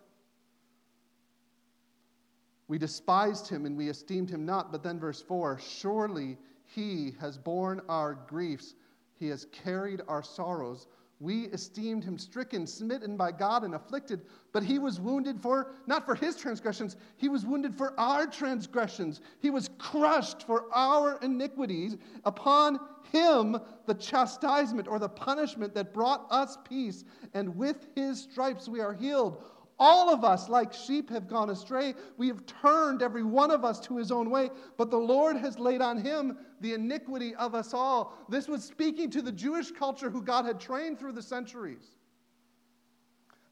We 2.69 2.79
despised 2.79 3.49
him 3.49 3.67
and 3.67 3.77
we 3.77 3.89
esteemed 3.89 4.31
him 4.31 4.45
not. 4.45 4.73
But 4.73 4.83
then, 4.83 4.99
verse 4.99 5.23
4 5.23 5.59
surely 5.59 6.37
he 6.65 7.15
has 7.21 7.39
borne 7.39 7.81
our 7.89 8.15
griefs, 8.15 8.75
he 9.19 9.29
has 9.29 9.47
carried 9.53 10.03
our 10.09 10.23
sorrows. 10.23 10.87
We 11.19 11.45
esteemed 11.45 12.05
him 12.05 12.19
stricken, 12.19 12.67
smitten 12.67 13.17
by 13.17 13.33
God, 13.33 13.65
and 13.65 13.75
afflicted, 13.75 14.27
but 14.53 14.63
he 14.63 14.79
was 14.79 15.01
wounded 15.01 15.41
for, 15.41 15.73
not 15.87 16.05
for 16.05 16.15
his 16.15 16.37
transgressions, 16.37 16.97
he 17.17 17.31
was 17.31 17.47
wounded 17.47 17.75
for 17.75 17.99
our 17.99 18.27
transgressions. 18.27 19.23
He 19.41 19.49
was 19.49 19.71
crushed 19.79 20.43
for 20.43 20.67
our 20.75 21.19
iniquities. 21.23 21.97
Upon 22.25 22.79
him, 23.11 23.59
the 23.87 23.95
chastisement 23.95 24.89
or 24.89 24.99
the 24.99 25.09
punishment 25.09 25.75
that 25.75 25.95
brought 25.95 26.27
us 26.31 26.59
peace, 26.69 27.05
and 27.33 27.57
with 27.57 27.89
his 27.95 28.21
stripes 28.21 28.69
we 28.69 28.81
are 28.81 28.93
healed. 28.93 29.43
All 29.79 30.09
of 30.09 30.25
us, 30.25 30.49
like 30.49 30.73
sheep, 30.73 31.11
have 31.11 31.29
gone 31.29 31.51
astray. 31.51 31.95
We 32.17 32.29
have 32.29 32.47
turned 32.47 33.03
every 33.03 33.23
one 33.23 33.51
of 33.51 33.65
us 33.65 33.79
to 33.81 33.99
his 33.99 34.11
own 34.11 34.31
way, 34.31 34.49
but 34.79 34.91
the 34.91 34.97
Lord 34.97 35.37
has 35.37 35.59
laid 35.59 35.83
on 35.83 35.99
him 35.99 36.39
the 36.63 36.73
iniquity 36.73 37.35
of 37.35 37.55
us 37.55 37.75
all. 37.75 38.17
This 38.31 38.49
was 38.49 38.65
speaking 38.65 39.11
to 39.11 39.21
the 39.21 39.33
Jewish 39.33 39.71
culture 39.71 40.09
who 40.09 40.23
God 40.23 40.47
had 40.47 40.59
trained 40.59 40.99
through 40.99 41.13
the 41.13 41.23
centuries. 41.23 41.97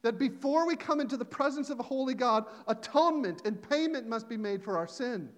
That 0.00 0.18
before 0.18 0.66
we 0.66 0.76
come 0.76 1.00
into 1.00 1.18
the 1.18 1.24
presence 1.26 1.68
of 1.68 1.78
a 1.78 1.82
holy 1.82 2.14
God, 2.14 2.46
atonement 2.68 3.42
and 3.44 3.60
payment 3.60 4.06
must 4.06 4.28
be 4.28 4.36
made 4.38 4.62
for 4.62 4.78
our 4.78 4.88
sin. 4.88 5.28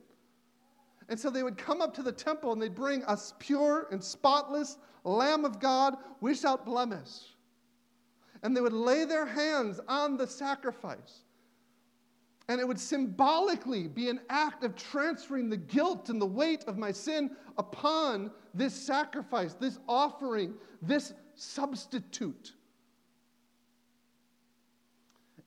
And 1.08 1.18
so 1.18 1.30
they 1.30 1.42
would 1.42 1.58
come 1.58 1.82
up 1.82 1.94
to 1.94 2.02
the 2.02 2.12
temple 2.12 2.52
and 2.52 2.62
they'd 2.62 2.74
bring 2.74 3.02
a 3.06 3.18
pure 3.38 3.88
and 3.90 4.02
spotless 4.02 4.78
Lamb 5.04 5.44
of 5.44 5.60
God 5.60 5.96
without 6.20 6.64
blemish 6.64 7.35
and 8.42 8.56
they 8.56 8.60
would 8.60 8.72
lay 8.72 9.04
their 9.04 9.26
hands 9.26 9.80
on 9.88 10.16
the 10.16 10.26
sacrifice. 10.26 11.24
And 12.48 12.60
it 12.60 12.68
would 12.68 12.78
symbolically 12.78 13.88
be 13.88 14.08
an 14.08 14.20
act 14.30 14.62
of 14.62 14.76
transferring 14.76 15.48
the 15.48 15.56
guilt 15.56 16.10
and 16.10 16.20
the 16.20 16.26
weight 16.26 16.64
of 16.64 16.78
my 16.78 16.92
sin 16.92 17.30
upon 17.58 18.30
this 18.54 18.72
sacrifice, 18.72 19.54
this 19.54 19.78
offering, 19.88 20.54
this 20.80 21.12
substitute. 21.34 22.52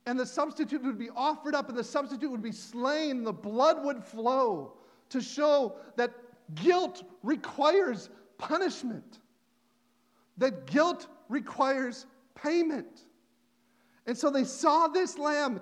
And 0.05 0.19
the 0.19 0.25
substitute 0.25 0.83
would 0.83 0.97
be 0.97 1.09
offered 1.15 1.55
up, 1.55 1.69
and 1.69 1.77
the 1.77 1.83
substitute 1.83 2.29
would 2.31 2.41
be 2.41 2.51
slain, 2.51 3.17
and 3.17 3.27
the 3.27 3.31
blood 3.31 3.85
would 3.85 4.03
flow 4.03 4.73
to 5.09 5.21
show 5.21 5.75
that 5.95 6.11
guilt 6.55 7.03
requires 7.23 8.09
punishment, 8.37 9.19
that 10.37 10.65
guilt 10.65 11.07
requires 11.27 12.07
payment. 12.41 13.05
And 14.05 14.17
so 14.17 14.29
they 14.29 14.43
saw 14.43 14.87
this 14.87 15.17
lamb 15.17 15.61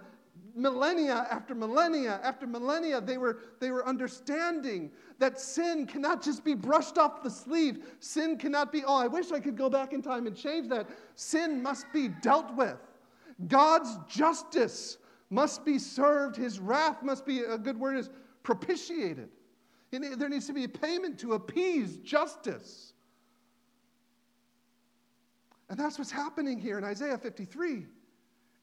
millennia 0.56 1.28
after 1.30 1.54
millennia 1.54 2.20
after 2.24 2.48
millennia. 2.48 3.00
They 3.00 3.18
were, 3.18 3.40
they 3.60 3.72
were 3.72 3.86
understanding 3.88 4.92
that 5.20 5.40
sin 5.40 5.86
cannot 5.86 6.24
just 6.24 6.44
be 6.44 6.54
brushed 6.54 6.98
off 6.98 7.24
the 7.24 7.30
sleeve. 7.30 7.86
Sin 8.00 8.38
cannot 8.38 8.72
be, 8.72 8.84
oh, 8.86 8.98
I 8.98 9.08
wish 9.08 9.32
I 9.32 9.40
could 9.40 9.58
go 9.58 9.70
back 9.70 9.94
in 9.94 10.02
time 10.02 10.28
and 10.28 10.36
change 10.36 10.68
that. 10.70 10.88
Sin 11.16 11.62
must 11.62 11.86
be 11.94 12.08
dealt 12.08 12.54
with. 12.56 12.78
God's 13.48 13.98
justice 14.08 14.98
must 15.30 15.64
be 15.64 15.78
served. 15.78 16.36
His 16.36 16.60
wrath 16.60 17.04
must 17.04 17.26
be, 17.26 17.42
a 17.42 17.58
good 17.58 17.80
word 17.80 17.98
is 17.98 18.10
propitiated. 18.44 19.30
There 19.92 20.30
needs 20.30 20.48
to 20.48 20.54
be 20.54 20.64
a 20.64 20.70
payment 20.70 21.20
to 21.20 21.34
appease 21.34 21.98
justice. 21.98 22.94
And 25.70 25.78
that's 25.78 25.98
what's 25.98 26.12
happening 26.12 26.60
here 26.60 26.78
in 26.78 26.84
Isaiah 26.84 27.18
53. 27.18 27.86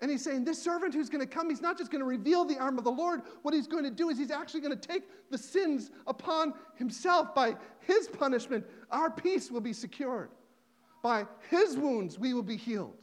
And 0.01 0.11
he's 0.11 0.23
saying, 0.23 0.45
This 0.45 0.61
servant 0.61 0.95
who's 0.95 1.09
going 1.09 1.21
to 1.21 1.27
come, 1.27 1.49
he's 1.51 1.61
not 1.61 1.79
just 1.79 1.91
going 1.91 2.01
to 2.01 2.07
reveal 2.07 2.45
the 2.45 2.59
arm 2.59 2.79
of 2.79 2.85
the 2.85 2.91
Lord. 2.91 3.23
What 3.43 3.55
he's 3.55 3.67
going 3.67 3.85
to 3.85 3.91
do 3.91 4.09
is 4.09 4.19
he's 4.19 4.31
actually 4.31 4.61
going 4.61 4.79
to 4.79 4.89
take 4.89 5.05
the 5.31 5.39
sins 5.39 5.91
upon 6.07 6.55
himself. 6.77 7.35
By 7.35 7.57
his 7.81 8.09
punishment, 8.09 8.65
our 8.91 9.11
peace 9.11 9.51
will 9.51 9.61
be 9.61 9.73
secured. 9.73 10.31
By 11.03 11.27
his 11.51 11.77
wounds, 11.77 12.19
we 12.19 12.33
will 12.33 12.43
be 12.43 12.57
healed. 12.57 12.97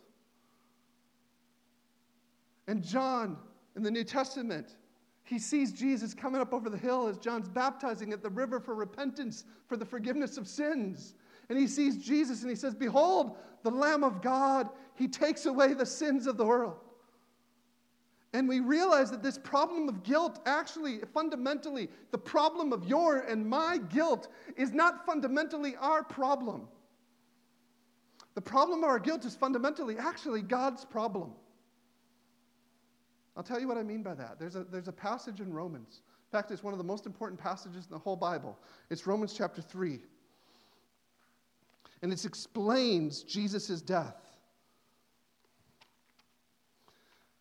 And 2.67 2.83
John 2.83 3.37
in 3.75 3.83
the 3.83 3.91
New 3.91 4.03
Testament, 4.03 4.75
he 5.23 5.39
sees 5.39 5.71
Jesus 5.71 6.13
coming 6.13 6.41
up 6.41 6.53
over 6.53 6.69
the 6.69 6.77
hill 6.77 7.07
as 7.07 7.17
John's 7.17 7.47
baptizing 7.47 8.11
at 8.11 8.21
the 8.21 8.29
river 8.29 8.59
for 8.59 8.75
repentance, 8.75 9.45
for 9.67 9.77
the 9.77 9.85
forgiveness 9.85 10.37
of 10.37 10.47
sins 10.47 11.15
and 11.51 11.59
he 11.59 11.67
sees 11.67 11.97
Jesus 11.97 12.43
and 12.43 12.49
he 12.49 12.55
says, 12.55 12.73
Behold, 12.73 13.35
the 13.63 13.69
Lamb 13.69 14.05
of 14.05 14.21
God. 14.21 14.69
He 14.95 15.09
takes 15.09 15.45
away 15.45 15.73
the 15.73 15.85
sins 15.85 16.25
of 16.25 16.37
the 16.37 16.45
world. 16.45 16.77
And 18.33 18.47
we 18.47 18.61
realize 18.61 19.11
that 19.11 19.21
this 19.21 19.37
problem 19.37 19.89
of 19.89 20.01
guilt, 20.03 20.39
actually, 20.45 20.99
fundamentally, 21.13 21.89
the 22.11 22.17
problem 22.17 22.71
of 22.71 22.87
your 22.87 23.17
and 23.19 23.45
my 23.45 23.79
guilt 23.89 24.29
is 24.55 24.71
not 24.71 25.05
fundamentally 25.05 25.75
our 25.75 26.05
problem. 26.05 26.69
The 28.35 28.41
problem 28.41 28.85
of 28.85 28.89
our 28.89 28.99
guilt 28.99 29.25
is 29.25 29.35
fundamentally 29.35 29.97
actually 29.97 30.41
God's 30.41 30.85
problem. 30.85 31.33
I'll 33.35 33.43
tell 33.43 33.59
you 33.59 33.67
what 33.67 33.77
I 33.77 33.83
mean 33.83 34.03
by 34.03 34.13
that. 34.13 34.39
There's 34.39 34.55
a, 34.55 34.63
there's 34.63 34.87
a 34.87 34.93
passage 34.93 35.41
in 35.41 35.51
Romans. 35.51 36.01
In 36.31 36.37
fact, 36.37 36.49
it's 36.49 36.63
one 36.63 36.73
of 36.73 36.77
the 36.77 36.85
most 36.85 37.05
important 37.05 37.41
passages 37.41 37.87
in 37.87 37.91
the 37.91 37.99
whole 37.99 38.15
Bible. 38.15 38.57
It's 38.89 39.05
Romans 39.05 39.33
chapter 39.33 39.61
3 39.61 39.99
and 42.01 42.11
it 42.11 42.25
explains 42.25 43.23
Jesus' 43.23 43.81
death. 43.81 44.15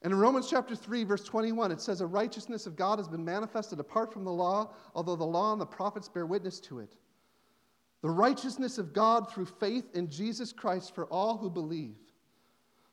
And 0.03 0.13
in 0.13 0.19
Romans 0.19 0.49
chapter 0.49 0.75
3, 0.75 1.05
verse 1.05 1.25
21, 1.25 1.73
it 1.73 1.81
says, 1.81 2.01
A 2.01 2.07
righteousness 2.07 2.67
of 2.67 2.77
God 2.77 2.99
has 2.99 3.09
been 3.09 3.25
manifested 3.25 3.81
apart 3.81 4.13
from 4.13 4.25
the 4.25 4.33
law, 4.33 4.73
although 4.95 5.17
the 5.17 5.25
law 5.25 5.53
and 5.53 5.61
the 5.61 5.67
prophets 5.67 6.09
bear 6.09 6.25
witness 6.25 6.59
to 6.61 6.79
it. 6.79 6.97
The 8.01 8.11
righteousness 8.11 8.79
of 8.79 8.95
God 8.95 9.31
through 9.31 9.45
faith 9.45 9.95
in 9.95 10.09
Jesus 10.09 10.53
Christ 10.53 10.95
for 10.95 11.05
all 11.07 11.37
who 11.37 11.51
believe. 11.51 11.99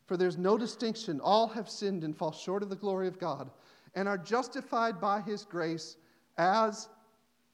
For 0.05 0.17
there's 0.17 0.37
no 0.37 0.57
distinction. 0.57 1.21
All 1.21 1.47
have 1.47 1.69
sinned 1.69 2.03
and 2.03 2.15
fall 2.15 2.33
short 2.33 2.61
of 2.61 2.69
the 2.69 2.75
glory 2.75 3.07
of 3.07 3.19
God 3.19 3.49
and 3.95 4.07
are 4.07 4.17
justified 4.17 4.99
by 4.99 5.21
his 5.21 5.45
grace 5.45 5.95
as 6.37 6.89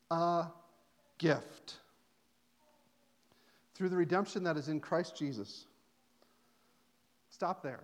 a 0.10 0.48
gift 1.20 1.78
through 3.74 3.90
the 3.90 3.96
redemption 3.96 4.44
that 4.44 4.58
is 4.58 4.70
in 4.70 4.80
Christ 4.80 5.16
Jesus. 5.16 5.66
Stop 7.30 7.64
there. 7.64 7.84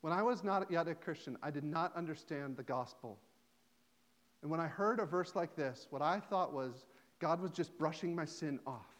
When 0.00 0.12
I 0.12 0.22
was 0.22 0.44
not 0.44 0.70
yet 0.70 0.88
a 0.88 0.94
Christian, 0.94 1.36
I 1.42 1.50
did 1.50 1.64
not 1.64 1.94
understand 1.96 2.56
the 2.56 2.62
gospel. 2.62 3.18
And 4.42 4.50
when 4.50 4.60
I 4.60 4.66
heard 4.66 5.00
a 5.00 5.06
verse 5.06 5.34
like 5.34 5.56
this, 5.56 5.86
what 5.90 6.02
I 6.02 6.20
thought 6.20 6.52
was 6.52 6.86
God 7.18 7.40
was 7.40 7.50
just 7.50 7.76
brushing 7.78 8.14
my 8.14 8.24
sin 8.24 8.60
off. 8.66 8.94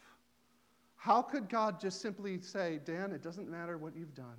How 0.95 1.21
could 1.21 1.47
God 1.47 1.79
just 1.79 2.01
simply 2.01 2.41
say, 2.41 2.79
Dan, 2.83 3.11
it 3.11 3.21
doesn't 3.21 3.49
matter 3.49 3.77
what 3.77 3.95
you've 3.95 4.15
done? 4.15 4.37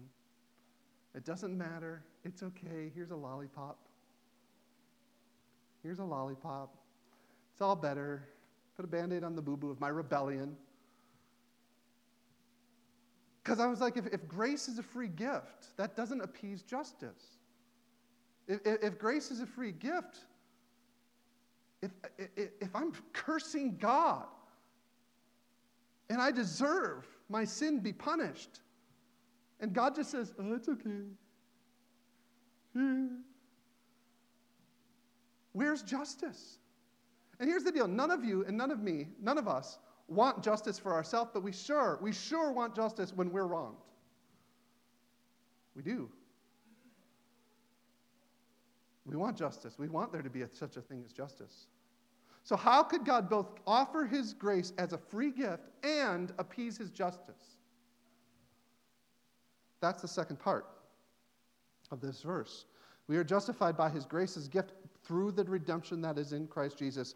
It 1.14 1.24
doesn't 1.24 1.56
matter. 1.56 2.02
It's 2.24 2.42
okay. 2.42 2.90
Here's 2.94 3.10
a 3.10 3.16
lollipop. 3.16 3.78
Here's 5.82 6.00
a 6.00 6.04
lollipop. 6.04 6.74
It's 7.52 7.62
all 7.62 7.76
better. 7.76 8.28
Put 8.76 8.84
a 8.84 8.88
band 8.88 9.12
aid 9.12 9.24
on 9.24 9.34
the 9.34 9.42
boo 9.42 9.56
boo 9.56 9.70
of 9.70 9.80
my 9.80 9.88
rebellion. 9.88 10.56
Because 13.48 13.60
I 13.60 13.66
was 13.66 13.80
like, 13.80 13.96
if, 13.96 14.06
if 14.08 14.28
grace 14.28 14.68
is 14.68 14.78
a 14.78 14.82
free 14.82 15.08
gift, 15.08 15.74
that 15.78 15.96
doesn't 15.96 16.20
appease 16.20 16.60
justice. 16.60 17.38
If, 18.46 18.60
if, 18.66 18.98
grace 18.98 19.30
is 19.30 19.40
a 19.40 19.46
free 19.46 19.72
gift, 19.72 20.18
if, 21.80 21.90
if, 22.18 22.50
if 22.60 22.76
I'm 22.76 22.92
cursing 23.14 23.78
God 23.78 24.26
and 26.10 26.20
I 26.20 26.30
deserve 26.30 27.06
my 27.30 27.46
sin 27.46 27.80
be 27.80 27.94
punished, 27.94 28.60
and 29.60 29.72
God 29.72 29.94
just 29.94 30.10
says, 30.10 30.34
oh, 30.38 30.52
it's 30.52 30.68
okay. 30.68 31.06
Where's 35.54 35.82
justice? 35.82 36.58
And 37.40 37.48
here's 37.48 37.64
the 37.64 37.72
deal 37.72 37.88
none 37.88 38.10
of 38.10 38.26
you 38.26 38.44
and 38.44 38.58
none 38.58 38.70
of 38.70 38.82
me, 38.82 39.08
none 39.22 39.38
of 39.38 39.48
us 39.48 39.78
want 40.08 40.42
justice 40.42 40.78
for 40.78 40.92
ourselves, 40.92 41.30
but 41.32 41.42
we 41.42 41.52
sure, 41.52 41.98
we 42.00 42.12
sure 42.12 42.50
want 42.52 42.74
justice 42.74 43.12
when 43.14 43.30
we're 43.30 43.46
wronged. 43.46 43.76
We 45.76 45.82
do. 45.82 46.10
We 49.04 49.16
want 49.16 49.36
justice. 49.36 49.78
We 49.78 49.88
want 49.88 50.12
there 50.12 50.22
to 50.22 50.30
be 50.30 50.42
a, 50.42 50.48
such 50.48 50.76
a 50.76 50.80
thing 50.80 51.02
as 51.04 51.12
justice. 51.12 51.66
So, 52.42 52.56
how 52.56 52.82
could 52.82 53.04
God 53.04 53.28
both 53.28 53.46
offer 53.66 54.04
his 54.04 54.32
grace 54.32 54.72
as 54.78 54.92
a 54.92 54.98
free 54.98 55.30
gift 55.30 55.70
and 55.82 56.32
appease 56.38 56.76
his 56.76 56.90
justice? 56.90 57.56
That's 59.80 60.02
the 60.02 60.08
second 60.08 60.38
part 60.38 60.66
of 61.90 62.00
this 62.00 62.22
verse. 62.22 62.66
We 63.06 63.16
are 63.16 63.24
justified 63.24 63.76
by 63.76 63.90
his 63.90 64.04
grace 64.04 64.36
as 64.36 64.48
gift 64.48 64.72
through 65.04 65.32
the 65.32 65.44
redemption 65.44 66.00
that 66.02 66.18
is 66.18 66.32
in 66.32 66.46
Christ 66.46 66.78
Jesus, 66.78 67.14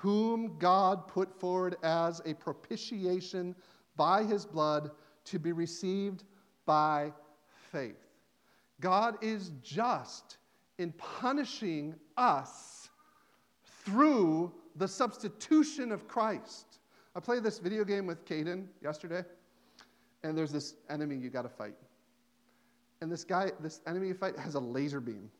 whom 0.00 0.56
God 0.58 1.06
put 1.06 1.38
forward 1.38 1.76
as 1.82 2.22
a 2.24 2.32
propitiation 2.32 3.54
by 3.96 4.24
his 4.24 4.46
blood 4.46 4.92
to 5.26 5.38
be 5.38 5.52
received 5.52 6.24
by 6.64 7.12
faith. 7.70 8.08
God 8.80 9.22
is 9.22 9.52
just 9.62 10.38
in 10.78 10.92
punishing 10.92 11.94
us 12.16 12.88
through 13.84 14.54
the 14.76 14.88
substitution 14.88 15.92
of 15.92 16.08
Christ. 16.08 16.78
I 17.14 17.20
played 17.20 17.42
this 17.42 17.58
video 17.58 17.84
game 17.84 18.06
with 18.06 18.24
Caden 18.24 18.68
yesterday, 18.82 19.22
and 20.22 20.36
there's 20.36 20.52
this 20.52 20.76
enemy 20.88 21.16
you 21.16 21.28
got 21.28 21.42
to 21.42 21.50
fight. 21.50 21.74
And 23.02 23.12
this 23.12 23.24
guy, 23.24 23.50
this 23.60 23.82
enemy 23.86 24.08
you 24.08 24.14
fight, 24.14 24.38
has 24.38 24.54
a 24.54 24.60
laser 24.60 25.00
beam. 25.00 25.30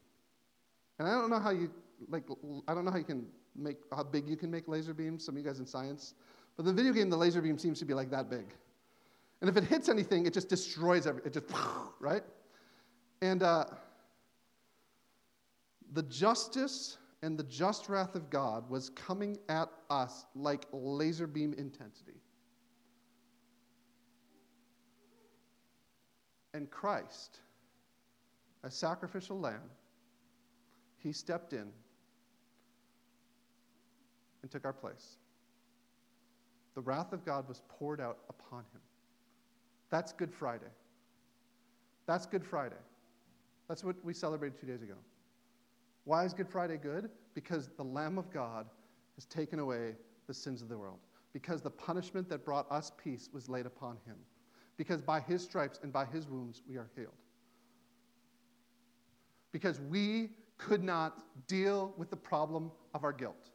And 0.98 1.08
I 1.08 1.12
don't 1.12 1.30
know 1.30 1.38
how 1.38 1.50
you, 1.50 1.70
like, 2.10 2.24
I 2.68 2.74
don't 2.74 2.84
know 2.84 2.90
how 2.90 2.98
you 2.98 3.04
can 3.04 3.26
make 3.56 3.76
how 3.94 4.02
big 4.04 4.28
you 4.28 4.36
can 4.36 4.50
make 4.50 4.68
laser 4.68 4.94
beams. 4.94 5.24
Some 5.24 5.36
of 5.36 5.42
you 5.42 5.46
guys 5.48 5.60
in 5.60 5.66
science, 5.66 6.14
but 6.56 6.64
the 6.66 6.72
video 6.72 6.92
game, 6.92 7.10
the 7.10 7.16
laser 7.16 7.42
beam 7.42 7.58
seems 7.58 7.78
to 7.80 7.84
be 7.84 7.94
like 7.94 8.10
that 8.10 8.30
big, 8.30 8.54
and 9.40 9.50
if 9.50 9.56
it 9.56 9.64
hits 9.64 9.88
anything, 9.88 10.26
it 10.26 10.34
just 10.34 10.48
destroys. 10.48 11.06
It 11.06 11.32
just 11.32 11.46
right, 12.00 12.22
and 13.22 13.42
uh, 13.42 13.64
The 15.92 16.02
justice 16.04 16.98
and 17.22 17.38
the 17.38 17.44
just 17.44 17.88
wrath 17.88 18.14
of 18.14 18.30
God 18.30 18.68
was 18.70 18.90
coming 18.90 19.38
at 19.48 19.70
us 19.90 20.26
like 20.34 20.66
laser 20.72 21.26
beam 21.26 21.54
intensity. 21.54 22.20
And 26.54 26.70
Christ, 26.70 27.40
a 28.64 28.70
sacrificial 28.70 29.38
lamb, 29.40 29.70
he 30.98 31.12
stepped 31.12 31.52
in 31.52 31.70
and 34.42 34.50
took 34.50 34.64
our 34.64 34.72
place. 34.72 35.16
The 36.74 36.80
wrath 36.80 37.12
of 37.12 37.24
God 37.24 37.48
was 37.48 37.62
poured 37.68 38.00
out 38.00 38.18
upon 38.28 38.60
him. 38.60 38.80
That's 39.90 40.12
Good 40.12 40.32
Friday. 40.32 40.70
That's 42.06 42.26
Good 42.26 42.44
Friday. 42.44 42.76
That's 43.68 43.84
what 43.84 43.96
we 44.04 44.14
celebrated 44.14 44.58
two 44.58 44.66
days 44.66 44.82
ago. 44.82 44.94
Why 46.04 46.24
is 46.24 46.32
Good 46.32 46.48
Friday 46.48 46.76
good? 46.76 47.10
Because 47.34 47.68
the 47.76 47.84
Lamb 47.84 48.18
of 48.18 48.32
God 48.32 48.66
has 49.16 49.26
taken 49.26 49.58
away 49.58 49.94
the 50.26 50.34
sins 50.34 50.62
of 50.62 50.68
the 50.68 50.78
world. 50.78 50.98
Because 51.32 51.60
the 51.60 51.70
punishment 51.70 52.28
that 52.28 52.44
brought 52.44 52.70
us 52.70 52.90
peace 53.02 53.28
was 53.32 53.48
laid 53.48 53.66
upon 53.66 53.96
him. 54.06 54.16
Because 54.76 55.02
by 55.02 55.20
his 55.20 55.42
stripes 55.42 55.78
and 55.82 55.92
by 55.92 56.04
his 56.04 56.26
wounds 56.26 56.62
we 56.68 56.76
are 56.76 56.88
healed. 56.96 57.12
Because 59.52 59.80
we 59.80 60.30
could 60.56 60.82
not 60.82 61.22
deal 61.46 61.92
with 61.96 62.10
the 62.10 62.16
problem 62.16 62.70
of 62.94 63.04
our 63.04 63.12
guilt. 63.12 63.50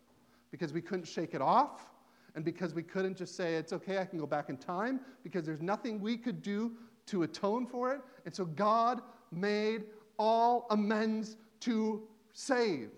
Because 0.55 0.71
we 0.71 0.79
couldn't 0.79 1.05
shake 1.05 1.33
it 1.33 1.41
off. 1.41 1.85
And 2.33 2.45
because 2.45 2.73
we 2.73 2.81
couldn't 2.81 3.17
just 3.17 3.35
say, 3.35 3.55
it's 3.55 3.73
okay, 3.73 3.97
I 3.97 4.05
can 4.05 4.17
go 4.17 4.25
back 4.25 4.47
in 4.47 4.55
time. 4.55 5.01
Because 5.21 5.45
there's 5.45 5.61
nothing 5.61 5.99
we 5.99 6.15
could 6.15 6.41
do 6.41 6.71
to 7.07 7.23
atone 7.23 7.67
for 7.67 7.91
it. 7.91 7.99
And 8.23 8.33
so 8.33 8.45
God 8.45 9.01
made 9.33 9.83
all 10.17 10.65
amends 10.69 11.35
to 11.59 12.03
save. 12.31 12.91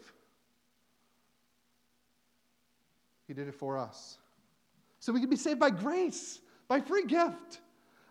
He 3.28 3.34
did 3.34 3.48
it 3.48 3.56
for 3.56 3.76
us. 3.76 4.20
So 5.00 5.12
we 5.12 5.20
can 5.20 5.30
be 5.32 5.36
saved 5.36 5.60
by 5.60 5.72
grace, 5.72 6.42
by 6.68 6.80
free 6.80 7.06
gift. 7.06 7.62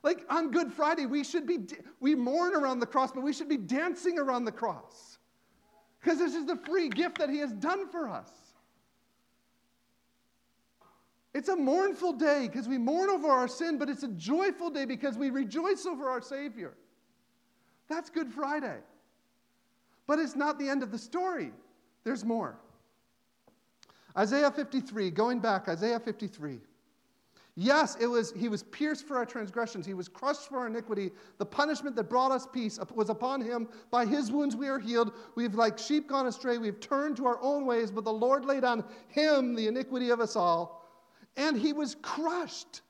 Like 0.03 0.25
on 0.29 0.51
Good 0.51 0.73
Friday, 0.73 1.07
we 1.07 1.23
should 1.23 1.47
be, 1.47 1.61
we 2.01 2.17
mourn 2.17 2.53
around 2.57 2.81
the 2.81 2.87
cross, 2.87 3.13
but 3.13 3.23
we 3.23 3.33
should 3.33 3.49
be 3.49 3.59
dancing 3.59 4.19
around 4.19 4.45
the 4.45 4.51
cross. 4.53 5.19
Because 6.01 6.19
this 6.19 6.35
is 6.35 6.47
the 6.47 6.57
free 6.57 6.89
gift 6.89 7.19
that 7.19 7.31
He 7.31 7.39
has 7.39 7.53
done 7.53 7.89
for 7.89 8.09
us. 8.09 8.46
It's 11.37 11.51
a 11.51 11.57
mournful 11.57 12.15
day 12.15 12.49
because 12.51 12.67
we 12.67 12.79
mourn 12.79 13.11
over 13.11 13.29
our 13.29 13.47
sin, 13.47 13.77
but 13.77 13.91
it's 13.91 14.05
a 14.05 14.09
joyful 14.09 14.71
day 14.71 14.87
because 14.87 15.19
we 15.19 15.29
rejoice 15.29 15.85
over 15.85 16.09
our 16.09 16.23
Savior. 16.23 16.73
That's 17.91 18.09
Good 18.09 18.33
Friday. 18.33 18.79
But 20.07 20.19
it's 20.19 20.35
not 20.35 20.59
the 20.59 20.67
end 20.67 20.83
of 20.83 20.91
the 20.91 20.97
story, 20.97 21.53
there's 22.05 22.25
more. 22.25 22.57
Isaiah 24.17 24.51
53, 24.51 25.11
going 25.11 25.41
back, 25.41 25.69
Isaiah 25.69 26.01
53. 26.01 26.59
Yes, 27.55 27.99
it 28.01 28.07
was, 28.07 28.33
he 28.33 28.49
was 28.49 28.63
pierced 28.63 29.07
for 29.07 29.19
our 29.19 29.27
transgressions. 29.27 29.85
He 29.85 29.93
was 29.93 30.09
crushed 30.09 30.49
for 30.49 30.61
our 30.61 30.69
iniquity. 30.69 31.11
The 31.37 31.45
punishment 31.45 31.97
that 31.97 32.05
brought 32.05 32.33
us 32.33 32.47
peace 32.51 32.79
was 32.95 33.11
upon 33.11 33.43
him. 33.43 33.69
By 33.91 34.07
his 34.07 34.33
wounds 34.33 34.57
we 34.57 34.69
are 34.69 34.79
healed. 34.79 35.13
We've 35.35 35.55
like 35.55 35.79
sheep 35.79 36.09
gone 36.09 36.29
astray. 36.29 36.57
We've 36.57 36.81
turned 36.81 37.19
to 37.19 37.27
our 37.27 37.39
own 37.43 37.67
ways, 37.67 37.91
but 37.91 38.05
the 38.05 38.13
Lord 38.13 38.47
laid 38.47 38.65
on 38.65 38.85
him 39.09 39.55
the 39.55 39.69
iniquity 39.69 40.09
of 40.09 40.21
us 40.21 40.35
all 40.35 40.86
and 41.37 41.57
he 41.57 41.73
was 41.73 41.97
crushed. 42.03 42.83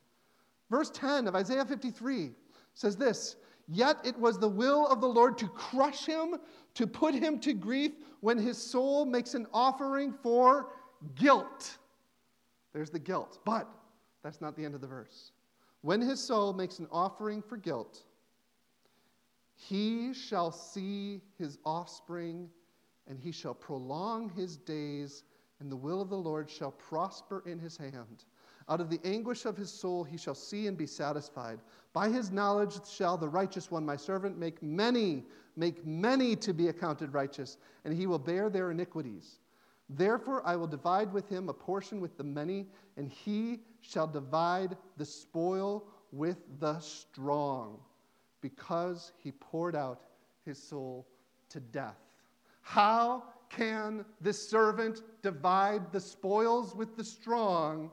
Verse 0.71 0.91
10 0.91 1.27
of 1.27 1.35
Isaiah 1.35 1.65
53 1.65 2.33
says 2.75 2.97
this 2.97 3.37
Yet 3.69 3.99
it 4.05 4.17
was 4.19 4.39
the 4.39 4.49
will 4.49 4.87
of 4.87 5.01
the 5.01 5.09
Lord 5.09 5.37
to 5.39 5.49
crush 5.49 6.07
him, 6.07 6.37
to 6.75 6.87
put 6.87 7.15
him 7.15 7.41
to 7.41 7.53
grief 7.53 7.93
when 8.21 8.39
his 8.39 8.59
soul 8.59 9.05
makes 9.05 9.35
an 9.35 9.47
offering 9.53 10.13
for 10.23 10.69
guilt. 11.17 11.79
There's 12.73 12.91
the 12.91 12.99
guilt. 12.99 13.41
But 13.45 13.69
that's 14.23 14.41
not 14.41 14.57
the 14.57 14.65
end 14.65 14.75
of 14.75 14.81
the 14.81 14.87
verse. 14.87 15.33
When 15.83 16.01
his 16.01 16.21
soul 16.21 16.53
makes 16.53 16.79
an 16.79 16.87
offering 16.93 17.43
for 17.43 17.57
guilt, 17.57 18.05
he 19.55 20.13
shall 20.13 20.53
see 20.53 21.23
his 21.39 21.59
offspring, 21.65 22.49
and 23.09 23.19
he 23.19 23.33
shall 23.33 23.55
prolong 23.55 24.29
his 24.29 24.57
days, 24.57 25.25
and 25.61 25.73
the 25.73 25.77
will 25.77 26.01
of 26.01 26.11
the 26.11 26.17
Lord 26.17 26.51
shall 26.51 26.73
prosper 26.73 27.43
in 27.47 27.59
his 27.59 27.77
hand. 27.77 28.25
Out 28.69 28.81
of 28.81 28.91
the 28.91 29.01
anguish 29.05 29.45
of 29.45 29.57
his 29.57 29.71
soul 29.71 30.03
he 30.03 30.17
shall 30.17 30.35
see 30.35 30.67
and 30.67 30.77
be 30.77 30.87
satisfied. 30.87 31.61
By 31.93 32.09
his 32.09 32.33
knowledge 32.33 32.85
shall 32.87 33.17
the 33.17 33.29
righteous 33.29 33.71
one, 33.71 33.87
my 33.87 33.97
servant, 33.97 34.37
make 34.37 34.63
many, 34.63 35.25
make 35.57 35.87
many 35.87 36.35
to 36.37 36.53
be 36.53 36.69
accounted 36.69 37.15
righteous, 37.15 37.59
and 37.85 37.95
he 37.95 38.07
will 38.07 38.19
bear 38.19 38.51
their 38.51 38.73
iniquities. 38.73 39.39
Therefore 39.89 40.43
I 40.45 40.57
will 40.57 40.67
divide 40.67 41.13
with 41.13 41.29
him 41.29 41.49
a 41.49 41.55
portion 41.55 42.01
with 42.01 42.17
the 42.19 42.25
many, 42.25 42.67
and 42.97 43.09
he 43.09 43.61
shall 43.83 44.09
divide 44.09 44.77
the 44.97 45.05
spoil 45.05 45.87
with 46.11 46.39
the 46.59 46.81
strong, 46.81 47.79
because 48.41 49.13
he 49.17 49.31
poured 49.31 49.77
out 49.77 50.03
his 50.45 50.61
soul 50.61 51.07
to 51.51 51.61
death. 51.61 51.99
How 52.63 53.23
can 53.49 54.05
this 54.21 54.49
servant 54.49 55.03
divide 55.23 55.93
the 55.93 56.01
spoils 56.01 56.75
with 56.75 56.97
the 56.97 57.05
strong? 57.05 57.93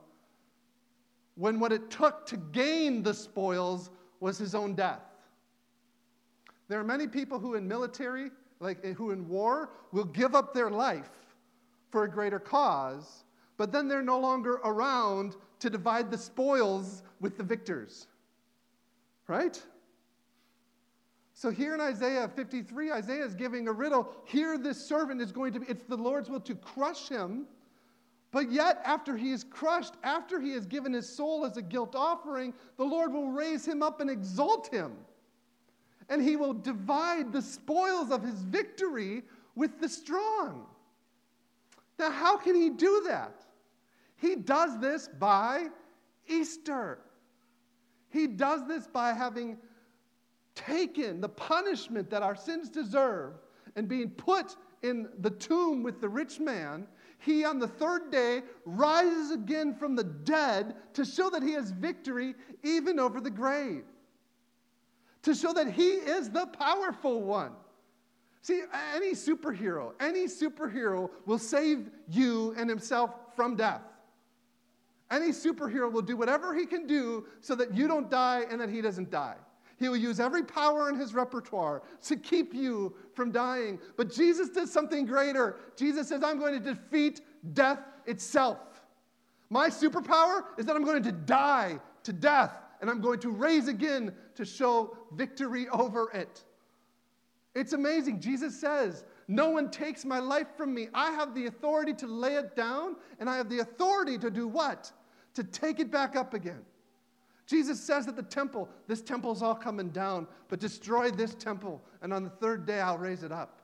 When 1.36 1.60
what 1.60 1.72
it 1.72 1.90
took 1.90 2.26
to 2.28 2.38
gain 2.38 3.04
the 3.04 3.14
spoils 3.14 3.90
was 4.20 4.38
his 4.38 4.56
own 4.56 4.76
death. 4.76 5.02
There 6.68 6.80
are 6.80 6.84
many 6.84 7.08
people 7.08 7.40
who 7.40 7.56
in 7.56 7.68
military, 7.68 8.32
like 8.60 8.80
eh, 8.84 8.94
who 8.94 9.12
in 9.12 9.28
war, 9.28 9.72
will 9.92 10.06
give 10.06 10.36
up 10.36 10.54
their 10.54 10.70
life 10.70 11.10
for 11.90 12.04
a 12.04 12.10
greater 12.10 12.40
cause, 12.40 13.24
but 13.58 13.72
then 13.72 13.88
they're 13.88 14.02
no 14.02 14.20
longer 14.20 14.54
around 14.64 15.36
to 15.60 15.70
divide 15.70 16.10
the 16.10 16.18
spoils 16.18 17.04
with 17.20 17.38
the 17.38 17.44
victors. 17.44 18.08
Right? 19.28 19.62
So 21.34 21.50
here 21.50 21.74
in 21.74 21.82
Isaiah 21.82 22.30
53, 22.34 22.92
Isaiah 22.92 23.26
is 23.26 23.34
giving 23.34 23.68
a 23.68 23.72
riddle. 23.72 24.10
Here, 24.26 24.58
this 24.58 24.84
servant 24.84 25.22
is 25.22 25.32
going 25.32 25.54
to 25.54 25.60
be, 25.60 25.66
it's 25.68 25.84
the 25.84 25.98
Lord's 25.98 26.30
will 26.30 26.40
to 26.42 26.56
crush 26.56 27.10
him 27.10 27.46
but 28.34 28.52
yet, 28.52 28.82
after 28.84 29.16
he 29.16 29.30
is 29.30 29.44
crushed, 29.44 29.94
after 30.04 30.42
he 30.42 30.54
has 30.54 30.66
given 30.66 30.92
his 30.92 31.08
soul 31.08 31.46
as 31.46 31.56
a 31.56 31.62
guilt 31.62 31.94
offering, 31.96 32.52
the 32.78 32.84
Lord 32.84 33.14
will 33.14 33.30
raise 33.30 33.64
him 33.64 33.84
up 33.84 34.02
and 34.02 34.10
exalt 34.10 34.74
him. 34.74 34.94
And 36.10 36.20
he 36.20 36.36
will 36.36 36.56
divide 36.56 37.32
the 37.32 37.44
spoils 37.44 38.10
of 38.10 38.24
his 38.24 38.42
victory 38.42 39.22
with 39.54 39.80
the 39.80 39.88
strong. 39.88 40.66
Now, 42.00 42.10
how 42.10 42.36
can 42.36 42.56
he 42.56 42.72
do 42.72 43.04
that? 43.08 43.46
He 44.16 44.36
does 44.36 44.80
this 44.80 45.08
by 45.20 45.68
Easter. 46.28 47.02
He 48.10 48.26
does 48.26 48.68
this 48.68 48.88
by 48.88 49.14
having 49.14 49.60
taken 50.56 51.22
the 51.22 51.30
punishment 51.30 52.10
that 52.10 52.24
our 52.24 52.36
sins 52.36 52.68
deserve 52.68 53.34
and 53.76 53.88
being 53.88 54.10
put 54.10 54.56
in 54.82 55.08
the 55.20 55.30
tomb 55.30 55.84
with 55.84 56.02
the 56.02 56.10
rich 56.10 56.40
man 56.40 56.88
he 57.24 57.46
on 57.46 57.60
the 57.60 57.68
third 57.68 58.12
day 58.12 58.42
rises 58.66 59.32
again 59.32 59.74
from 59.74 59.96
the 59.96 60.04
dead 60.04 60.76
to 60.94 61.06
show 61.06 61.30
that 61.30 61.42
he 61.42 61.54
has 61.54 61.72
victory 61.72 62.36
even 62.64 63.00
over 63.00 63.22
the 63.22 63.30
grave, 63.30 63.84
to 65.24 65.34
show 65.34 65.54
that 65.54 65.72
he 65.72 65.90
is 65.90 66.30
the 66.30 66.46
powerful 66.48 67.22
one. 67.22 67.52
See, 68.42 68.62
any 68.94 69.14
superhero, 69.14 69.94
any 70.02 70.26
superhero 70.26 71.10
will 71.26 71.40
save 71.40 71.90
you 72.10 72.54
and 72.58 72.70
himself 72.70 73.12
from 73.36 73.56
death. 73.56 73.82
Any 75.10 75.30
superhero 75.30 75.92
will 75.92 76.02
do 76.02 76.18
whatever 76.18 76.54
he 76.54 76.66
can 76.66 76.88
do 76.88 77.26
so 77.40 77.56
that 77.56 77.74
you 77.74 77.88
don't 77.88 78.10
die 78.10 78.46
and 78.50 78.60
that 78.60 78.70
he 78.70 78.82
doesn't 78.82 79.12
die. 79.12 79.38
He 79.78 79.90
will 79.90 79.98
use 79.98 80.20
every 80.20 80.44
power 80.44 80.90
in 80.90 80.96
his 80.96 81.14
repertoire 81.14 81.82
to 82.04 82.16
keep 82.16 82.54
you 82.54 82.96
from 83.14 83.32
dying. 83.32 83.80
But 83.98 84.14
Jesus 84.14 84.50
did 84.50 84.70
something 84.70 85.06
greater. 85.06 85.58
Jesus 85.76 86.10
says, 86.10 86.24
I'm 86.24 86.40
going 86.40 86.54
to 86.54 86.74
defeat 86.74 87.22
death 87.54 87.80
itself. 88.06 88.60
My 89.50 89.70
superpower 89.70 90.46
is 90.58 90.66
that 90.66 90.76
I'm 90.76 90.84
going 90.84 91.04
to 91.04 91.12
die 91.12 91.80
to 92.04 92.14
death 92.14 92.54
and 92.82 92.90
I'm 92.90 93.02
going 93.02 93.20
to 93.22 93.30
raise 93.30 93.68
again 93.68 94.14
to 94.36 94.44
show 94.44 94.98
victory 95.14 95.70
over 95.70 96.12
it. 96.12 96.44
It's 97.56 97.74
amazing. 97.74 98.20
Jesus 98.20 98.60
says, 98.60 99.06
No 99.28 99.52
one 99.52 99.70
takes 99.70 100.06
my 100.06 100.20
life 100.20 100.48
from 100.58 100.74
me. 100.74 100.90
I 100.94 101.12
have 101.12 101.34
the 101.34 101.46
authority 101.46 101.94
to 101.94 102.08
lay 102.08 102.36
it 102.36 102.56
down, 102.56 102.96
and 103.20 103.30
I 103.30 103.38
have 103.38 103.48
the 103.48 103.60
authority 103.60 104.18
to 104.18 104.30
do 104.30 104.48
what? 104.48 104.92
To 105.36 105.44
take 105.44 105.80
it 105.80 105.92
back 105.92 106.16
up 106.16 106.34
again. 106.34 106.62
Jesus 107.54 107.80
says 107.80 108.08
that 108.08 108.16
the 108.16 108.24
temple, 108.24 108.68
this 108.88 108.99
temple's 108.99 109.43
all 109.43 109.54
coming 109.54 109.89
down, 109.89 110.26
but 110.49 110.60
destroy 110.60 111.12
this 111.12 111.36
temple, 111.36 111.84
and 112.01 112.12
on 112.12 112.24
the 112.24 112.30
third 112.32 112.66
day 112.66 112.82
I'll 112.82 112.97
raise 112.97 113.22
it 113.22 113.32
up. 113.32 113.62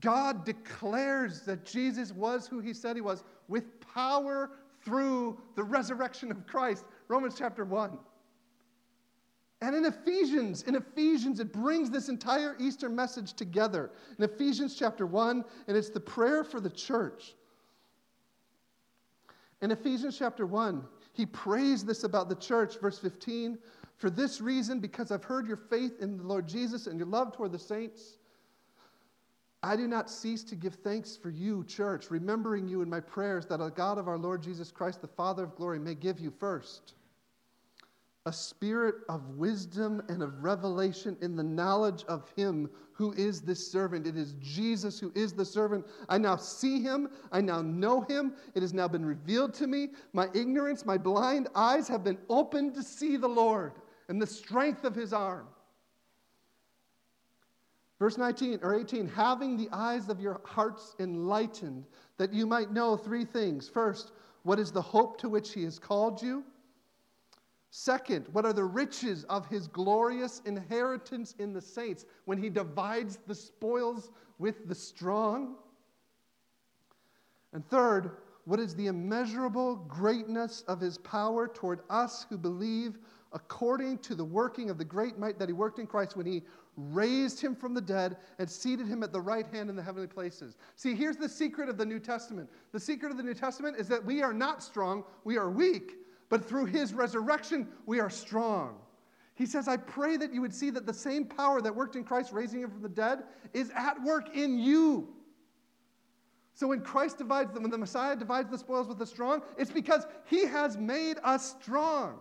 God 0.00 0.46
declares 0.46 1.42
that 1.42 1.66
Jesus 1.66 2.10
was 2.10 2.46
who 2.46 2.60
he 2.60 2.72
said 2.72 2.96
he 2.96 3.02
was 3.02 3.22
with 3.48 3.64
power 3.82 4.52
through 4.82 5.38
the 5.56 5.62
resurrection 5.62 6.30
of 6.30 6.46
Christ. 6.46 6.86
Romans 7.08 7.34
chapter 7.36 7.66
1. 7.66 7.98
And 9.60 9.76
in 9.76 9.84
Ephesians, 9.84 10.62
in 10.62 10.76
Ephesians, 10.76 11.38
it 11.38 11.52
brings 11.52 11.90
this 11.90 12.08
entire 12.08 12.56
Easter 12.58 12.88
message 12.88 13.34
together. 13.34 13.90
In 14.16 14.24
Ephesians 14.24 14.74
chapter 14.74 15.04
1, 15.04 15.44
and 15.68 15.76
it's 15.76 15.90
the 15.90 16.00
prayer 16.00 16.44
for 16.44 16.60
the 16.60 16.70
church. 16.70 17.34
In 19.60 19.70
Ephesians 19.70 20.16
chapter 20.18 20.46
1, 20.46 20.82
he 21.14 21.24
prays 21.24 21.84
this 21.84 22.02
about 22.02 22.28
the 22.28 22.34
church, 22.34 22.78
verse 22.80 22.98
15. 22.98 23.56
For 23.96 24.10
this 24.10 24.40
reason, 24.40 24.80
because 24.80 25.12
I've 25.12 25.24
heard 25.24 25.46
your 25.46 25.56
faith 25.56 26.00
in 26.00 26.16
the 26.16 26.24
Lord 26.24 26.48
Jesus 26.48 26.88
and 26.88 26.98
your 26.98 27.06
love 27.06 27.32
toward 27.32 27.52
the 27.52 27.58
saints, 27.58 28.18
I 29.62 29.76
do 29.76 29.86
not 29.86 30.10
cease 30.10 30.42
to 30.44 30.56
give 30.56 30.74
thanks 30.74 31.16
for 31.16 31.30
you, 31.30 31.64
church, 31.64 32.10
remembering 32.10 32.68
you 32.68 32.82
in 32.82 32.90
my 32.90 33.00
prayers 33.00 33.46
that 33.46 33.60
the 33.60 33.70
God 33.70 33.96
of 33.96 34.08
our 34.08 34.18
Lord 34.18 34.42
Jesus 34.42 34.72
Christ, 34.72 35.00
the 35.00 35.06
Father 35.06 35.44
of 35.44 35.54
glory, 35.54 35.78
may 35.78 35.94
give 35.94 36.18
you 36.18 36.30
first 36.30 36.94
a 38.26 38.32
spirit 38.32 38.96
of 39.10 39.28
wisdom 39.36 40.02
and 40.08 40.22
of 40.22 40.42
revelation 40.42 41.16
in 41.20 41.36
the 41.36 41.42
knowledge 41.42 42.04
of 42.08 42.30
him 42.36 42.70
who 42.92 43.12
is 43.12 43.42
this 43.42 43.70
servant. 43.70 44.06
It 44.06 44.16
is 44.16 44.34
Jesus 44.40 44.98
who 44.98 45.12
is 45.14 45.34
the 45.34 45.44
servant. 45.44 45.84
I 46.08 46.16
now 46.16 46.36
see 46.36 46.80
him. 46.80 47.10
I 47.32 47.42
now 47.42 47.60
know 47.60 48.00
him. 48.02 48.34
It 48.54 48.62
has 48.62 48.72
now 48.72 48.88
been 48.88 49.04
revealed 49.04 49.52
to 49.54 49.66
me. 49.66 49.88
My 50.14 50.28
ignorance, 50.32 50.86
my 50.86 50.96
blind 50.96 51.48
eyes 51.54 51.86
have 51.88 52.02
been 52.02 52.18
opened 52.30 52.74
to 52.74 52.82
see 52.82 53.16
the 53.16 53.28
Lord 53.28 53.72
and 54.08 54.20
the 54.22 54.26
strength 54.26 54.84
of 54.84 54.94
his 54.94 55.12
arm. 55.12 55.46
Verse 57.98 58.16
19 58.16 58.60
or 58.62 58.74
18, 58.74 59.06
having 59.06 59.56
the 59.56 59.68
eyes 59.70 60.08
of 60.08 60.20
your 60.20 60.40
hearts 60.44 60.96
enlightened, 60.98 61.84
that 62.16 62.32
you 62.32 62.46
might 62.46 62.72
know 62.72 62.96
three 62.96 63.24
things. 63.24 63.68
First, 63.68 64.12
what 64.44 64.58
is 64.58 64.72
the 64.72 64.82
hope 64.82 65.18
to 65.18 65.28
which 65.28 65.52
he 65.52 65.64
has 65.64 65.78
called 65.78 66.22
you? 66.22 66.44
Second, 67.76 68.28
what 68.30 68.46
are 68.46 68.52
the 68.52 68.62
riches 68.62 69.24
of 69.24 69.48
his 69.48 69.66
glorious 69.66 70.42
inheritance 70.44 71.34
in 71.40 71.52
the 71.52 71.60
saints 71.60 72.06
when 72.24 72.38
he 72.38 72.48
divides 72.48 73.18
the 73.26 73.34
spoils 73.34 74.12
with 74.38 74.68
the 74.68 74.74
strong? 74.76 75.56
And 77.52 77.68
third, 77.68 78.12
what 78.44 78.60
is 78.60 78.76
the 78.76 78.86
immeasurable 78.86 79.74
greatness 79.88 80.62
of 80.68 80.80
his 80.80 80.98
power 80.98 81.48
toward 81.48 81.80
us 81.90 82.26
who 82.30 82.38
believe 82.38 83.00
according 83.32 83.98
to 83.98 84.14
the 84.14 84.24
working 84.24 84.70
of 84.70 84.78
the 84.78 84.84
great 84.84 85.18
might 85.18 85.40
that 85.40 85.48
he 85.48 85.52
worked 85.52 85.80
in 85.80 85.88
Christ 85.88 86.16
when 86.16 86.26
he 86.26 86.44
raised 86.76 87.40
him 87.40 87.56
from 87.56 87.74
the 87.74 87.80
dead 87.80 88.18
and 88.38 88.48
seated 88.48 88.86
him 88.86 89.02
at 89.02 89.10
the 89.10 89.20
right 89.20 89.48
hand 89.48 89.68
in 89.68 89.74
the 89.74 89.82
heavenly 89.82 90.06
places? 90.06 90.56
See, 90.76 90.94
here's 90.94 91.16
the 91.16 91.28
secret 91.28 91.68
of 91.68 91.76
the 91.76 91.86
New 91.86 91.98
Testament. 91.98 92.48
The 92.70 92.78
secret 92.78 93.10
of 93.10 93.16
the 93.16 93.24
New 93.24 93.34
Testament 93.34 93.78
is 93.80 93.88
that 93.88 94.04
we 94.04 94.22
are 94.22 94.32
not 94.32 94.62
strong, 94.62 95.02
we 95.24 95.36
are 95.36 95.50
weak 95.50 95.96
but 96.28 96.44
through 96.44 96.66
his 96.66 96.94
resurrection, 96.94 97.68
we 97.86 98.00
are 98.00 98.10
strong. 98.10 98.76
He 99.34 99.46
says, 99.46 99.66
I 99.66 99.76
pray 99.76 100.16
that 100.16 100.32
you 100.32 100.40
would 100.40 100.54
see 100.54 100.70
that 100.70 100.86
the 100.86 100.94
same 100.94 101.24
power 101.24 101.60
that 101.60 101.74
worked 101.74 101.96
in 101.96 102.04
Christ 102.04 102.32
raising 102.32 102.60
him 102.60 102.70
from 102.70 102.82
the 102.82 102.88
dead 102.88 103.24
is 103.52 103.70
at 103.74 104.00
work 104.02 104.36
in 104.36 104.58
you. 104.58 105.08
So 106.54 106.68
when 106.68 106.82
Christ 106.82 107.18
divides 107.18 107.52
them, 107.52 107.62
when 107.62 107.72
the 107.72 107.78
Messiah 107.78 108.14
divides 108.14 108.48
the 108.48 108.58
spoils 108.58 108.86
with 108.86 108.98
the 108.98 109.06
strong, 109.06 109.42
it's 109.58 109.72
because 109.72 110.06
he 110.24 110.46
has 110.46 110.76
made 110.76 111.18
us 111.24 111.56
strong. 111.60 112.18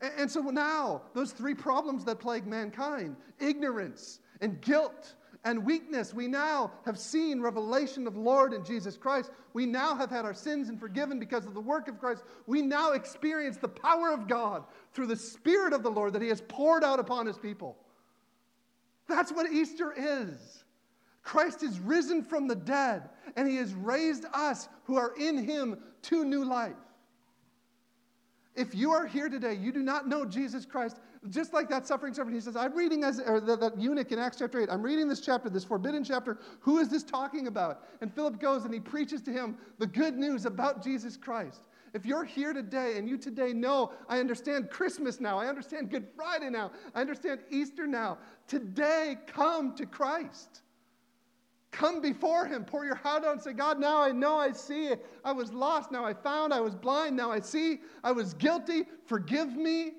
And 0.00 0.30
so 0.30 0.40
now, 0.42 1.02
those 1.14 1.32
three 1.32 1.54
problems 1.54 2.04
that 2.04 2.18
plague 2.18 2.46
mankind 2.46 3.16
ignorance 3.38 4.18
and 4.40 4.60
guilt 4.60 5.14
and 5.46 5.64
weakness. 5.64 6.12
We 6.12 6.26
now 6.26 6.72
have 6.84 6.98
seen 6.98 7.40
revelation 7.40 8.08
of 8.08 8.16
Lord 8.16 8.52
in 8.52 8.64
Jesus 8.64 8.96
Christ. 8.96 9.30
We 9.52 9.64
now 9.64 9.94
have 9.94 10.10
had 10.10 10.24
our 10.24 10.34
sins 10.34 10.68
and 10.68 10.78
forgiven 10.78 11.20
because 11.20 11.46
of 11.46 11.54
the 11.54 11.60
work 11.60 11.86
of 11.86 12.00
Christ. 12.00 12.24
We 12.46 12.62
now 12.62 12.92
experience 12.92 13.56
the 13.56 13.68
power 13.68 14.12
of 14.12 14.26
God 14.26 14.64
through 14.92 15.06
the 15.06 15.14
Spirit 15.14 15.72
of 15.72 15.84
the 15.84 15.90
Lord 15.90 16.12
that 16.14 16.20
He 16.20 16.28
has 16.28 16.42
poured 16.48 16.82
out 16.82 16.98
upon 16.98 17.26
His 17.26 17.38
people. 17.38 17.78
That's 19.06 19.30
what 19.30 19.52
Easter 19.52 19.94
is. 19.96 20.64
Christ 21.22 21.62
is 21.62 21.78
risen 21.78 22.24
from 22.24 22.48
the 22.48 22.56
dead, 22.56 23.08
and 23.36 23.48
He 23.48 23.54
has 23.56 23.72
raised 23.72 24.24
us 24.32 24.68
who 24.84 24.96
are 24.96 25.12
in 25.16 25.38
Him 25.38 25.78
to 26.02 26.24
new 26.24 26.44
life. 26.44 26.74
If 28.56 28.74
you 28.74 28.90
are 28.90 29.06
here 29.06 29.28
today, 29.28 29.54
you 29.54 29.70
do 29.70 29.82
not 29.82 30.08
know 30.08 30.24
Jesus 30.24 30.66
Christ, 30.66 30.96
just 31.30 31.52
like 31.52 31.68
that 31.68 31.86
suffering 31.86 32.14
servant, 32.14 32.34
he 32.34 32.40
says, 32.40 32.56
I'm 32.56 32.76
reading 32.76 33.04
as, 33.04 33.20
or 33.20 33.40
that, 33.40 33.60
that 33.60 33.80
eunuch 33.80 34.12
in 34.12 34.18
Acts 34.18 34.38
chapter 34.38 34.60
8, 34.60 34.68
I'm 34.70 34.82
reading 34.82 35.08
this 35.08 35.20
chapter, 35.20 35.48
this 35.48 35.64
forbidden 35.64 36.04
chapter. 36.04 36.38
Who 36.60 36.78
is 36.78 36.88
this 36.88 37.02
talking 37.02 37.46
about? 37.46 37.84
And 38.00 38.12
Philip 38.12 38.40
goes 38.40 38.64
and 38.64 38.72
he 38.72 38.80
preaches 38.80 39.22
to 39.22 39.32
him 39.32 39.56
the 39.78 39.86
good 39.86 40.16
news 40.16 40.46
about 40.46 40.82
Jesus 40.82 41.16
Christ. 41.16 41.62
If 41.94 42.04
you're 42.04 42.24
here 42.24 42.52
today 42.52 42.98
and 42.98 43.08
you 43.08 43.16
today 43.16 43.52
know, 43.52 43.92
I 44.08 44.20
understand 44.20 44.70
Christmas 44.70 45.20
now, 45.20 45.38
I 45.38 45.46
understand 45.46 45.90
Good 45.90 46.08
Friday 46.14 46.50
now, 46.50 46.70
I 46.94 47.00
understand 47.00 47.40
Easter 47.50 47.86
now, 47.86 48.18
today 48.46 49.16
come 49.26 49.74
to 49.76 49.86
Christ. 49.86 50.60
Come 51.70 52.00
before 52.00 52.46
Him, 52.46 52.64
pour 52.64 52.84
your 52.84 52.94
heart 52.94 53.24
out 53.24 53.32
and 53.32 53.42
say, 53.42 53.52
God, 53.52 53.78
now 53.78 54.02
I 54.02 54.12
know 54.12 54.38
I 54.38 54.52
see. 54.52 54.92
I 55.24 55.32
was 55.32 55.52
lost, 55.52 55.90
now 55.90 56.04
I 56.04 56.14
found. 56.14 56.54
I 56.54 56.60
was 56.60 56.74
blind, 56.74 57.16
now 57.16 57.30
I 57.30 57.40
see. 57.40 57.80
I 58.02 58.12
was 58.12 58.34
guilty, 58.34 58.84
forgive 59.06 59.56
me. 59.56 59.92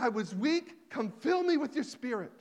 I 0.00 0.08
was 0.08 0.34
weak. 0.34 0.88
Come 0.88 1.12
fill 1.20 1.42
me 1.42 1.56
with 1.56 1.74
your 1.74 1.84
spirit. 1.84 2.32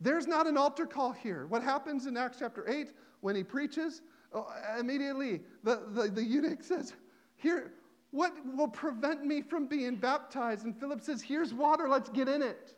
There's 0.00 0.26
not 0.26 0.46
an 0.46 0.56
altar 0.56 0.86
call 0.86 1.12
here. 1.12 1.46
What 1.46 1.62
happens 1.62 2.06
in 2.06 2.16
Acts 2.16 2.36
chapter 2.38 2.68
8 2.68 2.92
when 3.20 3.34
he 3.34 3.42
preaches? 3.42 4.02
Oh, 4.32 4.46
immediately, 4.78 5.40
the, 5.64 5.82
the, 5.92 6.08
the 6.08 6.22
eunuch 6.22 6.62
says, 6.62 6.92
Here, 7.36 7.72
what 8.10 8.34
will 8.54 8.68
prevent 8.68 9.24
me 9.24 9.40
from 9.40 9.66
being 9.66 9.96
baptized? 9.96 10.66
And 10.66 10.78
Philip 10.78 11.00
says, 11.00 11.22
Here's 11.22 11.54
water, 11.54 11.88
let's 11.88 12.10
get 12.10 12.28
in 12.28 12.42
it. 12.42 12.74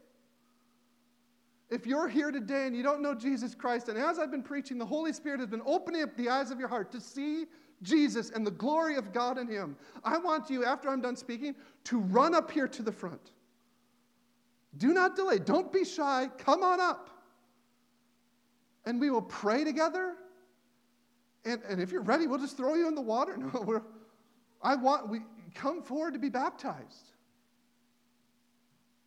If 1.68 1.86
you're 1.86 2.08
here 2.08 2.30
today 2.30 2.66
and 2.66 2.76
you 2.76 2.82
don't 2.82 3.02
know 3.02 3.14
Jesus 3.14 3.54
Christ, 3.54 3.88
and 3.88 3.98
as 3.98 4.18
I've 4.18 4.30
been 4.30 4.42
preaching, 4.42 4.78
the 4.78 4.86
Holy 4.86 5.12
Spirit 5.12 5.40
has 5.40 5.48
been 5.48 5.62
opening 5.66 6.02
up 6.02 6.16
the 6.16 6.28
eyes 6.28 6.50
of 6.50 6.58
your 6.58 6.68
heart 6.68 6.90
to 6.92 7.00
see 7.00 7.46
Jesus 7.82 8.30
and 8.30 8.46
the 8.46 8.50
glory 8.50 8.96
of 8.96 9.12
God 9.12 9.38
in 9.38 9.48
Him, 9.48 9.76
I 10.04 10.18
want 10.18 10.50
you, 10.50 10.64
after 10.64 10.88
I'm 10.88 11.00
done 11.00 11.16
speaking, 11.16 11.54
to 11.84 12.00
run 12.00 12.34
up 12.34 12.50
here 12.50 12.68
to 12.68 12.82
the 12.82 12.92
front. 12.92 13.32
Do 14.76 14.92
not 14.92 15.16
delay. 15.16 15.38
Don't 15.38 15.72
be 15.72 15.84
shy. 15.84 16.28
Come 16.38 16.62
on 16.62 16.80
up. 16.80 17.10
And 18.86 19.00
we 19.00 19.10
will 19.10 19.22
pray 19.22 19.64
together. 19.64 20.14
And, 21.44 21.60
and 21.68 21.80
if 21.80 21.90
you're 21.90 22.02
ready, 22.02 22.26
we'll 22.26 22.38
just 22.38 22.56
throw 22.56 22.74
you 22.74 22.86
in 22.86 22.94
the 22.94 23.00
water. 23.00 23.36
No, 23.54 23.62
we're, 23.62 23.82
I 24.62 24.76
want, 24.76 25.08
we 25.08 25.20
come 25.54 25.82
forward 25.82 26.12
to 26.12 26.20
be 26.20 26.28
baptized. 26.28 27.12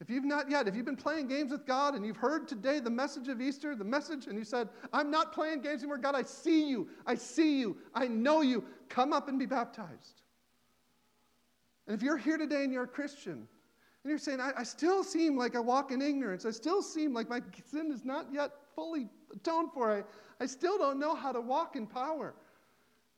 If 0.03 0.09
you've 0.09 0.25
not 0.25 0.51
yet, 0.51 0.67
if 0.67 0.75
you've 0.75 0.83
been 0.83 0.97
playing 0.97 1.27
games 1.27 1.49
with 1.49 1.65
God 1.65 1.95
and 1.95 2.05
you've 2.05 2.17
heard 2.17 2.45
today 2.45 2.81
the 2.81 2.89
message 2.89 3.29
of 3.29 3.39
Easter, 3.39 3.73
the 3.73 3.85
message, 3.85 4.27
and 4.27 4.37
you 4.37 4.43
said, 4.43 4.67
I'm 4.91 5.09
not 5.09 5.31
playing 5.31 5.61
games 5.61 5.79
anymore, 5.79 5.97
God, 5.97 6.13
I 6.13 6.23
see 6.23 6.67
you, 6.67 6.89
I 7.05 7.15
see 7.15 7.61
you, 7.61 7.77
I 7.95 8.09
know 8.09 8.41
you, 8.41 8.65
come 8.89 9.13
up 9.13 9.29
and 9.29 9.39
be 9.39 9.45
baptized. 9.45 10.21
And 11.87 11.95
if 11.95 12.03
you're 12.03 12.17
here 12.17 12.37
today 12.37 12.65
and 12.65 12.73
you're 12.73 12.83
a 12.83 12.87
Christian, 12.87 13.31
and 13.31 14.09
you're 14.09 14.17
saying, 14.17 14.41
I, 14.41 14.51
I 14.57 14.63
still 14.63 15.05
seem 15.05 15.37
like 15.37 15.55
I 15.55 15.59
walk 15.59 15.93
in 15.93 16.01
ignorance, 16.01 16.45
I 16.45 16.51
still 16.51 16.81
seem 16.81 17.13
like 17.13 17.29
my 17.29 17.39
sin 17.71 17.89
is 17.89 18.03
not 18.03 18.25
yet 18.29 18.51
fully 18.75 19.07
atoned 19.33 19.69
for, 19.73 19.89
I, 19.89 20.03
I 20.43 20.47
still 20.47 20.77
don't 20.77 20.99
know 20.99 21.15
how 21.15 21.31
to 21.31 21.39
walk 21.39 21.77
in 21.77 21.87
power. 21.87 22.33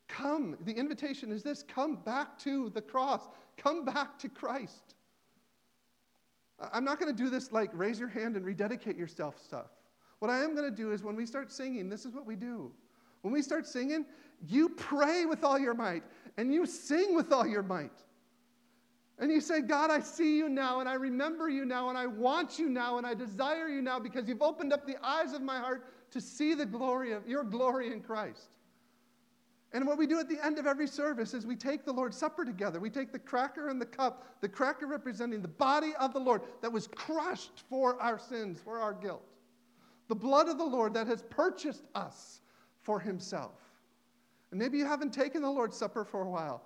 Come, 0.07 0.55
the 0.65 0.73
invitation 0.73 1.31
is 1.31 1.41
this 1.41 1.63
come 1.63 1.95
back 1.95 2.37
to 2.41 2.69
the 2.75 2.81
cross, 2.81 3.27
come 3.57 3.85
back 3.85 4.19
to 4.19 4.29
Christ. 4.29 4.84
I'm 6.59 6.85
not 6.85 6.99
going 6.99 7.13
to 7.13 7.23
do 7.23 7.29
this 7.29 7.51
like 7.51 7.69
raise 7.73 7.99
your 7.99 8.09
hand 8.09 8.35
and 8.35 8.45
rededicate 8.45 8.97
yourself 8.97 9.41
stuff. 9.43 9.67
What 10.19 10.31
I 10.31 10.43
am 10.43 10.55
going 10.55 10.69
to 10.69 10.75
do 10.75 10.91
is 10.91 11.03
when 11.03 11.15
we 11.15 11.25
start 11.25 11.51
singing, 11.51 11.89
this 11.89 12.05
is 12.05 12.13
what 12.13 12.25
we 12.25 12.35
do. 12.35 12.71
When 13.21 13.33
we 13.33 13.41
start 13.41 13.67
singing, 13.67 14.05
you 14.47 14.69
pray 14.69 15.25
with 15.25 15.43
all 15.43 15.59
your 15.59 15.73
might 15.73 16.03
and 16.37 16.53
you 16.53 16.65
sing 16.65 17.15
with 17.15 17.33
all 17.33 17.45
your 17.45 17.63
might. 17.63 18.03
And 19.17 19.31
you 19.31 19.39
say, 19.39 19.61
God, 19.61 19.91
I 19.91 20.01
see 20.01 20.37
you 20.37 20.49
now, 20.49 20.81
and 20.81 20.89
I 20.89 20.95
remember 20.95 21.47
you 21.47 21.63
now, 21.63 21.87
and 21.87 21.97
I 21.97 22.05
want 22.05 22.59
you 22.59 22.67
now, 22.67 22.97
and 22.97 23.07
I 23.07 23.13
desire 23.13 23.69
you 23.69 23.81
now 23.81 23.97
because 23.97 24.27
you've 24.27 24.41
opened 24.41 24.73
up 24.73 24.85
the 24.85 24.97
eyes 25.01 25.31
of 25.31 25.41
my 25.41 25.57
heart 25.57 25.85
to 26.11 26.19
see 26.19 26.53
the 26.53 26.65
glory 26.65 27.13
of 27.13 27.25
your 27.25 27.45
glory 27.45 27.93
in 27.93 28.01
Christ. 28.01 28.49
And 29.75 29.85
what 29.85 29.97
we 29.97 30.07
do 30.07 30.19
at 30.21 30.29
the 30.29 30.43
end 30.43 30.57
of 30.57 30.65
every 30.65 30.87
service 30.87 31.33
is 31.33 31.45
we 31.45 31.57
take 31.57 31.83
the 31.83 31.91
Lord's 31.91 32.15
Supper 32.15 32.45
together. 32.45 32.79
We 32.79 32.89
take 32.89 33.11
the 33.11 33.19
cracker 33.19 33.67
and 33.67 33.79
the 33.79 33.85
cup, 33.85 34.25
the 34.39 34.47
cracker 34.47 34.87
representing 34.87 35.41
the 35.41 35.49
body 35.49 35.91
of 35.99 36.13
the 36.13 36.19
Lord 36.19 36.43
that 36.61 36.71
was 36.71 36.87
crushed 36.87 37.65
for 37.69 38.01
our 38.01 38.17
sins, 38.17 38.57
for 38.63 38.79
our 38.79 38.93
guilt. 38.93 39.25
The 40.07 40.15
blood 40.15 40.47
of 40.47 40.57
the 40.57 40.63
Lord 40.63 40.93
that 40.93 41.07
has 41.07 41.23
purchased 41.23 41.83
us 41.93 42.39
for 42.83 43.01
himself. 43.01 43.59
And 44.51 44.59
maybe 44.61 44.77
you 44.77 44.85
haven't 44.85 45.11
taken 45.11 45.41
the 45.41 45.49
Lord's 45.49 45.75
Supper 45.75 46.05
for 46.05 46.21
a 46.21 46.29
while. 46.29 46.63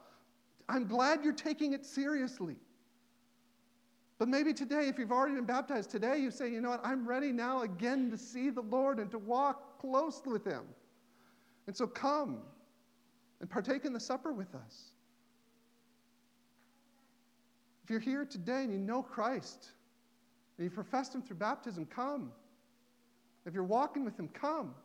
I'm 0.70 0.86
glad 0.86 1.24
you're 1.24 1.34
taking 1.34 1.74
it 1.74 1.88
seriously. 1.88 2.58
But 4.20 4.28
maybe 4.28 4.54
today, 4.54 4.88
if 4.88 5.00
you've 5.00 5.12
already 5.12 5.34
been 5.34 5.46
baptized, 5.46 5.90
today 5.90 6.20
you 6.20 6.30
say, 6.30 6.52
you 6.52 6.62
know 6.62 6.70
what, 6.70 6.82
I'm 6.84 7.08
ready 7.08 7.32
now 7.32 7.64
again 7.64 8.12
to 8.12 8.20
see 8.20 8.52
the 8.52 8.62
Lord 8.62 9.00
and 9.00 9.10
to 9.10 9.18
walk 9.18 9.80
close 9.80 10.22
with 10.28 10.46
him. 10.46 10.62
And 11.66 11.76
so 11.76 11.88
come 11.88 12.44
and 13.40 13.50
partake 13.50 13.86
in 13.86 13.94
the 13.94 14.00
supper 14.00 14.32
with 14.32 14.54
us. 14.56 14.92
If 17.84 17.90
you're 17.90 18.00
here 18.00 18.26
today 18.26 18.64
and 18.64 18.72
you 18.72 18.80
know 18.80 19.02
Christ, 19.02 19.70
and 20.58 20.66
you've 20.66 20.74
professed 20.74 21.16
Him 21.16 21.22
through 21.22 21.38
baptism, 21.38 21.86
come. 21.86 22.32
If 23.46 23.54
you're 23.54 23.64
walking 23.64 24.06
with 24.06 24.20
Him, 24.20 24.28
come. 24.34 24.76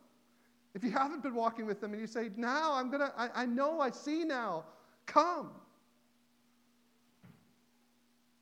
If 0.73 0.83
you 0.83 0.91
haven't 0.91 1.21
been 1.21 1.35
walking 1.35 1.65
with 1.65 1.83
Him 1.83 1.93
and 1.93 2.01
you 2.01 2.07
say, 2.07 2.29
Now 2.35 2.73
I'm 2.73 2.89
going 2.89 3.01
to, 3.01 3.13
I 3.17 3.45
know, 3.45 3.79
I 3.79 3.91
see 3.91 4.23
now, 4.23 4.63
come. 5.05 5.51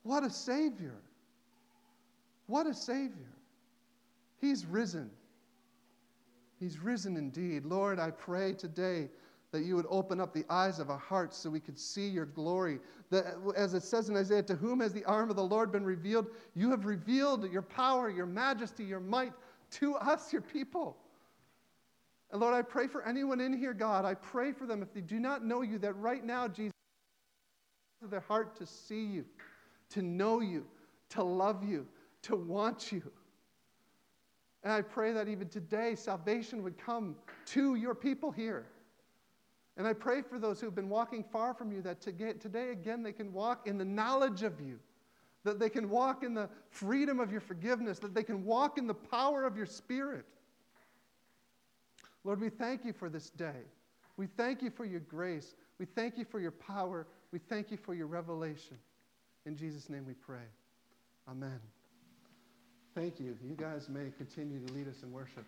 What 0.03 0.23
a 0.23 0.29
Savior! 0.29 0.95
What 2.47 2.67
a 2.67 2.73
Savior! 2.73 3.33
He's 4.39 4.65
risen. 4.65 5.09
He's 6.59 6.77
risen 6.79 7.17
indeed. 7.17 7.65
Lord, 7.65 7.99
I 7.99 8.11
pray 8.11 8.53
today 8.53 9.09
that 9.53 9.63
you 9.63 9.75
would 9.75 9.85
open 9.87 10.19
up 10.19 10.33
the 10.33 10.43
eyes 10.49 10.79
of 10.79 10.89
our 10.89 10.97
hearts 10.97 11.37
so 11.37 11.47
we 11.47 11.59
could 11.59 11.77
see 11.77 12.07
your 12.07 12.25
glory. 12.25 12.79
That, 13.11 13.35
as 13.55 13.75
it 13.75 13.83
says 13.83 14.09
in 14.09 14.17
Isaiah, 14.17 14.41
to 14.43 14.55
whom 14.55 14.79
has 14.79 14.91
the 14.91 15.05
arm 15.05 15.29
of 15.29 15.35
the 15.35 15.43
Lord 15.43 15.71
been 15.71 15.85
revealed? 15.85 16.25
You 16.55 16.71
have 16.71 16.85
revealed 16.85 17.49
your 17.51 17.61
power, 17.61 18.09
your 18.09 18.25
majesty, 18.25 18.83
your 18.83 18.99
might 18.99 19.31
to 19.73 19.93
us, 19.95 20.33
your 20.33 20.41
people. 20.41 20.97
And 22.31 22.41
Lord, 22.41 22.55
I 22.55 22.63
pray 22.63 22.87
for 22.87 23.07
anyone 23.07 23.39
in 23.39 23.55
here, 23.55 23.75
God. 23.75 24.05
I 24.05 24.15
pray 24.15 24.51
for 24.51 24.65
them 24.65 24.81
if 24.81 24.91
they 24.91 25.01
do 25.01 25.19
not 25.19 25.45
know 25.45 25.61
you, 25.61 25.77
that 25.77 25.93
right 25.93 26.25
now, 26.25 26.47
Jesus, 26.47 26.73
their 28.09 28.21
heart 28.21 28.55
to 28.57 28.65
see 28.65 29.05
you, 29.05 29.23
to 29.91 30.01
know 30.01 30.39
you, 30.39 30.65
to 31.09 31.23
love 31.23 31.63
you, 31.63 31.85
to 32.23 32.35
want 32.35 32.91
you. 32.91 33.03
And 34.63 34.73
I 34.73 34.81
pray 34.81 35.13
that 35.13 35.27
even 35.27 35.47
today, 35.47 35.93
salvation 35.93 36.63
would 36.63 36.77
come 36.77 37.15
to 37.47 37.75
your 37.75 37.93
people 37.93 38.31
here. 38.31 38.65
And 39.77 39.87
I 39.87 39.93
pray 39.93 40.21
for 40.21 40.37
those 40.37 40.59
who 40.59 40.67
have 40.67 40.75
been 40.75 40.89
walking 40.89 41.23
far 41.23 41.53
from 41.53 41.71
you 41.71 41.81
that 41.81 41.99
today 42.01 42.71
again 42.71 43.01
they 43.01 43.11
can 43.11 43.33
walk 43.33 43.67
in 43.67 43.77
the 43.77 43.85
knowledge 43.85 44.43
of 44.43 44.61
you, 44.61 44.79
that 45.43 45.59
they 45.59 45.69
can 45.69 45.89
walk 45.89 46.23
in 46.23 46.33
the 46.33 46.47
freedom 46.69 47.19
of 47.19 47.31
your 47.31 47.41
forgiveness, 47.41 47.97
that 47.99 48.13
they 48.13 48.23
can 48.23 48.45
walk 48.45 48.77
in 48.77 48.85
the 48.85 48.93
power 48.93 49.45
of 49.45 49.57
your 49.57 49.65
spirit. 49.65 50.25
Lord, 52.23 52.39
we 52.39 52.49
thank 52.49 52.85
you 52.85 52.93
for 52.93 53.09
this 53.09 53.29
day. 53.31 53.63
We 54.15 54.27
thank 54.27 54.61
you 54.61 54.69
for 54.69 54.85
your 54.85 54.99
grace. 55.01 55.55
We 55.79 55.85
thank 55.85 56.17
you 56.17 56.25
for 56.25 56.39
your 56.39 56.51
power. 56.51 57.07
We 57.31 57.39
thank 57.39 57.71
you 57.71 57.77
for 57.77 57.95
your 57.95 58.07
revelation. 58.07 58.77
In 59.45 59.57
Jesus' 59.57 59.89
name 59.89 60.05
we 60.05 60.13
pray. 60.13 60.45
Amen. 61.27 61.59
Thank 62.93 63.19
you. 63.19 63.35
You 63.43 63.55
guys 63.55 63.89
may 63.89 64.11
continue 64.17 64.65
to 64.65 64.73
lead 64.73 64.87
us 64.87 65.01
in 65.01 65.11
worship. 65.11 65.45